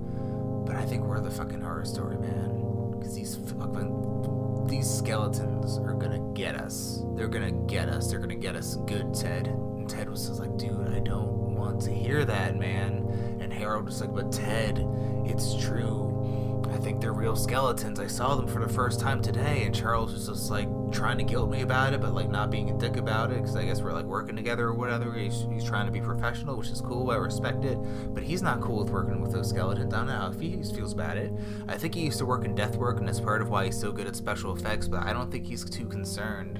But 0.65 0.75
I 0.75 0.85
think 0.85 1.03
we're 1.03 1.19
the 1.19 1.31
fucking 1.31 1.61
horror 1.61 1.85
story, 1.85 2.17
man. 2.17 2.91
Because 2.91 3.15
these 3.15 3.35
fucking 3.35 4.00
these 4.71 4.89
skeletons 4.89 5.77
are 5.79 5.93
gonna 5.93 6.31
get 6.33 6.55
us. 6.55 7.03
They're 7.13 7.27
gonna 7.27 7.51
get 7.51 7.89
us. 7.89 8.09
They're 8.09 8.19
gonna 8.19 8.35
get 8.35 8.55
us 8.55 8.77
good, 8.87 9.13
Ted. 9.13 9.47
And 9.47 9.87
Ted 9.87 10.09
was 10.09 10.29
just 10.29 10.39
like, 10.39 10.57
dude, 10.57 10.87
I 10.95 10.99
don't 10.99 11.55
want 11.55 11.81
to 11.81 11.91
hear 11.91 12.23
that, 12.23 12.55
man. 12.55 13.05
And 13.41 13.51
Harold 13.51 13.83
was 13.85 13.99
like, 13.99 14.15
but 14.15 14.31
Ted, 14.31 14.87
it's 15.25 15.61
true. 15.61 16.10
Think 16.83 16.99
they're 16.99 17.13
real 17.13 17.35
skeletons. 17.35 17.99
I 17.99 18.07
saw 18.07 18.35
them 18.35 18.47
for 18.47 18.59
the 18.59 18.67
first 18.67 18.99
time 18.99 19.21
today, 19.21 19.63
and 19.63 19.73
Charles 19.73 20.13
was 20.13 20.27
just 20.27 20.49
like 20.49 20.67
trying 20.91 21.19
to 21.19 21.23
guilt 21.23 21.49
me 21.49 21.61
about 21.61 21.93
it, 21.93 22.01
but 22.01 22.13
like 22.13 22.29
not 22.29 22.49
being 22.49 22.71
a 22.71 22.77
dick 22.77 22.97
about 22.97 23.31
it 23.31 23.35
because 23.35 23.55
I 23.55 23.65
guess 23.65 23.81
we're 23.81 23.93
like 23.93 24.05
working 24.05 24.35
together 24.35 24.65
or 24.67 24.73
whatever. 24.73 25.13
He's, 25.13 25.45
he's 25.51 25.63
trying 25.63 25.85
to 25.85 25.91
be 25.91 26.01
professional, 26.01 26.57
which 26.57 26.69
is 26.69 26.81
cool. 26.81 27.11
I 27.11 27.15
respect 27.15 27.63
it, 27.65 27.77
but 28.13 28.23
he's 28.23 28.41
not 28.41 28.61
cool 28.61 28.83
with 28.83 28.89
working 28.91 29.21
with 29.21 29.31
those 29.31 29.49
skeletons. 29.49 29.93
I 29.93 29.97
don't 29.97 30.07
know 30.07 30.31
if 30.33 30.39
he 30.39 30.61
feels 30.75 30.91
about 30.91 31.17
it. 31.17 31.31
I 31.67 31.77
think 31.77 31.93
he 31.93 32.01
used 32.01 32.17
to 32.17 32.25
work 32.25 32.45
in 32.45 32.55
death 32.55 32.75
work, 32.75 32.97
and 32.97 33.07
that's 33.07 33.19
part 33.19 33.41
of 33.41 33.49
why 33.49 33.65
he's 33.65 33.79
so 33.79 33.91
good 33.91 34.07
at 34.07 34.15
special 34.15 34.55
effects. 34.55 34.87
But 34.87 35.03
I 35.03 35.13
don't 35.13 35.31
think 35.31 35.45
he's 35.45 35.63
too 35.63 35.87
concerned 35.87 36.57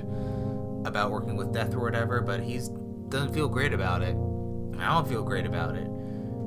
about 0.85 1.11
working 1.11 1.35
with 1.35 1.51
death 1.51 1.73
or 1.73 1.79
whatever. 1.79 2.21
But 2.21 2.41
he's 2.41 2.69
doesn't 3.09 3.33
feel 3.33 3.49
great 3.49 3.73
about 3.73 4.01
it. 4.01 4.15
I 4.79 4.93
don't 4.93 5.07
feel 5.07 5.23
great 5.23 5.45
about 5.45 5.75
it. 5.75 5.87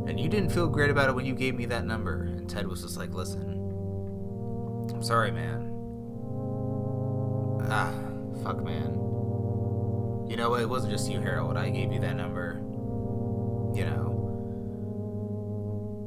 And 0.06 0.18
you 0.18 0.28
didn't 0.28 0.50
feel 0.50 0.68
great 0.68 0.90
about 0.90 1.08
it 1.08 1.14
when 1.14 1.26
you 1.26 1.34
gave 1.34 1.54
me 1.54 1.66
that 1.66 1.84
number. 1.84 2.22
And 2.22 2.48
Ted 2.48 2.66
was 2.66 2.82
just 2.82 2.96
like, 2.96 3.12
listen, 3.12 3.63
I'm 4.92 5.02
sorry, 5.02 5.30
man. 5.30 5.70
Ah, 7.70 7.92
fuck, 8.42 8.62
man. 8.62 8.92
You 10.28 10.36
know? 10.36 10.54
It 10.54 10.68
wasn't 10.68 10.92
just 10.92 11.10
you, 11.10 11.20
Harold. 11.20 11.56
I 11.56 11.70
gave 11.70 11.92
you 11.92 12.00
that 12.00 12.16
number. 12.16 12.60
You 13.74 13.84
know. 13.84 14.10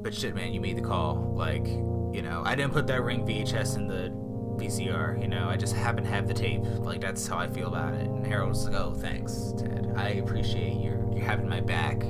But 0.04 0.14
shit, 0.14 0.36
man, 0.36 0.54
you 0.54 0.62
made 0.62 0.78
the 0.78 0.82
call. 0.82 1.34
Like, 1.36 1.68
you 1.68 2.22
know, 2.22 2.44
I 2.46 2.56
didn't 2.56 2.74
put 2.74 2.88
that 2.88 3.02
ring 3.04 3.26
VHS 3.26 3.76
in 3.76 3.88
the 3.88 4.12
VCR, 4.58 5.22
you 5.22 5.28
know, 5.28 5.48
I 5.48 5.56
just 5.56 5.76
happen 5.76 6.04
to 6.04 6.10
have 6.10 6.28
the 6.28 6.34
tape. 6.34 6.62
Like, 6.64 7.00
that's 7.00 7.28
how 7.28 7.38
I 7.38 7.48
feel 7.48 7.68
about 7.68 7.94
it. 7.94 8.08
And 8.08 8.26
Harold 8.26 8.50
was 8.50 8.68
like, 8.68 8.74
oh, 8.74 8.96
thanks, 8.96 9.54
Ted. 9.56 9.94
I 9.96 10.10
appreciate 10.14 10.74
you 10.74 10.98
you 11.18 11.24
having 11.24 11.50
my 11.50 11.60
back 11.60 12.04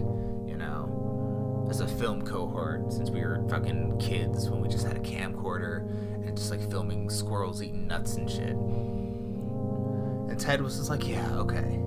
you 0.46 0.58
know. 0.58 1.66
as 1.70 1.80
a 1.80 1.88
film 1.88 2.22
cohort 2.22 2.92
since 2.92 3.10
we 3.10 3.22
were 3.22 3.44
fucking 3.50 3.98
kids 4.00 4.50
when 4.50 4.62
we 4.62 4.68
just 4.68 4.86
had 4.86 4.98
a 4.98 5.00
camcorder 5.00 5.88
just 6.38 6.52
like 6.52 6.70
filming 6.70 7.10
squirrels 7.10 7.62
eating 7.62 7.88
nuts 7.88 8.16
and 8.16 8.30
shit. 8.30 8.50
And 8.50 10.40
Ted 10.40 10.62
was 10.62 10.78
just 10.78 10.90
like, 10.90 11.08
yeah, 11.08 11.38
okay, 11.38 11.80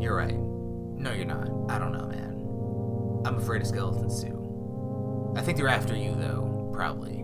you're 0.00 0.16
right. 0.16 0.36
No, 0.36 1.12
you're 1.12 1.26
not. 1.26 1.48
I 1.68 1.78
don't 1.78 1.92
know, 1.92 2.06
man. 2.06 3.22
I'm 3.26 3.36
afraid 3.36 3.60
of 3.62 3.68
skeletons 3.68 4.22
too. 4.22 5.34
I 5.36 5.42
think 5.42 5.56
they're 5.58 5.68
after 5.68 5.96
you 5.96 6.14
though, 6.14 6.70
probably. 6.72 7.20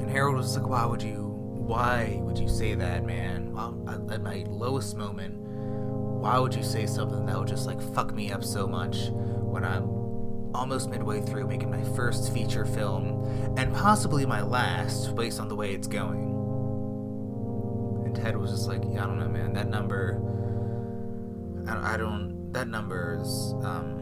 And 0.00 0.10
Harold 0.10 0.36
was 0.36 0.56
like, 0.56 0.68
why 0.68 0.84
would 0.86 1.02
you? 1.02 1.32
Why 1.64 2.18
would 2.20 2.38
you 2.38 2.48
say 2.48 2.74
that, 2.74 3.04
man? 3.04 3.54
Well, 3.54 4.08
at 4.10 4.22
my 4.22 4.44
lowest 4.48 4.96
moment, 4.96 5.34
why 5.36 6.38
would 6.38 6.54
you 6.54 6.62
say 6.62 6.86
something 6.86 7.26
that 7.26 7.38
would 7.38 7.48
just 7.48 7.66
like 7.66 7.80
fuck 7.94 8.14
me 8.14 8.32
up 8.32 8.44
so 8.44 8.66
much 8.66 9.08
when 9.10 9.64
I'm 9.64 10.03
almost 10.54 10.88
midway 10.88 11.20
through 11.20 11.46
making 11.46 11.70
my 11.70 11.82
first 11.96 12.32
feature 12.32 12.64
film, 12.64 13.24
and 13.56 13.74
possibly 13.74 14.24
my 14.24 14.40
last, 14.42 15.14
based 15.16 15.40
on 15.40 15.48
the 15.48 15.56
way 15.56 15.72
it's 15.72 15.88
going. 15.88 16.30
And 18.04 18.14
Ted 18.14 18.36
was 18.36 18.52
just 18.52 18.68
like, 18.68 18.82
yeah, 18.84 19.04
I 19.04 19.06
don't 19.06 19.18
know, 19.18 19.28
man. 19.28 19.52
That 19.52 19.68
number, 19.68 20.20
I, 21.68 21.94
I 21.94 21.96
don't, 21.96 22.52
that 22.52 22.68
number 22.68 23.18
is, 23.20 23.54
um, 23.64 24.00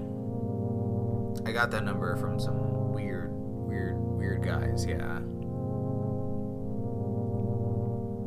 I 1.46 1.52
got 1.52 1.70
that 1.70 1.84
number 1.84 2.16
from 2.16 2.38
some 2.38 2.92
weird, 2.92 3.30
weird, 3.32 3.96
weird 3.96 4.42
guys, 4.44 4.84
yeah. 4.86 5.16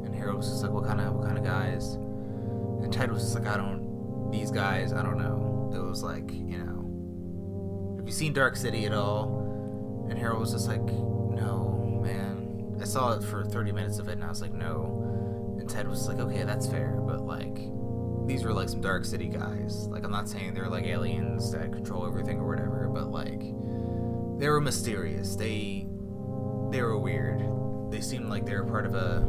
And 0.05 0.15
Harold 0.15 0.37
was 0.37 0.49
just 0.49 0.63
like, 0.63 0.71
what 0.71 0.85
kind 0.85 0.99
of, 0.99 1.13
what 1.13 1.27
kind 1.27 1.37
of 1.37 1.43
guys? 1.43 1.93
And 1.93 2.91
Ted 2.91 3.11
was 3.11 3.21
just 3.21 3.35
like, 3.35 3.45
I 3.47 3.57
don't, 3.57 4.31
these 4.31 4.49
guys, 4.49 4.91
I 4.93 5.03
don't 5.03 5.19
know. 5.19 5.71
It 5.75 5.79
was 5.79 6.01
like, 6.03 6.31
you 6.31 6.57
know, 6.57 6.64
have 8.05 8.09
you 8.09 8.13
seen 8.13 8.33
Dark 8.33 8.55
City 8.55 8.85
at 8.85 8.93
all? 8.93 10.05
And 10.11 10.19
Harold 10.19 10.39
was 10.39 10.51
just 10.51 10.67
like, 10.67 10.79
no, 10.79 11.99
man. 12.03 12.77
I 12.79 12.85
saw 12.85 13.13
it 13.13 13.23
for 13.23 13.43
30 13.43 13.71
minutes 13.71 13.97
of 13.97 14.07
it, 14.09 14.11
and 14.11 14.23
I 14.23 14.29
was 14.29 14.43
like, 14.43 14.53
no. 14.53 15.57
And 15.59 15.67
Ted 15.67 15.87
was 15.87 16.07
like, 16.07 16.19
okay, 16.19 16.43
that's 16.43 16.67
fair, 16.67 16.99
but 17.01 17.21
like, 17.21 17.57
these 18.27 18.43
were 18.43 18.53
like 18.53 18.69
some 18.69 18.79
Dark 18.79 19.05
City 19.05 19.27
guys. 19.27 19.87
Like, 19.87 20.03
I'm 20.03 20.11
not 20.11 20.29
saying 20.29 20.53
they're 20.53 20.69
like 20.69 20.85
aliens 20.85 21.51
that 21.53 21.71
control 21.71 22.05
everything 22.05 22.37
or 22.37 22.47
whatever, 22.47 22.87
but 22.93 23.07
like, 23.07 23.39
they 24.39 24.49
were 24.49 24.61
mysterious. 24.61 25.35
They, 25.35 25.87
they 26.69 26.83
were 26.83 26.99
weird. 26.99 27.41
They 27.91 28.01
seemed 28.01 28.29
like 28.29 28.45
they 28.45 28.53
were 28.53 28.65
part 28.65 28.85
of 28.85 28.93
a, 28.93 29.21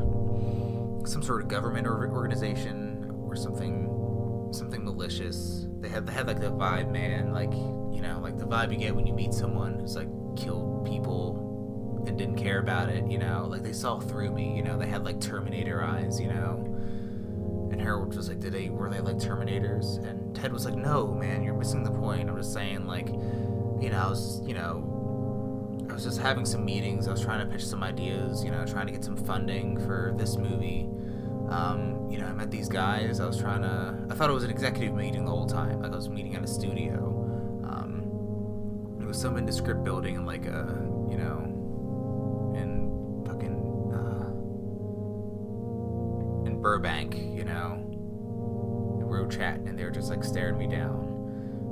some 1.08 1.22
sort 1.22 1.40
of 1.40 1.48
government 1.48 1.86
or 1.86 2.10
organization 2.10 3.10
or 3.22 3.36
something, 3.36 4.50
something 4.52 4.84
malicious. 4.84 5.66
They 5.80 5.88
had, 5.88 6.06
they 6.06 6.12
had 6.12 6.26
like 6.26 6.40
the 6.40 6.52
vibe, 6.52 6.92
man. 6.92 7.32
Like, 7.32 7.54
you 7.96 8.02
know, 8.02 8.20
like 8.22 8.36
the 8.36 8.44
vibe 8.44 8.70
you 8.70 8.76
get 8.76 8.94
when 8.94 9.06
you 9.06 9.14
meet 9.14 9.32
someone 9.32 9.78
who's 9.80 9.96
like 9.96 10.08
killed 10.36 10.84
people 10.84 12.04
and 12.06 12.18
didn't 12.18 12.36
care 12.36 12.58
about 12.58 12.90
it, 12.90 13.10
you 13.10 13.16
know, 13.16 13.46
like 13.48 13.62
they 13.62 13.72
saw 13.72 13.98
through 13.98 14.32
me, 14.32 14.54
you 14.54 14.62
know, 14.62 14.76
they 14.76 14.86
had 14.86 15.02
like 15.02 15.18
Terminator 15.18 15.82
eyes, 15.82 16.20
you 16.20 16.28
know. 16.28 16.62
And 17.72 17.80
Harold 17.80 18.14
was 18.14 18.28
like, 18.28 18.38
did 18.38 18.52
they, 18.52 18.68
were 18.68 18.90
they 18.90 19.00
like 19.00 19.16
Terminators? 19.16 20.06
And 20.06 20.36
Ted 20.36 20.52
was 20.52 20.66
like, 20.66 20.74
no, 20.74 21.14
man, 21.14 21.42
you're 21.42 21.54
missing 21.54 21.84
the 21.84 21.90
point. 21.90 22.28
I'm 22.28 22.36
just 22.36 22.52
saying, 22.52 22.86
like, 22.86 23.08
you 23.08 23.88
know, 23.90 23.98
I 23.98 24.08
was, 24.10 24.42
you 24.44 24.52
know, 24.52 25.86
I 25.88 25.94
was 25.94 26.04
just 26.04 26.20
having 26.20 26.44
some 26.44 26.66
meetings. 26.66 27.08
I 27.08 27.12
was 27.12 27.22
trying 27.22 27.40
to 27.40 27.50
pitch 27.50 27.64
some 27.64 27.82
ideas, 27.82 28.44
you 28.44 28.50
know, 28.50 28.62
trying 28.66 28.86
to 28.86 28.92
get 28.92 29.04
some 29.04 29.16
funding 29.16 29.80
for 29.86 30.12
this 30.18 30.36
movie. 30.36 30.86
Um, 31.48 32.08
you 32.10 32.18
know, 32.18 32.26
I 32.26 32.32
met 32.34 32.50
these 32.50 32.68
guys. 32.68 33.20
I 33.20 33.26
was 33.26 33.38
trying 33.38 33.62
to. 33.62 34.06
I 34.10 34.14
thought 34.14 34.28
it 34.28 34.34
was 34.34 34.44
an 34.44 34.50
executive 34.50 34.94
meeting 34.94 35.24
the 35.24 35.30
whole 35.30 35.46
time. 35.46 35.80
Like 35.80 35.92
I 35.92 35.96
was 35.96 36.10
meeting 36.10 36.34
at 36.36 36.44
a 36.44 36.46
studio. 36.46 37.15
Some 39.16 39.38
indescript 39.38 39.82
building 39.82 40.16
in 40.16 40.26
like 40.26 40.44
a, 40.44 40.76
you 41.10 41.16
know, 41.16 42.52
in 42.54 43.24
fucking, 43.26 43.90
uh, 43.94 44.28
in 46.46 46.60
Burbank, 46.60 47.16
you 47.16 47.44
know. 47.44 47.72
And 49.00 49.08
we 49.08 49.18
were 49.18 49.26
chatting 49.26 49.68
and 49.68 49.78
they 49.78 49.84
were 49.84 49.90
just 49.90 50.10
like 50.10 50.22
staring 50.22 50.58
me 50.58 50.66
down. 50.66 51.14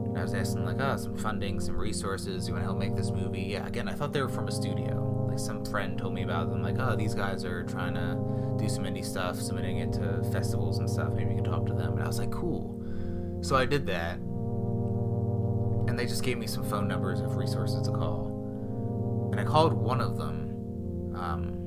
And 0.06 0.16
I 0.18 0.22
was 0.22 0.32
asking 0.32 0.64
like, 0.64 0.80
oh, 0.80 0.96
some 0.96 1.18
funding, 1.18 1.60
some 1.60 1.76
resources. 1.76 2.48
You 2.48 2.54
want 2.54 2.62
to 2.62 2.66
help 2.66 2.78
make 2.78 2.96
this 2.96 3.10
movie? 3.10 3.42
Yeah. 3.42 3.66
Again, 3.66 3.88
I 3.88 3.92
thought 3.92 4.14
they 4.14 4.22
were 4.22 4.28
from 4.30 4.48
a 4.48 4.52
studio. 4.52 5.26
Like 5.28 5.38
some 5.38 5.66
friend 5.66 5.98
told 5.98 6.14
me 6.14 6.22
about 6.22 6.48
them. 6.48 6.62
Like, 6.62 6.78
oh, 6.78 6.96
these 6.96 7.12
guys 7.14 7.44
are 7.44 7.62
trying 7.64 7.92
to 7.94 8.16
do 8.58 8.70
some 8.70 8.84
indie 8.84 9.04
stuff, 9.04 9.38
submitting 9.38 9.78
it 9.78 9.92
to 9.94 10.24
festivals 10.32 10.78
and 10.78 10.88
stuff. 10.88 11.12
Maybe 11.12 11.34
you 11.34 11.42
can 11.42 11.44
talk 11.44 11.66
to 11.66 11.74
them. 11.74 11.92
And 11.92 12.02
I 12.02 12.06
was 12.06 12.18
like, 12.18 12.30
cool. 12.30 12.80
So 13.42 13.54
I 13.54 13.66
did 13.66 13.84
that 13.86 14.18
and 15.88 15.98
they 15.98 16.06
just 16.06 16.22
gave 16.22 16.38
me 16.38 16.46
some 16.46 16.64
phone 16.64 16.88
numbers 16.88 17.20
of 17.20 17.36
resources 17.36 17.82
to 17.82 17.92
call. 17.92 19.30
And 19.32 19.40
I 19.40 19.44
called 19.44 19.72
one 19.72 20.00
of 20.00 20.16
them, 20.16 21.14
um, 21.16 21.58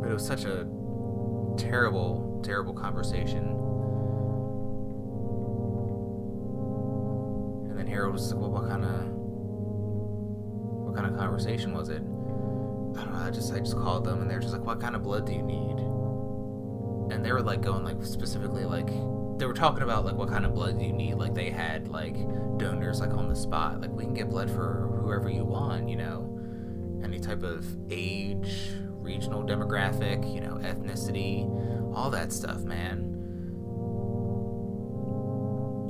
but 0.00 0.10
it 0.10 0.14
was 0.14 0.26
such 0.26 0.44
a 0.44 0.66
terrible, 1.56 2.40
terrible 2.44 2.72
conversation. 2.72 3.44
And 7.68 7.78
then 7.78 7.86
Harold 7.86 8.14
was 8.14 8.32
like, 8.32 8.40
"Well, 8.40 8.50
what 8.50 8.68
kind 8.68 8.84
of, 8.84 9.04
what 10.86 10.94
kind 10.94 11.06
of 11.06 11.16
conversation 11.18 11.74
was 11.74 11.90
it?" 11.90 12.02
I 12.96 13.04
don't 13.04 13.12
know. 13.12 13.20
I 13.20 13.30
just, 13.30 13.52
I 13.52 13.58
just 13.58 13.76
called 13.76 14.04
them, 14.04 14.22
and 14.22 14.30
they 14.30 14.34
were 14.34 14.40
just 14.40 14.52
like, 14.52 14.64
"What 14.64 14.80
kind 14.80 14.96
of 14.96 15.02
blood 15.02 15.26
do 15.26 15.32
you 15.32 15.42
need?" 15.42 15.78
And 17.12 17.24
they 17.24 17.32
were 17.32 17.42
like 17.42 17.60
going 17.60 17.84
like 17.84 18.02
specifically 18.02 18.64
like 18.64 18.88
they 19.38 19.46
were 19.46 19.54
talking 19.54 19.82
about 19.82 20.04
like 20.04 20.14
what 20.14 20.28
kind 20.28 20.44
of 20.44 20.54
blood 20.54 20.80
you 20.80 20.92
need. 20.92 21.14
Like 21.14 21.34
they 21.34 21.50
had 21.50 21.88
like 21.88 22.14
donors 22.58 23.00
like 23.00 23.10
on 23.10 23.28
the 23.28 23.36
spot. 23.36 23.80
Like 23.80 23.90
we 23.90 24.04
can 24.04 24.14
get 24.14 24.28
blood 24.28 24.50
for 24.50 25.00
whoever 25.02 25.28
you 25.28 25.44
want, 25.44 25.88
you 25.88 25.96
know, 25.96 27.00
any 27.02 27.20
type 27.20 27.42
of 27.42 27.64
age, 27.90 28.72
regional 28.90 29.42
demographic, 29.42 30.32
you 30.34 30.40
know, 30.40 30.56
ethnicity, 30.56 31.46
all 31.94 32.10
that 32.10 32.32
stuff, 32.32 32.60
man. 32.62 33.14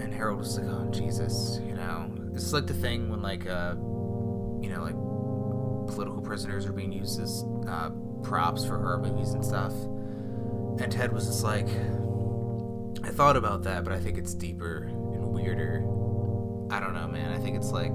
And 0.01 0.15
Harold 0.15 0.39
was 0.39 0.59
like, 0.59 0.69
oh, 0.69 0.89
Jesus, 0.91 1.61
you 1.67 1.75
know. 1.75 2.11
This 2.31 2.45
is 2.45 2.53
like 2.53 2.67
the 2.67 2.75
thing 2.75 3.09
when, 3.09 3.21
like, 3.21 3.49
uh, 3.49 3.75
you 3.75 4.69
know, 4.71 4.83
like, 4.83 4.95
political 5.93 6.23
prisoners 6.23 6.67
are 6.67 6.73
being 6.73 6.93
used 6.93 7.21
as 7.21 7.45
uh, 7.67 7.91
props 8.23 8.65
for 8.65 8.79
horror 8.79 8.99
movies 8.99 9.33
and 9.33 9.45
stuff. 9.45 9.73
And 10.81 10.93
Ted 10.93 11.13
was 11.13 11.27
just 11.27 11.43
like, 11.43 11.67
I 13.09 13.11
thought 13.11 13.39
about 13.39 13.63
that, 13.63 13.85
but 13.85 13.95
I 13.95 13.99
think 13.99 14.19
it's 14.19 14.35
deeper 14.35 14.83
and 14.83 15.33
weirder. 15.33 15.79
I 16.71 16.79
don't 16.79 16.93
know, 16.93 17.09
man. 17.09 17.33
I 17.33 17.39
think 17.39 17.57
it's 17.57 17.71
like 17.71 17.95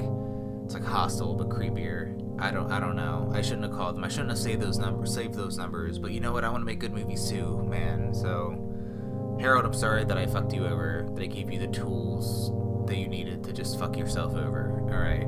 it's 0.65 0.73
like 0.73 0.83
hostile 0.83 1.35
but 1.35 1.49
creepier. 1.49 2.19
I 2.41 2.49
don't 2.49 2.71
I 2.71 2.79
don't 2.79 2.95
know. 2.95 3.29
I 3.31 3.43
shouldn't 3.43 3.61
have 3.61 3.73
called 3.73 3.95
them. 3.95 4.03
I 4.03 4.07
shouldn't 4.07 4.31
have 4.31 4.39
saved 4.39 4.59
those 4.59 4.79
numbers 4.79 5.13
saved 5.13 5.35
those 5.35 5.55
numbers. 5.55 5.99
But 5.99 6.13
you 6.13 6.19
know 6.19 6.33
what? 6.33 6.43
I 6.43 6.49
want 6.49 6.61
to 6.61 6.65
make 6.65 6.79
good 6.79 6.93
movies 6.93 7.29
too, 7.29 7.61
man. 7.69 8.11
So 8.15 9.37
Harold, 9.39 9.65
I'm 9.65 9.73
sorry 9.75 10.03
that 10.03 10.17
I 10.17 10.25
fucked 10.25 10.51
you 10.51 10.65
over. 10.65 11.07
That 11.13 11.21
I 11.21 11.27
gave 11.27 11.53
you 11.53 11.59
the 11.59 11.67
tools 11.67 12.51
that 12.87 12.97
you 12.97 13.07
needed 13.07 13.43
to 13.43 13.53
just 13.53 13.77
fuck 13.77 13.95
yourself 13.95 14.33
over. 14.33 14.79
All 14.81 14.97
right. 14.97 15.27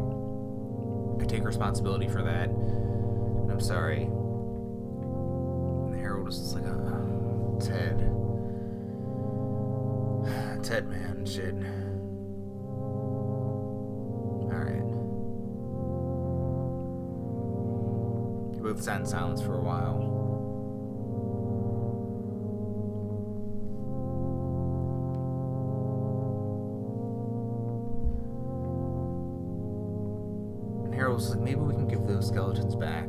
I 1.22 1.26
take 1.28 1.46
responsibility 1.46 2.08
for 2.08 2.24
that. 2.24 2.50
And 2.50 3.52
I'm 3.52 3.62
sorry. 3.62 4.06
And 4.06 5.96
Harold 6.00 6.26
was 6.26 6.40
just 6.40 6.56
like, 6.56 6.66
oh, 6.66 7.60
Ted. 7.62 8.25
Ted, 10.66 10.88
man, 10.90 11.24
shit. 11.28 11.54
Alright. 14.52 14.82
Both 18.64 18.82
sat 18.82 19.02
in 19.02 19.06
silence 19.06 19.44
for 19.44 19.54
a 19.54 19.62
while. 19.62 20.16
Like, 31.30 31.40
maybe 31.40 31.62
we 31.62 31.74
can 31.74 31.88
give 31.88 32.08
those 32.08 32.28
skeletons 32.28 32.76
back. 32.76 33.08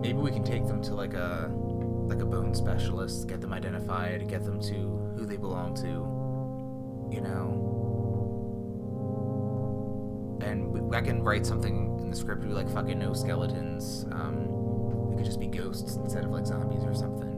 Maybe 0.00 0.14
we 0.14 0.30
can 0.30 0.44
take 0.44 0.66
them 0.66 0.80
to 0.82 0.94
like 0.94 1.12
a 1.12 1.52
like 2.06 2.20
a 2.20 2.24
bone 2.24 2.54
specialist, 2.54 3.28
get 3.28 3.42
them 3.42 3.52
identified, 3.52 4.26
get 4.28 4.44
them 4.44 4.60
to 4.62 4.74
who 5.16 5.26
they 5.26 5.36
belong 5.36 5.74
to, 5.82 6.17
you 7.10 7.20
know. 7.20 7.64
And 10.44 10.94
I 10.94 11.00
can 11.00 11.22
write 11.22 11.44
something 11.44 11.98
in 12.00 12.10
the 12.10 12.16
script, 12.16 12.42
to 12.42 12.48
be 12.48 12.54
like 12.54 12.68
fucking 12.70 12.98
no 12.98 13.12
skeletons. 13.12 14.06
Um, 14.12 14.48
could 15.18 15.26
just 15.26 15.40
be 15.40 15.48
ghosts 15.48 15.96
instead 15.96 16.24
of 16.24 16.30
like 16.30 16.46
zombies 16.46 16.84
or 16.84 16.94
something. 16.94 17.34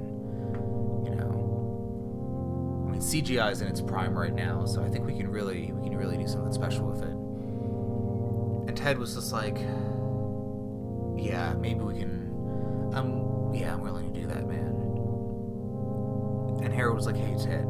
You 1.05 1.17
know. 1.17 2.87
I 2.87 2.93
mean 2.93 3.01
CGI 3.01 3.51
is 3.53 3.63
in 3.63 3.69
its 3.69 3.81
prime 3.81 4.17
right 4.17 4.35
now, 4.35 4.67
so 4.67 4.85
I 4.85 4.89
think 4.89 5.07
we 5.07 5.17
can 5.17 5.29
really 5.29 5.73
we 5.73 5.89
can 5.89 5.97
really 5.97 6.19
do 6.19 6.29
something 6.29 6.53
special 6.53 6.87
with 6.87 7.03
it. 7.03 7.17
And 8.69 8.77
Ted 8.77 8.99
was 8.99 9.15
just 9.15 9.33
like 9.33 9.57
Yeah, 11.17 11.55
maybe 11.59 11.81
we 11.81 11.99
can 11.99 12.93
um 12.95 13.53
yeah, 13.55 13.73
I'm 13.75 13.81
willing 13.81 14.13
to 14.13 14.21
do 14.21 14.27
that, 14.27 14.47
man. 14.47 14.77
And 16.63 16.73
Harold 16.75 16.97
was 16.97 17.07
like, 17.07 17.17
Hey 17.17 17.35
Ted, 17.43 17.65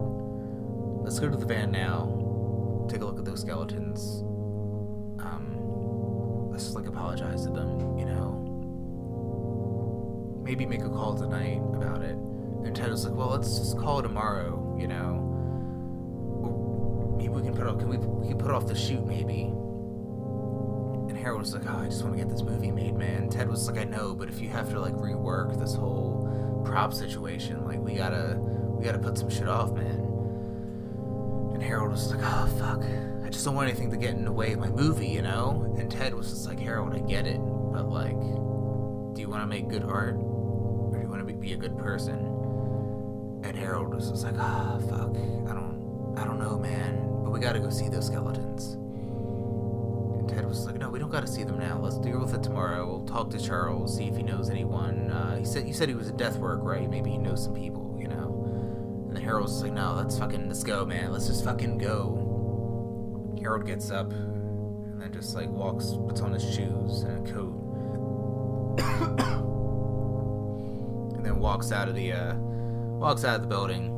let's 1.01 1.18
go 1.18 1.28
to 1.28 1.36
the 1.36 1.46
van 1.46 1.70
now, 1.70 2.86
take 2.90 3.01
a 3.01 3.05
look 3.05 3.18
at 3.18 3.24
those 3.24 3.40
skeletons. 3.40 4.22
Um 5.22 6.51
let's 6.51 6.64
just 6.64 6.76
like 6.76 6.86
apologize 6.86 7.44
to 7.44 7.51
them, 7.51 7.98
you 7.98 8.07
know 8.07 8.51
maybe 10.51 10.66
make 10.66 10.82
a 10.82 10.88
call 10.88 11.16
tonight 11.16 11.61
about 11.74 12.03
it. 12.03 12.16
And 12.64 12.74
Ted 12.74 12.90
was 12.90 13.07
like, 13.07 13.14
well, 13.14 13.28
let's 13.28 13.57
just 13.57 13.78
call 13.78 14.03
tomorrow, 14.03 14.76
you 14.80 14.88
know. 14.88 15.26
Or 16.42 17.16
maybe 17.16 17.28
we 17.28 17.42
can 17.42 17.55
put 17.55 17.68
off, 17.68 17.78
can 17.78 17.88
we, 17.88 17.98
we 17.98 18.26
can 18.26 18.38
put 18.38 18.51
off 18.51 18.66
the 18.66 18.74
shoot 18.74 19.07
maybe. 19.07 19.42
And 21.09 21.16
Harold 21.16 21.42
was 21.42 21.55
like, 21.55 21.62
oh, 21.68 21.78
I 21.78 21.84
just 21.84 22.03
want 22.03 22.16
to 22.16 22.18
get 22.18 22.28
this 22.28 22.42
movie 22.42 22.72
made, 22.72 22.96
man. 22.96 23.28
Ted 23.30 23.48
was 23.48 23.68
like, 23.68 23.78
I 23.78 23.84
know, 23.84 24.12
but 24.12 24.28
if 24.28 24.40
you 24.40 24.48
have 24.48 24.70
to 24.70 24.80
like 24.80 24.94
rework 24.94 25.57
this 25.61 25.74
whole 25.74 26.62
prop 26.64 26.92
situation, 26.92 27.64
like 27.64 27.78
we 27.78 27.94
gotta, 27.94 28.36
we 28.36 28.84
gotta 28.84 28.98
put 28.98 29.16
some 29.18 29.30
shit 29.30 29.46
off, 29.46 29.70
man. 29.72 29.99
Harold 31.70 31.92
was 31.92 32.12
like, 32.12 32.20
oh, 32.24 32.46
fuck. 32.58 32.82
I 33.24 33.28
just 33.28 33.44
don't 33.44 33.54
want 33.54 33.68
anything 33.68 33.92
to 33.92 33.96
get 33.96 34.14
in 34.14 34.24
the 34.24 34.32
way 34.32 34.54
of 34.54 34.58
my 34.58 34.70
movie, 34.70 35.06
you 35.06 35.22
know? 35.22 35.72
And 35.78 35.88
Ted 35.88 36.12
was 36.12 36.30
just 36.30 36.48
like, 36.48 36.58
Harold, 36.58 36.94
I 36.94 36.98
get 36.98 37.28
it, 37.28 37.38
but 37.38 37.88
like, 37.88 38.18
do 39.14 39.20
you 39.20 39.28
want 39.28 39.44
to 39.44 39.46
make 39.46 39.68
good 39.68 39.84
art? 39.84 40.16
Or 40.16 40.90
do 40.96 41.00
you 41.00 41.08
want 41.08 41.24
to 41.24 41.32
be 41.32 41.52
a 41.52 41.56
good 41.56 41.78
person. 41.78 42.16
And 43.44 43.56
Harold 43.56 43.94
was 43.94 44.10
just 44.10 44.24
like, 44.24 44.34
ah, 44.36 44.74
oh, 44.74 44.80
fuck, 44.80 45.10
I 45.10 45.54
don't, 45.54 46.14
I 46.18 46.24
don't 46.24 46.40
know, 46.40 46.58
man, 46.58 47.22
but 47.22 47.30
we 47.30 47.38
gotta 47.38 47.60
go 47.60 47.70
see 47.70 47.88
those 47.88 48.06
skeletons. 48.06 48.74
And 48.74 50.28
Ted 50.28 50.44
was 50.48 50.66
like, 50.66 50.74
no, 50.74 50.90
we 50.90 50.98
don't 50.98 51.10
gotta 51.10 51.28
see 51.28 51.44
them 51.44 51.60
now. 51.60 51.78
Let's 51.78 51.98
deal 51.98 52.18
with 52.18 52.34
it 52.34 52.42
tomorrow. 52.42 52.84
We'll 52.84 53.06
talk 53.06 53.30
to 53.30 53.38
Charles, 53.38 53.96
see 53.96 54.08
if 54.08 54.16
he 54.16 54.24
knows 54.24 54.50
anyone. 54.50 55.08
Uh, 55.12 55.36
he 55.36 55.44
said, 55.44 55.68
you 55.68 55.72
said 55.72 55.88
he 55.88 55.94
was 55.94 56.08
at 56.08 56.16
death 56.16 56.36
work, 56.36 56.58
right? 56.64 56.90
Maybe 56.90 57.10
he 57.10 57.16
knows 57.18 57.44
some 57.44 57.54
people, 57.54 57.79
Harold 59.30 59.44
was 59.44 59.62
like, 59.62 59.70
no, 59.70 59.94
let's 59.94 60.18
fucking, 60.18 60.48
let's 60.48 60.64
go, 60.64 60.84
man. 60.84 61.12
Let's 61.12 61.28
just 61.28 61.44
fucking 61.44 61.78
go. 61.78 63.36
Harold 63.40 63.64
gets 63.64 63.92
up 63.92 64.10
and 64.10 65.00
then 65.00 65.12
just 65.12 65.36
like 65.36 65.48
walks, 65.48 65.92
puts 66.08 66.20
on 66.20 66.32
his 66.32 66.42
shoes 66.42 67.02
and 67.02 67.28
a 67.28 67.32
coat 67.32 67.52
and 71.14 71.24
then 71.24 71.38
walks 71.38 71.70
out 71.70 71.88
of 71.88 71.94
the 71.94 72.10
uh, 72.10 72.34
walks 72.34 73.24
out 73.24 73.36
of 73.36 73.42
the 73.42 73.46
building, 73.46 73.92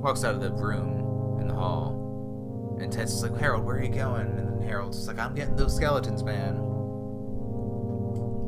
walks 0.00 0.22
out 0.22 0.36
of 0.36 0.40
the 0.40 0.52
room 0.52 1.40
in 1.40 1.48
the 1.48 1.54
hall, 1.54 2.76
and 2.80 2.92
Ted's 2.92 3.14
just 3.14 3.24
like, 3.24 3.36
Harold, 3.40 3.64
where 3.64 3.78
are 3.78 3.82
you 3.82 3.88
going? 3.88 4.28
And 4.28 4.38
then 4.38 4.62
Harold's 4.62 4.98
just 4.98 5.08
like, 5.08 5.18
I'm 5.18 5.34
getting 5.34 5.56
those 5.56 5.74
skeletons, 5.74 6.22
man. 6.22 6.54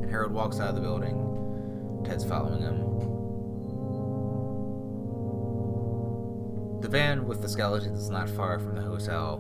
And 0.03 0.09
Harold 0.09 0.31
walks 0.31 0.61
out 0.61 0.69
of 0.69 0.77
the 0.77 0.81
building. 0.81 2.05
Ted's 2.05 2.25
following 2.25 2.63
him. 2.63 3.08
The 6.81 6.89
van 6.89 7.27
with 7.27 7.43
the 7.43 7.49
skeletons 7.49 8.01
is 8.01 8.09
not 8.09 8.31
far 8.31 8.59
from 8.61 8.77
the 8.77 8.83
hotel, 8.83 9.39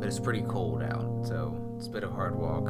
but 0.00 0.08
it's 0.08 0.18
pretty 0.18 0.42
cold 0.42 0.82
out, 0.82 1.24
so 1.26 1.56
it's 1.76 1.86
a 1.86 1.90
bit 1.90 2.02
of 2.02 2.10
a 2.10 2.14
hard 2.14 2.34
walk. 2.34 2.68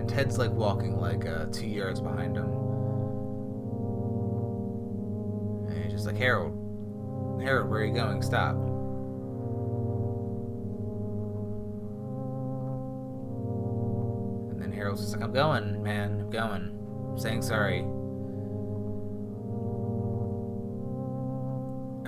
And 0.00 0.08
Ted's 0.08 0.38
like 0.38 0.52
walking 0.52 0.98
like 0.98 1.26
uh, 1.26 1.46
two 1.52 1.66
yards 1.66 2.00
behind 2.00 2.36
him. 2.36 2.50
And 5.68 5.84
he's 5.84 5.92
just 5.92 6.06
like, 6.06 6.16
Harold, 6.16 6.52
Harold, 7.42 7.68
where 7.70 7.82
are 7.82 7.84
you 7.84 7.92
going? 7.92 8.22
Stop. 8.22 8.56
And 14.50 14.62
then 14.62 14.72
Harold's 14.72 15.02
just 15.02 15.12
like, 15.12 15.22
I'm 15.22 15.32
going, 15.32 15.82
man, 15.82 16.20
I'm 16.22 16.30
going. 16.30 16.78
I'm 17.10 17.18
saying 17.18 17.42
sorry. 17.42 17.84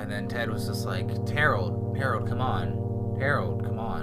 And 0.05 0.13
then 0.13 0.29
Ted 0.29 0.51
was 0.51 0.67
just 0.67 0.85
like, 0.85 1.09
Harold, 1.31 1.97
Harold, 1.97 2.29
come 2.29 2.43
on. 2.43 3.17
Harold, 3.19 3.65
come 3.65 3.79
on. 3.79 4.03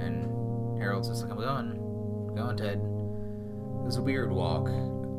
And 0.00 0.78
Harold's 0.80 1.08
just 1.08 1.22
like, 1.22 1.32
I'm 1.32 1.38
going. 1.38 2.28
I'm 2.28 2.36
going, 2.36 2.56
Ted. 2.56 2.78
It 2.78 3.84
was 3.84 3.96
a 3.96 4.02
weird 4.02 4.30
walk. 4.30 4.68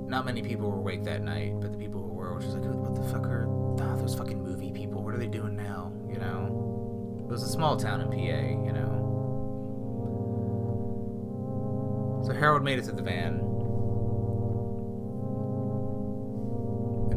Not 0.08 0.26
many 0.26 0.42
people 0.42 0.72
were 0.72 0.78
awake 0.78 1.04
that 1.04 1.22
night, 1.22 1.60
but 1.60 1.74
the 1.74 1.78
people 1.78 2.02
who 2.02 2.14
were 2.14 2.34
were 2.34 2.40
just 2.40 2.54
like, 2.54 2.64
what 2.74 2.96
the 2.96 3.04
fuck 3.04 3.26
are 3.26 3.46
oh, 3.50 3.98
those 4.00 4.16
fucking 4.16 4.42
movie 4.42 4.72
people? 4.72 5.04
What 5.04 5.14
are 5.14 5.18
they 5.18 5.28
doing 5.28 5.58
now? 5.58 5.92
You 6.08 6.18
know? 6.18 7.20
It 7.26 7.30
was 7.30 7.44
a 7.44 7.50
small 7.50 7.76
town 7.76 8.00
in 8.00 8.08
PA, 8.08 8.16
you 8.16 8.72
know? 8.72 9.02
So 12.26 12.32
Harold 12.32 12.64
made 12.64 12.80
it 12.80 12.86
to 12.86 12.94
the 12.94 13.04
van. 13.04 13.45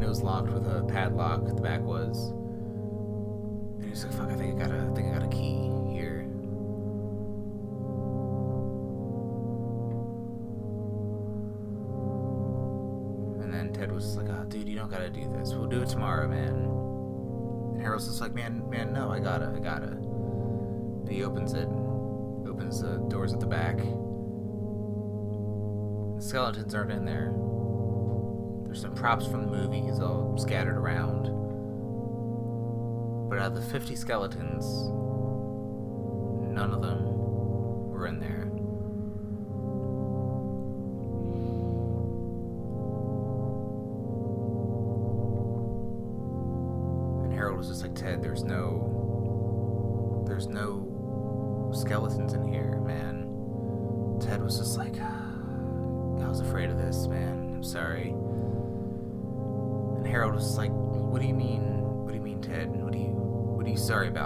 Was 0.09 0.23
locked 0.23 0.49
with 0.49 0.65
a 0.65 0.83
padlock, 0.85 1.45
the 1.45 1.53
back 1.61 1.81
was. 1.81 2.31
And 3.75 3.83
he 3.83 3.91
was 3.91 4.03
like, 4.03 4.13
fuck, 4.13 4.29
I 4.31 4.35
think 4.35 4.55
I 4.59 4.65
got 4.65 4.71
a, 4.75 4.79
I 4.79 4.93
think 4.95 5.09
I 5.09 5.19
got 5.19 5.23
a 5.23 5.27
key. 5.27 5.69
Here." 5.93 6.21
And 13.41 13.53
then 13.53 13.71
Ted 13.71 13.91
was 13.91 14.17
like, 14.17 14.29
"Oh, 14.29 14.43
dude, 14.45 14.67
you 14.67 14.75
don't 14.75 14.89
gotta 14.89 15.09
do 15.11 15.31
this. 15.37 15.53
We'll 15.53 15.67
do 15.67 15.83
it 15.83 15.89
tomorrow, 15.89 16.27
man." 16.27 16.55
And 17.73 17.81
Harold's 17.81 18.07
just 18.07 18.19
like, 18.19 18.33
"Man, 18.33 18.67
man, 18.69 18.91
no, 18.93 19.11
I 19.11 19.19
gotta, 19.19 19.53
I 19.55 19.59
gotta." 19.59 19.97
He 21.07 21.23
opens 21.23 21.53
it, 21.53 21.67
opens 22.47 22.81
the 22.81 22.97
doors 23.09 23.33
at 23.33 23.39
the 23.39 23.47
back. 23.47 23.77
The 26.17 26.21
skeletons 26.21 26.73
aren't 26.73 26.91
in 26.91 27.05
there. 27.05 27.31
There's 28.69 28.81
some 28.81 28.93
props 28.93 29.25
from 29.25 29.41
the 29.41 29.47
movies 29.47 29.99
all 29.99 30.37
scattered 30.37 30.77
around. 30.77 31.23
But 33.27 33.39
out 33.39 33.47
of 33.47 33.55
the 33.55 33.63
50 33.63 33.95
skeletons, 33.95 34.63
none 36.53 36.71
of 36.71 36.83
them 36.83 37.03
were 37.89 38.05
in 38.05 38.19
there. 38.19 38.48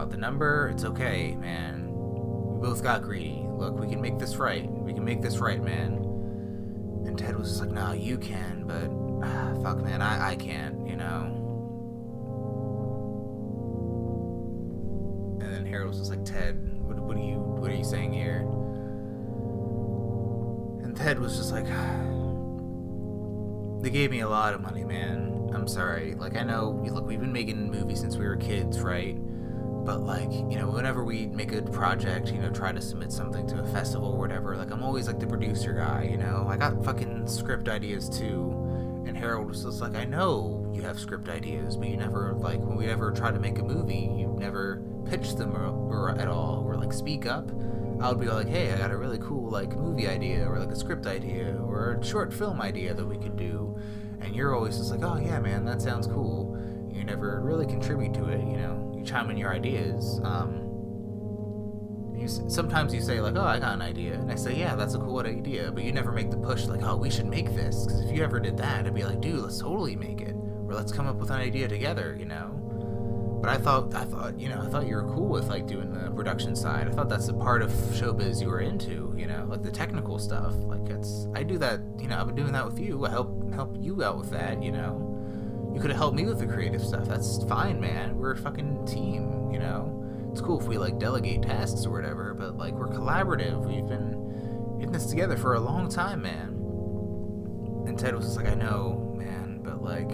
About? 0.03 0.11
The 0.11 0.17
number? 0.17 0.69
It's 0.73 0.83
okay, 0.83 1.35
man. 1.39 1.89
We 1.93 2.67
both 2.67 2.83
got 2.83 3.01
greedy. 3.03 3.45
Look, 3.47 3.79
we 3.79 3.87
can 3.87 4.01
make 4.01 4.19
this 4.19 4.35
right. 4.35 4.69
We 4.69 4.93
can 4.93 5.05
make 5.05 5.21
this 5.21 5.37
right, 5.37 5.63
man. 5.63 5.93
And 7.05 7.17
Ted 7.17 7.37
was 7.37 7.49
just 7.49 7.61
like, 7.61 7.71
No, 7.71 7.93
you 7.93 8.17
can, 8.17 8.65
but 8.65 8.89
ah, 9.25 9.53
fuck 9.63 9.81
man, 9.83 10.01
I, 10.01 10.31
I 10.31 10.35
can't, 10.35 10.85
you 10.87 10.97
know. 10.97 11.39
And 15.41 15.53
then 15.53 15.65
Harold 15.65 15.89
was 15.89 15.99
just 15.99 16.11
like, 16.11 16.25
Ted, 16.25 16.57
what, 16.81 16.99
what 16.99 17.15
are 17.15 17.21
you 17.21 17.37
what 17.37 17.71
are 17.71 17.75
you 17.75 17.85
saying 17.85 18.11
here? 18.11 18.39
And 20.83 20.95
Ted 20.97 21.19
was 21.19 21.37
just 21.37 21.51
like 21.51 21.65
They 23.81 23.89
gave 23.89 24.11
me 24.11 24.19
a 24.19 24.29
lot 24.29 24.53
of 24.53 24.61
money, 24.61 24.83
man. 24.83 25.49
I'm 25.53 25.67
sorry. 25.67 26.15
Like, 26.15 26.35
I 26.35 26.41
know, 26.41 26.83
look, 26.91 27.05
we've 27.05 27.19
been 27.19 27.31
making 27.31 27.69
movies 27.69 27.99
since 27.99 28.17
we 28.17 28.25
were 28.25 28.35
kids, 28.37 28.81
right? 28.81 29.15
But, 29.85 30.01
like, 30.01 30.31
you 30.31 30.57
know, 30.57 30.69
whenever 30.69 31.03
we 31.03 31.27
make 31.27 31.51
a 31.51 31.61
project, 31.61 32.31
you 32.31 32.39
know, 32.39 32.49
try 32.49 32.71
to 32.71 32.81
submit 32.81 33.11
something 33.11 33.45
to 33.47 33.59
a 33.59 33.67
festival 33.67 34.13
or 34.13 34.19
whatever, 34.19 34.55
like, 34.55 34.71
I'm 34.71 34.83
always, 34.83 35.07
like, 35.07 35.19
the 35.19 35.27
producer 35.27 35.73
guy, 35.73 36.07
you 36.09 36.17
know? 36.17 36.45
I 36.49 36.57
got 36.57 36.83
fucking 36.85 37.27
script 37.27 37.67
ideas, 37.67 38.09
too. 38.09 38.51
And 39.05 39.17
Harold 39.17 39.49
was 39.49 39.63
just 39.63 39.81
like, 39.81 39.95
I 39.95 40.05
know 40.05 40.71
you 40.73 40.81
have 40.83 40.97
script 40.97 41.27
ideas, 41.27 41.75
but 41.75 41.89
you 41.89 41.97
never, 41.97 42.33
like, 42.33 42.59
when 42.59 42.77
we 42.77 42.87
ever 42.87 43.11
try 43.11 43.31
to 43.31 43.39
make 43.39 43.59
a 43.59 43.63
movie, 43.63 44.09
you 44.17 44.35
never 44.39 44.81
pitch 45.05 45.35
them 45.35 45.55
or, 45.55 45.67
or 45.67 46.17
at 46.17 46.29
all, 46.29 46.63
or, 46.65 46.77
like, 46.77 46.93
speak 46.93 47.25
up. 47.25 47.51
I 47.99 48.09
would 48.09 48.19
be 48.19 48.27
like, 48.27 48.47
hey, 48.47 48.71
I 48.71 48.77
got 48.77 48.91
a 48.91 48.97
really 48.97 49.19
cool, 49.19 49.49
like, 49.49 49.75
movie 49.75 50.07
idea, 50.07 50.47
or, 50.47 50.59
like, 50.59 50.71
a 50.71 50.75
script 50.75 51.05
idea, 51.05 51.57
or 51.61 51.99
a 52.01 52.05
short 52.05 52.33
film 52.33 52.61
idea 52.61 52.93
that 52.93 53.05
we 53.05 53.17
could 53.17 53.35
do 53.35 53.77
and 54.23 54.35
you're 54.35 54.55
always 54.55 54.77
just 54.77 54.89
like, 54.89 55.03
oh 55.03 55.17
yeah, 55.17 55.39
man, 55.39 55.65
that 55.65 55.81
sounds 55.81 56.07
cool. 56.07 56.57
You 56.91 57.03
never 57.03 57.41
really 57.41 57.65
contribute 57.65 58.13
to 58.15 58.29
it, 58.29 58.39
you 58.39 58.57
know. 58.57 58.82
Chime 59.03 59.29
in 59.29 59.37
your 59.37 59.53
ideas. 59.53 60.19
Um, 60.23 60.59
you 62.15 62.27
sometimes 62.27 62.93
you 62.93 63.01
say 63.01 63.19
like, 63.19 63.35
oh, 63.35 63.41
I 63.41 63.59
got 63.59 63.73
an 63.73 63.81
idea, 63.81 64.13
and 64.13 64.31
I 64.31 64.35
say, 64.35 64.55
yeah, 64.55 64.75
that's 64.75 64.93
a 64.93 64.99
cool 64.99 65.19
idea, 65.19 65.71
but 65.71 65.83
you 65.83 65.91
never 65.91 66.11
make 66.11 66.31
the 66.31 66.37
push 66.37 66.65
like, 66.65 66.83
oh, 66.83 66.95
we 66.95 67.09
should 67.09 67.25
make 67.25 67.53
this, 67.53 67.85
because 67.85 68.01
if 68.01 68.15
you 68.15 68.23
ever 68.23 68.39
did 68.39 68.57
that, 68.57 68.85
I'd 68.85 68.93
be 68.93 69.03
like, 69.03 69.19
dude, 69.19 69.39
let's 69.39 69.59
totally 69.59 69.95
make 69.95 70.21
it, 70.21 70.35
or 70.35 70.73
let's 70.73 70.91
come 70.91 71.07
up 71.07 71.17
with 71.17 71.31
an 71.31 71.39
idea 71.39 71.67
together, 71.67 72.15
you 72.17 72.25
know. 72.25 72.59
But 73.41 73.51
I 73.51 73.57
thought, 73.57 73.93
I 73.93 74.05
thought, 74.05 74.39
you 74.39 74.47
know, 74.47 74.61
I 74.61 74.69
thought 74.69 74.87
you 74.87 74.95
were 74.95 75.03
cool 75.03 75.27
with 75.27 75.49
like 75.49 75.67
doing 75.67 75.91
the 75.91 76.09
production 76.11 76.55
side. 76.55 76.87
I 76.87 76.91
thought 76.91 77.09
that's 77.09 77.27
a 77.27 77.33
part 77.33 77.61
of 77.61 77.71
showbiz 77.71 78.39
you 78.39 78.47
were 78.47 78.61
into, 78.61 79.13
you 79.17 79.27
know, 79.27 79.45
like 79.49 79.63
the 79.63 79.71
technical 79.71 80.17
stuff. 80.17 80.53
Like 80.55 80.89
it's, 80.89 81.27
I 81.35 81.43
do 81.43 81.57
that, 81.57 81.81
you 81.99 82.07
know, 82.07 82.17
I've 82.17 82.27
been 82.27 82.37
doing 82.37 82.53
that 82.53 82.65
with 82.65 82.79
you. 82.79 83.05
I 83.05 83.09
help 83.09 83.53
help 83.53 83.75
you 83.77 84.01
out 84.01 84.17
with 84.17 84.29
that, 84.29 84.63
you 84.63 84.71
know. 84.71 85.12
You 85.73 85.79
could 85.81 85.89
have 85.89 85.97
helped 85.97 86.15
me 86.15 86.25
with 86.25 86.39
the 86.39 86.45
creative 86.45 86.83
stuff. 86.83 87.05
That's 87.05 87.43
fine, 87.45 87.81
man. 87.81 88.17
We're 88.17 88.33
a 88.33 88.37
fucking 88.37 88.85
team, 88.85 89.51
you 89.51 89.59
know. 89.59 90.29
It's 90.31 90.41
cool 90.41 90.59
if 90.59 90.67
we 90.67 90.77
like 90.77 90.99
delegate 90.99 91.43
tasks 91.43 91.85
or 91.85 91.91
whatever, 91.91 92.33
but 92.33 92.57
like 92.57 92.73
we're 92.73 92.87
collaborative. 92.87 93.65
We've 93.65 93.87
been 93.87 94.79
in 94.81 94.91
this 94.91 95.05
together 95.07 95.37
for 95.37 95.53
a 95.53 95.59
long 95.59 95.89
time, 95.89 96.21
man. 96.21 96.59
And 97.87 97.97
Ted 97.97 98.15
was 98.15 98.25
just 98.25 98.37
like, 98.37 98.47
I 98.47 98.53
know, 98.55 99.15
man, 99.17 99.61
but 99.63 99.83
like 99.83 100.09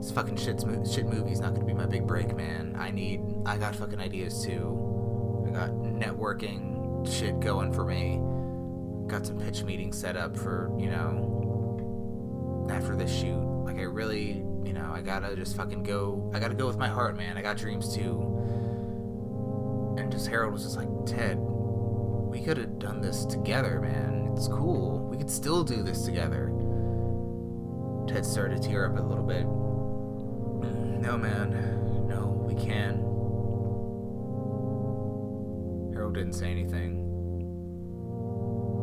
this 0.00 0.10
fucking 0.10 0.36
shit's 0.36 0.64
shit 0.92 1.06
movie's 1.06 1.40
not 1.40 1.54
gonna 1.54 1.66
be 1.66 1.74
my 1.74 1.86
big 1.86 2.06
break, 2.06 2.34
man. 2.36 2.76
I 2.78 2.90
need, 2.90 3.20
I 3.44 3.58
got 3.58 3.74
fucking 3.74 4.00
ideas 4.00 4.44
too. 4.44 5.44
I 5.48 5.50
got 5.50 5.70
networking 5.70 7.08
shit 7.08 7.40
going 7.40 7.72
for 7.72 7.84
me. 7.84 8.20
Got 9.08 9.26
some 9.26 9.38
pitch 9.38 9.62
meetings 9.62 9.98
set 9.98 10.16
up 10.16 10.36
for, 10.36 10.72
you 10.78 10.90
know, 10.90 12.66
after 12.70 12.96
this 12.96 13.12
shoot. 13.12 13.45
Like, 13.66 13.78
I 13.78 13.82
really, 13.82 14.44
you 14.64 14.72
know, 14.72 14.92
I 14.94 15.00
gotta 15.00 15.34
just 15.34 15.56
fucking 15.56 15.82
go. 15.82 16.30
I 16.32 16.38
gotta 16.38 16.54
go 16.54 16.68
with 16.68 16.78
my 16.78 16.86
heart, 16.86 17.16
man. 17.16 17.36
I 17.36 17.42
got 17.42 17.56
dreams 17.56 17.92
too. 17.92 18.22
And 19.98 20.10
just 20.12 20.28
Harold 20.28 20.52
was 20.52 20.62
just 20.62 20.76
like, 20.76 20.88
Ted, 21.04 21.36
we 21.36 22.40
could 22.40 22.58
have 22.58 22.78
done 22.78 23.00
this 23.00 23.24
together, 23.24 23.80
man. 23.80 24.30
It's 24.36 24.46
cool. 24.46 25.08
We 25.10 25.16
could 25.16 25.28
still 25.28 25.64
do 25.64 25.82
this 25.82 26.04
together. 26.04 26.52
Ted 28.06 28.24
started 28.24 28.62
to 28.62 28.68
tear 28.68 28.86
up 28.86 28.96
a 28.96 29.02
little 29.02 29.24
bit. 29.24 29.44
Mm, 29.44 31.00
no, 31.00 31.18
man. 31.18 31.50
No, 32.06 32.40
we 32.46 32.54
can. 32.54 33.02
Harold 35.92 36.14
didn't 36.14 36.34
say 36.34 36.52
anything. 36.52 37.02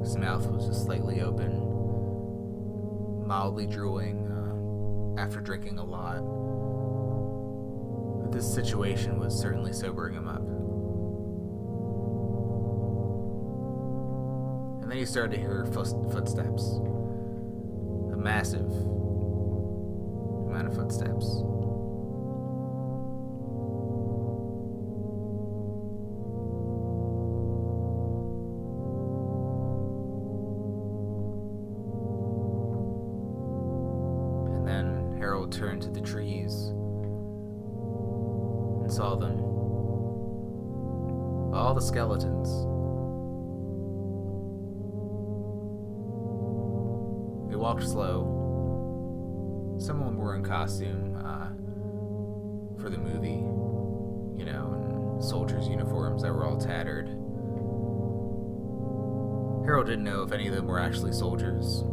His 0.04 0.18
mouth 0.18 0.46
was 0.48 0.68
just 0.68 0.84
slightly 0.84 1.22
open, 1.22 1.52
mildly 3.26 3.66
drooling 3.66 4.33
after 5.18 5.40
drinking 5.40 5.78
a 5.80 5.84
lot. 5.84 6.22
But 8.22 8.32
this 8.32 8.52
situation 8.52 9.20
was 9.20 9.34
certainly 9.40 9.74
sobering 9.74 10.14
him 10.16 10.28
up. 10.28 10.42
And 14.82 14.92
then 14.92 14.98
he 14.98 15.06
started 15.06 15.36
to 15.36 15.40
hear 15.40 15.66
footsteps. 15.66 16.80
A 18.12 18.18
massive 18.18 18.72
amount 20.48 20.68
of 20.68 20.76
footsteps. 20.76 21.44
Slow. 47.84 49.78
Some 49.80 50.00
of 50.00 50.06
them 50.06 50.18
were 50.18 50.36
in 50.36 50.44
costume 50.44 51.16
uh, 51.18 51.50
for 52.82 52.90
the 52.90 52.98
movie, 52.98 53.44
you 54.40 54.46
know, 54.46 55.20
soldiers' 55.22 55.68
uniforms 55.68 56.24
that 56.24 56.34
were 56.34 56.46
all 56.46 56.58
tattered. 56.58 57.08
Harold 59.66 59.88
didn't 59.88 60.04
know 60.04 60.24
if 60.24 60.32
any 60.32 60.48
of 60.48 60.56
them 60.56 60.68
were 60.68 60.80
actually 60.80 61.14
soldiers. 61.14 61.84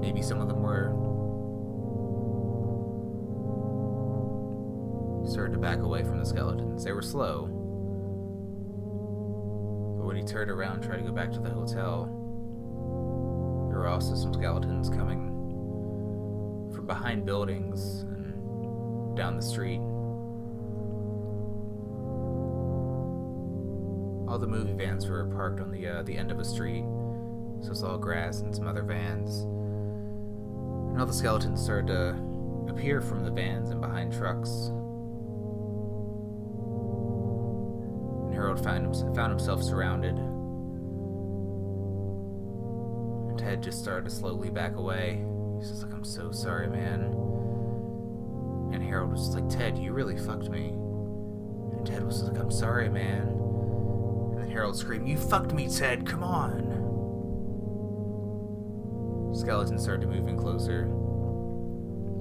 Maybe 0.00 0.22
some 0.22 0.40
of 0.40 0.48
them 0.48 0.62
were 0.62 0.94
started 5.30 5.52
to 5.52 5.58
back 5.58 5.78
away 5.78 6.02
from 6.02 6.18
the 6.18 6.26
skeletons. 6.26 6.84
They 6.84 6.92
were 6.92 7.02
slow. 7.02 7.46
But 9.98 10.06
when 10.06 10.16
he 10.16 10.22
turned 10.22 10.50
around 10.50 10.82
tried 10.82 10.96
to 10.96 11.02
go 11.02 11.12
back 11.12 11.30
to 11.32 11.38
the 11.38 11.50
hotel, 11.50 12.19
also 14.00 14.14
some 14.14 14.32
skeletons 14.32 14.88
coming 14.88 15.26
from 16.74 16.86
behind 16.86 17.26
buildings 17.26 18.00
and 18.04 19.14
down 19.14 19.36
the 19.36 19.42
street. 19.42 19.80
All 24.26 24.38
the 24.38 24.46
movie 24.46 24.72
vans 24.72 25.06
were 25.06 25.26
parked 25.26 25.60
on 25.60 25.70
the 25.70 25.86
uh, 25.86 26.02
the 26.02 26.16
end 26.16 26.30
of 26.30 26.38
a 26.38 26.44
street, 26.46 26.86
so 27.60 27.72
it's 27.72 27.82
all 27.82 27.98
grass 27.98 28.40
and 28.40 28.56
some 28.56 28.66
other 28.66 28.82
vans. 28.82 29.40
And 29.40 30.98
all 30.98 31.04
the 31.04 31.12
skeletons 31.12 31.62
started 31.62 31.88
to 31.88 32.16
appear 32.70 33.02
from 33.02 33.22
the 33.22 33.30
vans 33.30 33.68
and 33.68 33.82
behind 33.82 34.14
trucks. 34.14 34.48
And 38.24 38.32
Harold 38.32 38.64
found, 38.64 38.96
found 39.14 39.30
himself 39.30 39.62
surrounded. 39.62 40.18
Ted 43.40 43.62
just 43.62 43.80
started 43.80 44.04
to 44.04 44.10
slowly 44.10 44.50
back 44.50 44.76
away. 44.76 45.24
He's 45.58 45.70
just 45.70 45.82
like, 45.82 45.94
I'm 45.94 46.04
so 46.04 46.30
sorry, 46.30 46.68
man. 46.68 47.00
And 48.70 48.82
Harold 48.82 49.12
was 49.12 49.28
just 49.28 49.32
like, 49.32 49.48
Ted, 49.48 49.78
you 49.78 49.94
really 49.94 50.18
fucked 50.18 50.50
me. 50.50 50.68
And 50.68 51.86
Ted 51.86 52.04
was 52.04 52.22
like, 52.22 52.38
I'm 52.38 52.50
sorry, 52.50 52.90
man. 52.90 53.28
And 53.28 54.42
then 54.42 54.50
Harold 54.50 54.76
screamed, 54.76 55.08
You 55.08 55.16
fucked 55.16 55.54
me, 55.54 55.70
Ted, 55.70 56.06
come 56.06 56.22
on. 56.22 56.68
Skeleton 59.34 59.78
started 59.78 60.06
moving 60.10 60.36
closer. 60.36 60.84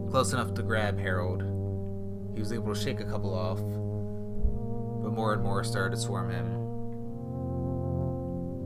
Close 0.09 0.31
enough 0.31 0.53
to 0.53 0.63
grab 0.63 0.97
Harold. 0.97 1.41
He 2.33 2.39
was 2.39 2.53
able 2.53 2.73
to 2.73 2.79
shake 2.79 3.01
a 3.01 3.05
couple 3.05 3.33
off, 3.33 3.59
but 5.03 5.11
more 5.11 5.33
and 5.33 5.43
more 5.43 5.65
started 5.65 5.95
to 5.97 6.01
swarm 6.01 6.31
him. 6.31 6.55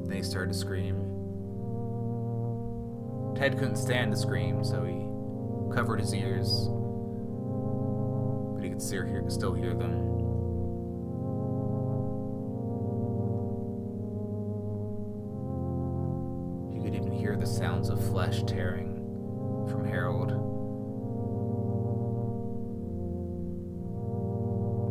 They 0.08 0.22
started 0.22 0.54
to 0.54 0.60
scream. 0.60 1.13
Ted 3.36 3.58
couldn't 3.58 3.78
stand 3.78 4.12
to 4.12 4.18
scream, 4.18 4.64
so 4.64 4.84
he 4.84 5.04
covered 5.76 6.00
his 6.00 6.14
ears, 6.14 6.68
but 8.54 8.64
he 8.64 8.70
could 8.70 8.82
still 8.82 9.06
hear, 9.06 9.24
still 9.30 9.54
hear 9.54 9.74
them. 9.74 9.92
He 16.72 16.80
could 16.84 16.96
even 16.96 17.12
hear 17.12 17.36
the 17.36 17.48
sounds 17.48 17.90
of 17.90 18.06
flesh 18.10 18.44
tearing 18.44 19.00
from 19.70 19.86
Harold. 19.86 20.32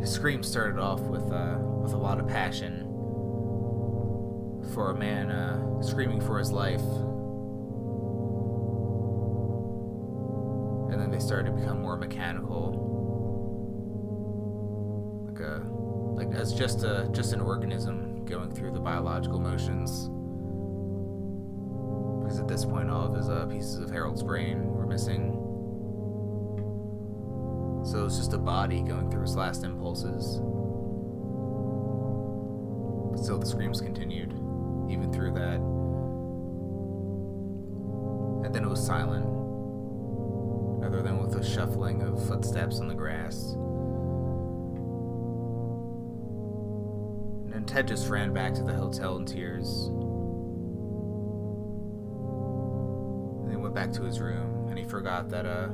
His 0.01 0.11
scream 0.11 0.43
started 0.43 0.79
off 0.79 0.99
with 0.99 1.31
uh, 1.31 1.57
with 1.81 1.93
a 1.93 1.97
lot 1.97 2.19
of 2.19 2.27
passion 2.27 2.81
for 4.73 4.91
a 4.91 4.95
man 4.95 5.31
uh, 5.31 5.81
screaming 5.81 6.19
for 6.19 6.37
his 6.37 6.51
life. 6.51 6.81
They 11.13 11.19
started 11.19 11.51
to 11.51 11.57
become 11.57 11.79
more 11.81 11.95
mechanical, 11.95 12.73
like 15.29 15.39
a 15.39 15.61
like 16.15 16.33
as 16.33 16.53
just 16.53 16.83
a 16.83 17.07
just 17.11 17.33
an 17.33 17.41
organism 17.41 18.25
going 18.25 18.51
through 18.51 18.71
the 18.71 18.79
biological 18.79 19.39
motions. 19.39 20.09
Because 22.23 22.39
at 22.39 22.47
this 22.47 22.65
point, 22.65 22.89
all 22.89 23.05
of 23.05 23.15
his 23.15 23.29
uh, 23.29 23.45
pieces 23.45 23.77
of 23.77 23.91
Harold's 23.91 24.23
brain 24.23 24.71
were 24.73 24.87
missing. 24.87 25.33
So 27.85 27.99
it 27.99 28.03
was 28.05 28.17
just 28.17 28.33
a 28.33 28.39
body 28.39 28.81
going 28.81 29.11
through 29.11 29.21
his 29.21 29.35
last 29.35 29.63
impulses. 29.63 30.39
But 33.11 33.23
still, 33.23 33.37
the 33.37 33.45
screams 33.45 33.81
continued, 33.81 34.31
even 34.89 35.11
through 35.13 35.33
that. 35.33 35.59
And 38.45 38.55
then 38.55 38.63
it 38.63 38.69
was 38.69 38.83
silent, 38.83 39.42
other 40.93 41.01
than 41.01 41.17
with 41.17 41.31
the 41.31 41.43
shuffling 41.43 42.03
of 42.03 42.23
footsteps 42.27 42.79
on 42.79 42.87
the 42.87 42.93
grass. 42.93 43.53
And 47.55 47.67
Ted 47.67 47.87
just 47.87 48.09
ran 48.09 48.31
back 48.31 48.53
to 48.53 48.63
the 48.63 48.73
hotel 48.73 49.17
in 49.17 49.25
tears. 49.25 49.87
And 53.41 53.51
then 53.51 53.61
went 53.61 53.73
back 53.73 53.91
to 53.93 54.03
his 54.03 54.19
room, 54.19 54.67
and 54.69 54.77
he 54.77 54.85
forgot 54.85 55.29
that, 55.29 55.47
uh, 55.47 55.69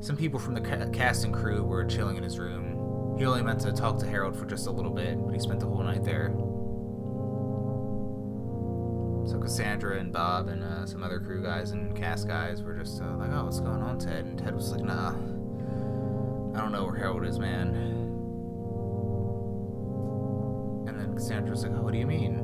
some 0.00 0.16
people 0.18 0.38
from 0.38 0.52
the 0.52 0.60
ca- 0.60 0.90
cast 0.90 1.24
and 1.24 1.32
crew 1.32 1.62
were 1.62 1.82
chilling 1.86 2.18
in 2.18 2.22
his 2.22 2.38
room. 2.38 3.16
He 3.18 3.24
only 3.24 3.42
meant 3.42 3.60
to 3.60 3.72
talk 3.72 3.98
to 4.00 4.06
Harold 4.06 4.36
for 4.36 4.44
just 4.44 4.66
a 4.66 4.70
little 4.70 4.92
bit, 4.92 5.16
but 5.24 5.32
he 5.32 5.40
spent 5.40 5.60
the 5.60 5.66
whole 5.66 5.82
night 5.82 6.04
there. 6.04 6.34
So 9.26 9.38
Cassandra 9.38 9.98
and 9.98 10.12
Bob 10.12 10.48
and 10.48 10.62
uh, 10.62 10.84
some 10.86 11.02
other 11.02 11.18
crew 11.18 11.42
guys 11.42 11.70
and 11.70 11.96
cast 11.96 12.28
guys 12.28 12.62
were 12.62 12.74
just 12.74 13.00
uh, 13.00 13.16
like, 13.16 13.30
"Oh, 13.32 13.44
what's 13.44 13.60
going 13.60 13.82
on, 13.82 13.98
Ted?" 13.98 14.26
And 14.26 14.38
Ted 14.38 14.54
was 14.54 14.70
like, 14.70 14.82
"Nah, 14.82 15.10
I 15.10 16.60
don't 16.60 16.72
know 16.72 16.84
where 16.84 16.94
Harold 16.94 17.24
is, 17.24 17.38
man." 17.38 17.68
And 20.88 21.00
then 21.00 21.14
Cassandra 21.14 21.50
was 21.50 21.64
like, 21.64 21.72
"Oh, 21.74 21.82
what 21.82 21.92
do 21.92 21.98
you 21.98 22.06
mean?" 22.06 22.36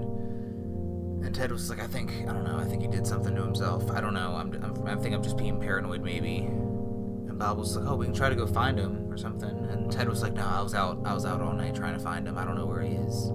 And 1.23 1.35
Ted 1.35 1.53
was 1.53 1.69
like, 1.69 1.81
"I 1.81 1.87
think 1.87 2.13
I 2.23 2.33
don't 2.33 2.45
know. 2.45 2.57
I 2.57 2.65
think 2.65 2.81
he 2.81 2.89
did 2.89 3.07
something 3.07 3.37
to 3.37 3.43
himself. 3.43 3.91
I 3.91 4.01
don't 4.01 4.15
know. 4.15 4.35
I'm, 4.35 4.53
I'm 4.65 4.87
I 4.87 4.97
think 4.97 5.15
I'm 5.15 5.23
just 5.23 5.37
being 5.37 5.61
paranoid, 5.61 6.03
maybe." 6.03 6.39
And 6.39 7.39
Bob 7.39 7.59
was 7.59 7.77
like, 7.77 7.87
"Oh, 7.87 7.97
we 7.97 8.07
can 8.07 8.15
try 8.15 8.31
to 8.31 8.35
go 8.35 8.47
find 8.47 8.79
him 8.79 9.13
or 9.13 9.19
something." 9.19 9.67
And 9.71 9.93
Ted 9.93 10.09
was 10.09 10.23
like, 10.23 10.33
"No, 10.33 10.47
I 10.47 10.63
was 10.63 10.75
out. 10.75 10.99
I 11.05 11.13
was 11.13 11.27
out 11.27 11.43
all 11.43 11.53
night 11.53 11.75
trying 11.75 11.93
to 11.93 12.03
find 12.03 12.27
him. 12.27 12.39
I 12.39 12.45
don't 12.47 12.57
know 12.57 12.67
where 12.67 12.81
he 12.81 12.95
is. 12.95 13.31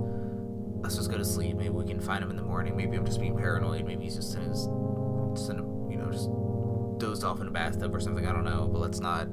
Let's 0.86 0.98
just 0.98 1.10
go 1.10 1.18
to 1.18 1.26
sleep. 1.26 1.58
Maybe 1.58 1.70
we 1.70 1.84
can 1.84 2.00
find 2.00 2.24
him 2.24 2.30
in 2.30 2.36
the 2.36 2.44
morning. 2.44 2.78
Maybe 2.78 2.96
I'm 2.96 3.08
just 3.08 3.20
being 3.20 3.36
paranoid. 3.36 3.88
Maybe 3.88 4.04
he's 4.04 4.18
just 4.18 4.36
in 4.36 4.42
his, 4.44 4.70
just 5.34 5.50
in 5.50 5.58
a, 5.58 5.64
you 5.90 5.98
know, 5.98 6.12
just 6.12 6.30
dozed 7.00 7.24
off 7.24 7.42
in 7.42 7.48
a 7.48 7.50
bathtub 7.50 7.96
or 7.96 8.00
something. 8.00 8.24
I 8.24 8.32
don't 8.32 8.44
know. 8.44 8.70
But 8.72 8.78
let's 8.78 9.00
not, 9.00 9.28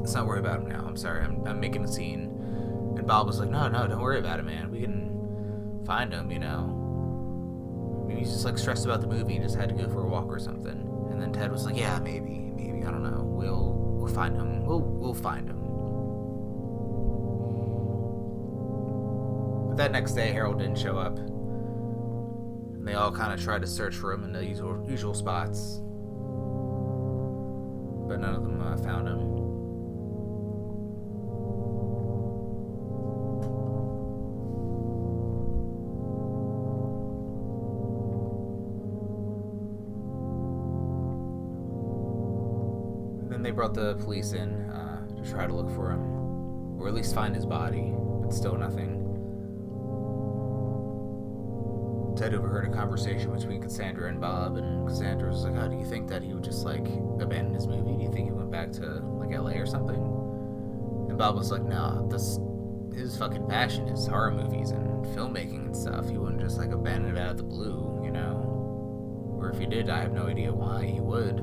let's 0.00 0.14
not 0.14 0.26
worry 0.26 0.40
about 0.40 0.58
him 0.58 0.68
now. 0.68 0.84
I'm 0.84 0.96
sorry. 0.96 1.22
I'm, 1.22 1.46
I'm 1.46 1.60
making 1.60 1.84
a 1.84 1.86
scene." 1.86 2.22
And 2.98 3.06
Bob 3.06 3.28
was 3.28 3.38
like, 3.38 3.50
"No, 3.50 3.68
no, 3.68 3.86
don't 3.86 4.00
worry 4.00 4.18
about 4.18 4.40
it, 4.40 4.46
man. 4.46 4.72
We 4.72 4.80
can 4.80 5.84
find 5.86 6.12
him. 6.12 6.28
You 6.32 6.40
know. 6.40 8.04
Maybe 8.08 8.18
he's 8.18 8.32
just 8.32 8.44
like 8.44 8.58
stressed 8.58 8.84
about 8.84 9.00
the 9.00 9.06
movie 9.06 9.36
and 9.36 9.44
just 9.44 9.54
had 9.54 9.68
to 9.68 9.76
go 9.76 9.88
for 9.88 10.02
a 10.02 10.08
walk 10.08 10.26
or 10.26 10.40
something." 10.40 11.08
And 11.12 11.22
then 11.22 11.32
Ted 11.32 11.52
was 11.52 11.66
like, 11.66 11.76
"Yeah, 11.76 12.00
maybe, 12.00 12.50
maybe. 12.56 12.84
I 12.84 12.90
don't 12.90 13.04
know. 13.04 13.22
We'll 13.22 13.74
we'll 14.00 14.12
find 14.12 14.34
him. 14.34 14.66
We'll 14.66 14.80
we'll 14.80 15.14
find 15.14 15.48
him." 15.48 15.57
That 19.78 19.92
next 19.92 20.12
day, 20.14 20.32
Harold 20.32 20.58
didn't 20.58 20.76
show 20.76 20.98
up. 20.98 21.16
And 21.18 22.86
they 22.86 22.94
all 22.94 23.12
kind 23.12 23.32
of 23.32 23.40
tried 23.42 23.60
to 23.60 23.66
search 23.66 23.94
for 23.94 24.12
him 24.12 24.24
in 24.24 24.32
the 24.32 24.44
usual 24.44 24.84
usual 24.88 25.14
spots, 25.14 25.78
but 28.08 28.18
none 28.18 28.34
of 28.34 28.42
them 28.42 28.60
uh, 28.60 28.76
found 28.78 29.06
him. 29.06 29.36
Then 43.30 43.42
they 43.44 43.52
brought 43.52 43.74
the 43.74 43.94
police 44.02 44.32
in 44.32 44.70
uh, 44.70 45.06
to 45.06 45.30
try 45.30 45.46
to 45.46 45.54
look 45.54 45.70
for 45.70 45.92
him, 45.92 46.80
or 46.80 46.88
at 46.88 46.94
least 46.94 47.14
find 47.14 47.32
his 47.32 47.46
body, 47.46 47.92
but 48.22 48.34
still 48.34 48.56
nothing. 48.56 48.97
Ted 52.18 52.34
overheard 52.34 52.66
a 52.66 52.72
conversation 52.72 53.32
between 53.32 53.62
Cassandra 53.62 54.08
and 54.08 54.20
Bob, 54.20 54.56
and 54.56 54.88
Cassandra 54.88 55.30
was 55.30 55.44
like, 55.44 55.54
"How 55.54 55.68
do 55.68 55.76
you 55.76 55.84
think 55.84 56.08
that 56.08 56.20
he 56.20 56.34
would 56.34 56.42
just 56.42 56.64
like 56.64 56.84
abandon 57.20 57.54
his 57.54 57.68
movie? 57.68 57.96
Do 57.96 58.02
you 58.02 58.10
think 58.10 58.26
he 58.26 58.32
went 58.32 58.50
back 58.50 58.72
to 58.72 58.86
like 59.20 59.30
LA 59.30 59.52
or 59.52 59.66
something?" 59.66 60.02
And 61.08 61.16
Bob 61.16 61.36
was 61.36 61.52
like, 61.52 61.62
"No, 61.62 62.08
this 62.10 62.40
his 62.92 63.16
fucking 63.16 63.46
passion 63.46 63.86
is 63.86 64.08
horror 64.08 64.32
movies 64.32 64.72
and 64.72 65.04
filmmaking 65.14 65.66
and 65.66 65.76
stuff. 65.76 66.08
He 66.08 66.18
wouldn't 66.18 66.40
just 66.40 66.58
like 66.58 66.72
abandon 66.72 67.16
it 67.16 67.20
out 67.20 67.30
of 67.30 67.36
the 67.36 67.44
blue, 67.44 68.02
you 68.04 68.10
know. 68.10 69.36
Or 69.38 69.50
if 69.50 69.58
he 69.60 69.66
did, 69.66 69.88
I 69.88 70.00
have 70.00 70.12
no 70.12 70.26
idea 70.26 70.52
why 70.52 70.86
he 70.86 70.98
would." 70.98 71.36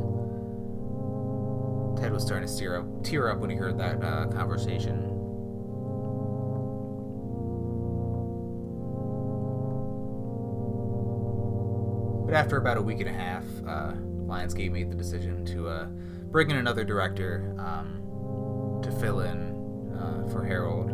Ted 2.02 2.12
was 2.12 2.24
starting 2.24 2.50
to 2.50 2.58
tear 2.58 2.76
up, 2.76 2.86
tear 3.02 3.30
up 3.30 3.40
when 3.40 3.50
he 3.50 3.56
heard 3.56 3.78
that 3.78 4.04
uh, 4.04 4.28
conversation. 4.28 5.05
After 12.36 12.58
about 12.58 12.76
a 12.76 12.82
week 12.82 13.00
and 13.00 13.10
a 13.10 13.14
half, 13.14 13.46
uh, 13.66 13.94
Lionsgate 14.28 14.72
made 14.72 14.92
the 14.92 14.96
decision 14.96 15.46
to 15.46 15.70
uh, 15.70 15.86
bring 15.86 16.52
in 16.52 16.58
another 16.58 16.84
director 16.84 17.56
um, 17.58 18.82
to 18.84 18.92
fill 18.92 19.22
in 19.22 19.96
uh, 19.98 20.28
for 20.32 20.44
Harold 20.44 20.90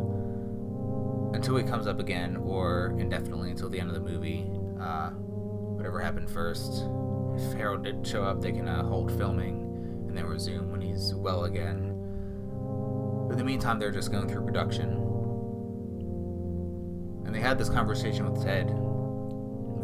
until 1.36 1.58
he 1.58 1.64
comes 1.64 1.88
up 1.88 2.00
again, 2.00 2.38
or 2.38 2.96
indefinitely 3.00 3.50
until 3.50 3.70
the 3.70 3.80
end 3.80 3.90
of 3.90 3.96
the 3.96 4.02
movie. 4.02 4.46
Uh, 4.80 5.10
whatever 5.10 6.00
happened 6.00 6.30
first. 6.30 6.84
If 7.36 7.54
Harold 7.58 7.84
did 7.84 8.06
show 8.06 8.24
up, 8.24 8.40
they 8.40 8.52
can 8.52 8.68
uh, 8.68 8.84
hold 8.84 9.12
filming 9.18 10.06
and 10.08 10.16
then 10.16 10.28
resume 10.28 10.70
when 10.70 10.82
he's 10.82 11.16
well 11.16 11.46
again. 11.46 11.98
But 13.28 13.34
in 13.34 13.38
the 13.40 13.44
meantime, 13.44 13.80
they're 13.80 13.92
just 13.92 14.12
going 14.12 14.28
through 14.28 14.46
production. 14.46 14.90
And 17.26 17.34
they 17.34 17.40
had 17.40 17.58
this 17.58 17.70
conversation 17.70 18.32
with 18.32 18.44
Ted. 18.44 18.68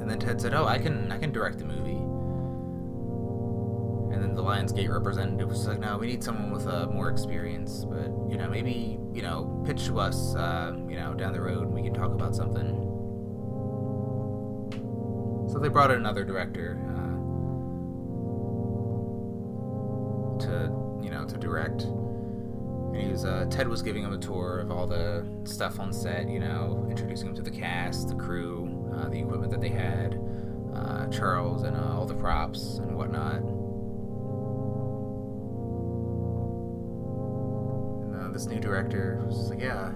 And 0.08 0.14
then 0.14 0.26
Ted 0.26 0.40
said, 0.40 0.54
"Oh, 0.54 0.66
I 0.66 0.78
can 0.78 1.12
I 1.12 1.18
can 1.18 1.34
direct 1.34 1.58
the 1.58 1.66
movie." 1.66 1.98
And 4.16 4.24
then 4.24 4.36
the 4.36 4.42
Lionsgate 4.42 4.88
representative 4.88 5.50
was 5.50 5.68
like, 5.68 5.82
"No, 5.82 5.98
we 5.98 6.08
need 6.08 6.24
someone 6.24 6.50
with 6.50 6.66
uh, 6.66 6.86
more 6.86 7.10
experience, 7.10 7.84
but 7.84 8.10
you 8.30 8.38
know, 8.38 8.48
maybe 8.48 8.98
you 9.12 9.22
know, 9.22 9.62
pitch 9.66 9.86
to 9.88 10.00
us, 10.00 10.34
uh, 10.36 10.72
you 10.88 10.96
know, 10.96 11.14
down 11.14 11.34
the 11.34 11.42
road, 11.42 11.68
we 11.68 11.84
can 11.84 11.94
talk 11.94 12.14
about 12.14 12.38
something." 12.38 12.70
So 15.52 15.60
they 15.60 15.68
brought 15.68 15.92
in 15.92 15.98
another 15.98 16.24
director 16.24 16.80
uh, 16.88 17.12
to 20.46 20.72
you 21.04 21.10
know 21.10 21.26
to 21.28 21.38
direct. 21.38 21.82
And 21.82 22.96
he 22.96 23.10
was 23.12 23.26
uh, 23.26 23.46
Ted 23.50 23.68
was 23.68 23.82
giving 23.82 24.04
him 24.04 24.14
a 24.14 24.18
tour 24.18 24.60
of 24.60 24.72
all 24.72 24.88
the 24.88 25.28
stuff 25.44 25.82
on 25.82 25.92
set, 25.92 26.30
you 26.30 26.40
know, 26.40 26.88
introducing 26.90 27.28
him 27.28 27.36
to 27.36 27.42
the 27.42 27.52
cast, 27.52 28.08
the 28.08 28.16
crew, 28.16 28.77
uh, 28.98 29.10
the 29.10 29.20
equipment 29.20 29.52
that 29.52 29.62
they 29.62 29.70
had, 29.70 30.20
uh, 30.76 31.08
Charles, 31.08 31.64
and 31.64 31.76
uh, 31.76 31.94
all 31.98 32.06
the 32.06 32.16
props 32.16 32.78
and 32.78 32.96
whatnot. 32.96 33.42
And 38.06 38.16
uh, 38.16 38.32
this 38.34 38.48
new 38.48 38.60
director 38.60 39.22
was 39.26 39.50
like, 39.50 39.62
yeah. 39.62 39.92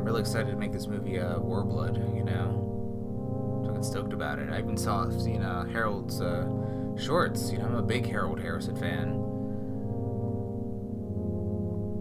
I'm 0.00 0.06
really 0.06 0.20
excited 0.20 0.50
to 0.50 0.56
make 0.56 0.72
this 0.72 0.86
movie 0.86 1.20
uh, 1.20 1.38
Warblood, 1.40 2.16
you 2.16 2.24
know. 2.24 3.62
Fucking 3.66 3.82
stoked 3.82 4.14
about 4.14 4.38
it. 4.38 4.48
I 4.48 4.58
even 4.60 4.78
saw 4.78 5.10
seen 5.10 5.42
uh, 5.42 5.64
Harold's 5.66 6.22
uh, 6.22 6.48
shorts. 6.96 7.52
You 7.52 7.58
know, 7.58 7.66
I'm 7.66 7.74
a 7.74 7.82
big 7.82 8.08
Harold 8.08 8.40
Harrison 8.40 8.76
fan. 8.76 9.08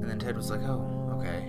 And 0.01 0.09
then 0.09 0.17
Ted 0.17 0.37
was 0.37 0.49
like, 0.49 0.61
"Oh, 0.61 0.87
okay, 1.19 1.43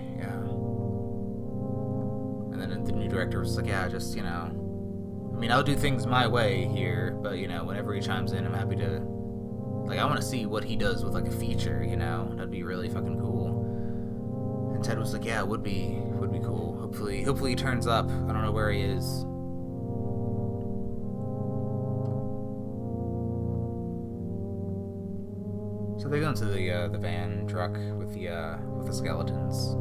director 3.11 3.39
was 3.39 3.55
like, 3.57 3.67
yeah, 3.67 3.87
just 3.87 4.15
you 4.15 4.23
know, 4.23 5.31
I 5.33 5.37
mean, 5.37 5.51
I'll 5.51 5.63
do 5.63 5.75
things 5.75 6.07
my 6.07 6.27
way 6.27 6.65
here, 6.65 7.17
but 7.21 7.37
you 7.37 7.47
know, 7.47 7.63
whenever 7.63 7.93
he 7.93 8.01
chimes 8.01 8.31
in, 8.31 8.45
I'm 8.45 8.53
happy 8.53 8.75
to. 8.77 9.01
Like, 9.85 9.99
I 9.99 10.05
want 10.05 10.21
to 10.21 10.25
see 10.25 10.45
what 10.45 10.63
he 10.63 10.75
does 10.77 11.03
with 11.03 11.13
like 11.13 11.27
a 11.27 11.31
feature. 11.31 11.83
You 11.83 11.97
know, 11.97 12.31
that'd 12.35 12.49
be 12.49 12.63
really 12.63 12.87
fucking 12.87 13.19
cool. 13.19 14.73
And 14.73 14.83
Ted 14.83 14.97
was 14.97 15.11
like, 15.13 15.25
yeah, 15.25 15.39
it 15.39 15.47
would 15.47 15.63
be 15.63 15.97
would 16.21 16.31
be 16.31 16.39
cool. 16.39 16.77
Hopefully, 16.79 17.23
hopefully 17.23 17.51
he 17.51 17.55
turns 17.55 17.87
up. 17.87 18.05
I 18.05 18.31
don't 18.31 18.43
know 18.43 18.51
where 18.51 18.71
he 18.71 18.81
is. 18.81 19.25
So 26.01 26.09
they 26.09 26.19
go 26.19 26.29
into 26.29 26.45
the 26.45 26.71
uh, 26.71 26.87
the 26.87 26.97
van 26.97 27.45
truck 27.47 27.73
with 27.97 28.13
the 28.13 28.29
uh, 28.29 28.57
with 28.77 28.87
the 28.87 28.93
skeletons. 28.93 29.75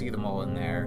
See 0.00 0.08
them 0.08 0.24
all 0.24 0.40
in 0.42 0.54
there. 0.54 0.84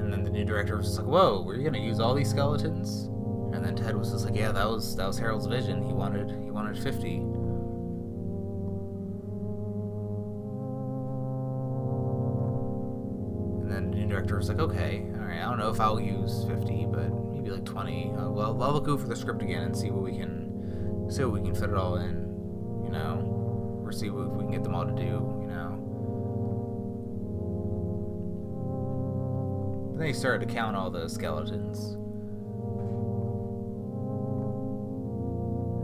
And 0.00 0.12
then 0.12 0.22
the 0.22 0.30
new 0.30 0.44
director 0.44 0.76
was 0.76 0.86
just 0.86 0.98
like, 0.98 1.08
"Whoa, 1.08 1.42
were 1.42 1.56
gonna 1.58 1.78
use 1.78 1.98
all 1.98 2.14
these 2.14 2.30
skeletons?" 2.30 3.10
And 3.52 3.64
then 3.64 3.74
Ted 3.74 3.96
was 3.96 4.12
just 4.12 4.24
like, 4.24 4.36
"Yeah, 4.36 4.52
that 4.52 4.68
was 4.68 4.94
that 4.94 5.06
was 5.08 5.18
Harold's 5.18 5.46
vision. 5.46 5.82
He 5.82 5.92
wanted 5.92 6.30
he 6.30 6.52
wanted 6.52 6.78
50." 6.78 7.16
And 13.62 13.72
then 13.72 13.90
the 13.90 13.96
new 13.96 14.06
director 14.06 14.36
was 14.36 14.48
like, 14.48 14.60
"Okay, 14.60 15.04
all 15.14 15.26
right. 15.26 15.40
I 15.40 15.44
don't 15.48 15.58
know 15.58 15.70
if 15.70 15.80
I'll 15.80 16.00
use 16.00 16.44
50, 16.44 16.86
but 16.92 17.10
maybe 17.32 17.50
like 17.50 17.64
20. 17.64 18.12
Uh, 18.12 18.30
well, 18.30 18.62
I'll 18.62 18.72
look 18.72 18.86
over 18.86 19.08
the 19.08 19.16
script 19.16 19.42
again 19.42 19.64
and 19.64 19.76
see 19.76 19.90
what 19.90 20.04
we 20.04 20.16
can 20.16 21.10
see 21.10 21.24
what 21.24 21.32
we 21.32 21.40
can 21.42 21.54
fit 21.54 21.70
it 21.70 21.76
all 21.76 21.96
in. 21.96 22.21
Or 23.92 23.94
see 23.94 24.08
what 24.08 24.30
we 24.30 24.44
can 24.44 24.50
get 24.50 24.64
them 24.64 24.74
all 24.74 24.86
to 24.86 24.92
do. 24.92 25.02
You 25.02 25.46
know." 25.48 25.78
Then 29.98 30.06
he 30.06 30.14
started 30.14 30.48
to 30.48 30.54
count 30.54 30.74
all 30.74 30.90
the 30.90 31.08
skeletons. 31.08 31.98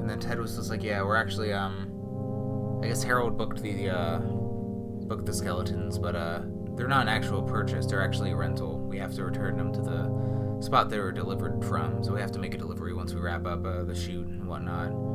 And 0.00 0.08
then 0.08 0.18
Ted 0.18 0.38
was 0.40 0.56
just 0.56 0.70
like, 0.70 0.82
"Yeah, 0.82 1.02
we're 1.02 1.16
actually 1.16 1.52
um, 1.52 2.80
I 2.82 2.86
guess 2.86 3.02
Harold 3.02 3.36
booked 3.36 3.60
the 3.60 3.90
uh, 3.90 4.20
booked 4.20 5.26
the 5.26 5.34
skeletons, 5.34 5.98
but 5.98 6.16
uh, 6.16 6.40
they're 6.76 6.88
not 6.88 7.02
an 7.02 7.08
actual 7.08 7.42
purchase. 7.42 7.84
They're 7.84 8.02
actually 8.02 8.30
a 8.30 8.36
rental. 8.36 8.78
We 8.78 8.96
have 8.98 9.14
to 9.16 9.24
return 9.24 9.58
them 9.58 9.70
to 9.74 9.82
the 9.82 10.62
spot 10.62 10.88
they 10.88 10.98
were 10.98 11.12
delivered 11.12 11.62
from. 11.62 12.02
So 12.02 12.14
we 12.14 12.20
have 12.22 12.32
to 12.32 12.38
make 12.38 12.54
a 12.54 12.58
delivery 12.58 12.94
once 12.94 13.12
we 13.12 13.20
wrap 13.20 13.46
up 13.46 13.66
uh, 13.66 13.84
the 13.84 13.94
shoot 13.94 14.26
and 14.26 14.48
whatnot." 14.48 15.07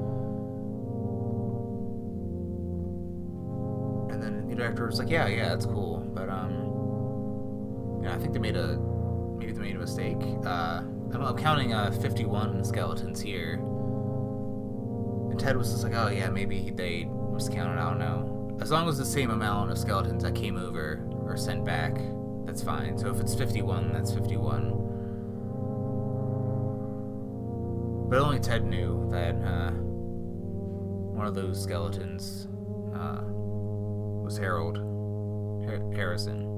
Director 4.56 4.86
was 4.86 5.00
like, 5.00 5.10
"Yeah, 5.10 5.28
yeah, 5.28 5.50
that's 5.50 5.66
cool, 5.66 6.00
but 6.14 6.30
um, 6.30 8.02
yeah, 8.04 8.14
I 8.14 8.18
think 8.18 8.34
they 8.34 8.40
made 8.40 8.56
a 8.56 8.78
maybe 9.38 9.52
they 9.52 9.62
made 9.62 9.76
a 9.76 9.80
mistake. 9.80 10.18
Uh, 10.46 10.82
I'm, 11.14 11.22
I'm 11.22 11.38
counting 11.38 11.74
uh 11.74 11.92
51 11.92 12.64
skeletons 12.64 13.22
here." 13.22 13.54
And 15.32 15.40
Ted 15.40 15.58
was 15.58 15.72
just 15.72 15.84
like, 15.84 15.94
"Oh 15.94 16.10
yeah, 16.10 16.30
maybe 16.30 16.72
they 16.76 17.06
miscounted. 17.06 17.78
I 17.78 17.90
don't 17.90 18.00
know. 18.00 18.58
As 18.62 18.72
long 18.72 18.88
as 18.88 18.98
the 18.98 19.06
same 19.06 19.32
amount 19.32 19.72
of 19.72 19.78
skeletons 19.78 20.24
that 20.24 20.36
came 20.36 20.58
over 20.58 21.06
or 21.26 21.36
sent 21.38 21.66
back, 21.66 21.98
that's 22.46 22.62
fine. 22.62 22.98
So 22.98 23.10
if 23.10 23.20
it's 23.20 23.34
51, 23.36 23.92
that's 23.94 24.14
51." 24.14 24.80
But 28.10 28.20
only 28.20 28.40
Ted 28.40 28.66
knew 28.66 29.10
that 29.12 29.34
uh, 29.44 29.72
one 29.72 31.26
of 31.26 31.34
those 31.34 31.62
skeletons 31.62 32.48
uh, 32.94 33.22
was 34.24 34.38
Harold 34.38 34.78
Har- 34.78 35.92
Harrison. 35.94 36.53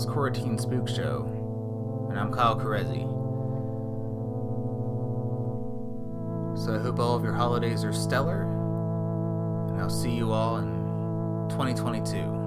Well, 0.00 0.14
Quarantine 0.14 0.58
Spook 0.58 0.88
Show. 0.88 1.26
And 2.08 2.18
I'm 2.18 2.32
Kyle 2.32 2.58
Carezzi. 2.58 3.04
So 6.58 6.74
I 6.74 6.78
hope 6.78 6.98
all 6.98 7.14
of 7.16 7.22
your 7.22 7.34
holidays 7.34 7.84
are 7.84 7.92
stellar. 7.92 8.44
And 9.68 9.78
I'll 9.78 9.90
see 9.90 10.12
you 10.12 10.32
all 10.32 10.56
in 10.56 11.48
2022. 11.50 12.39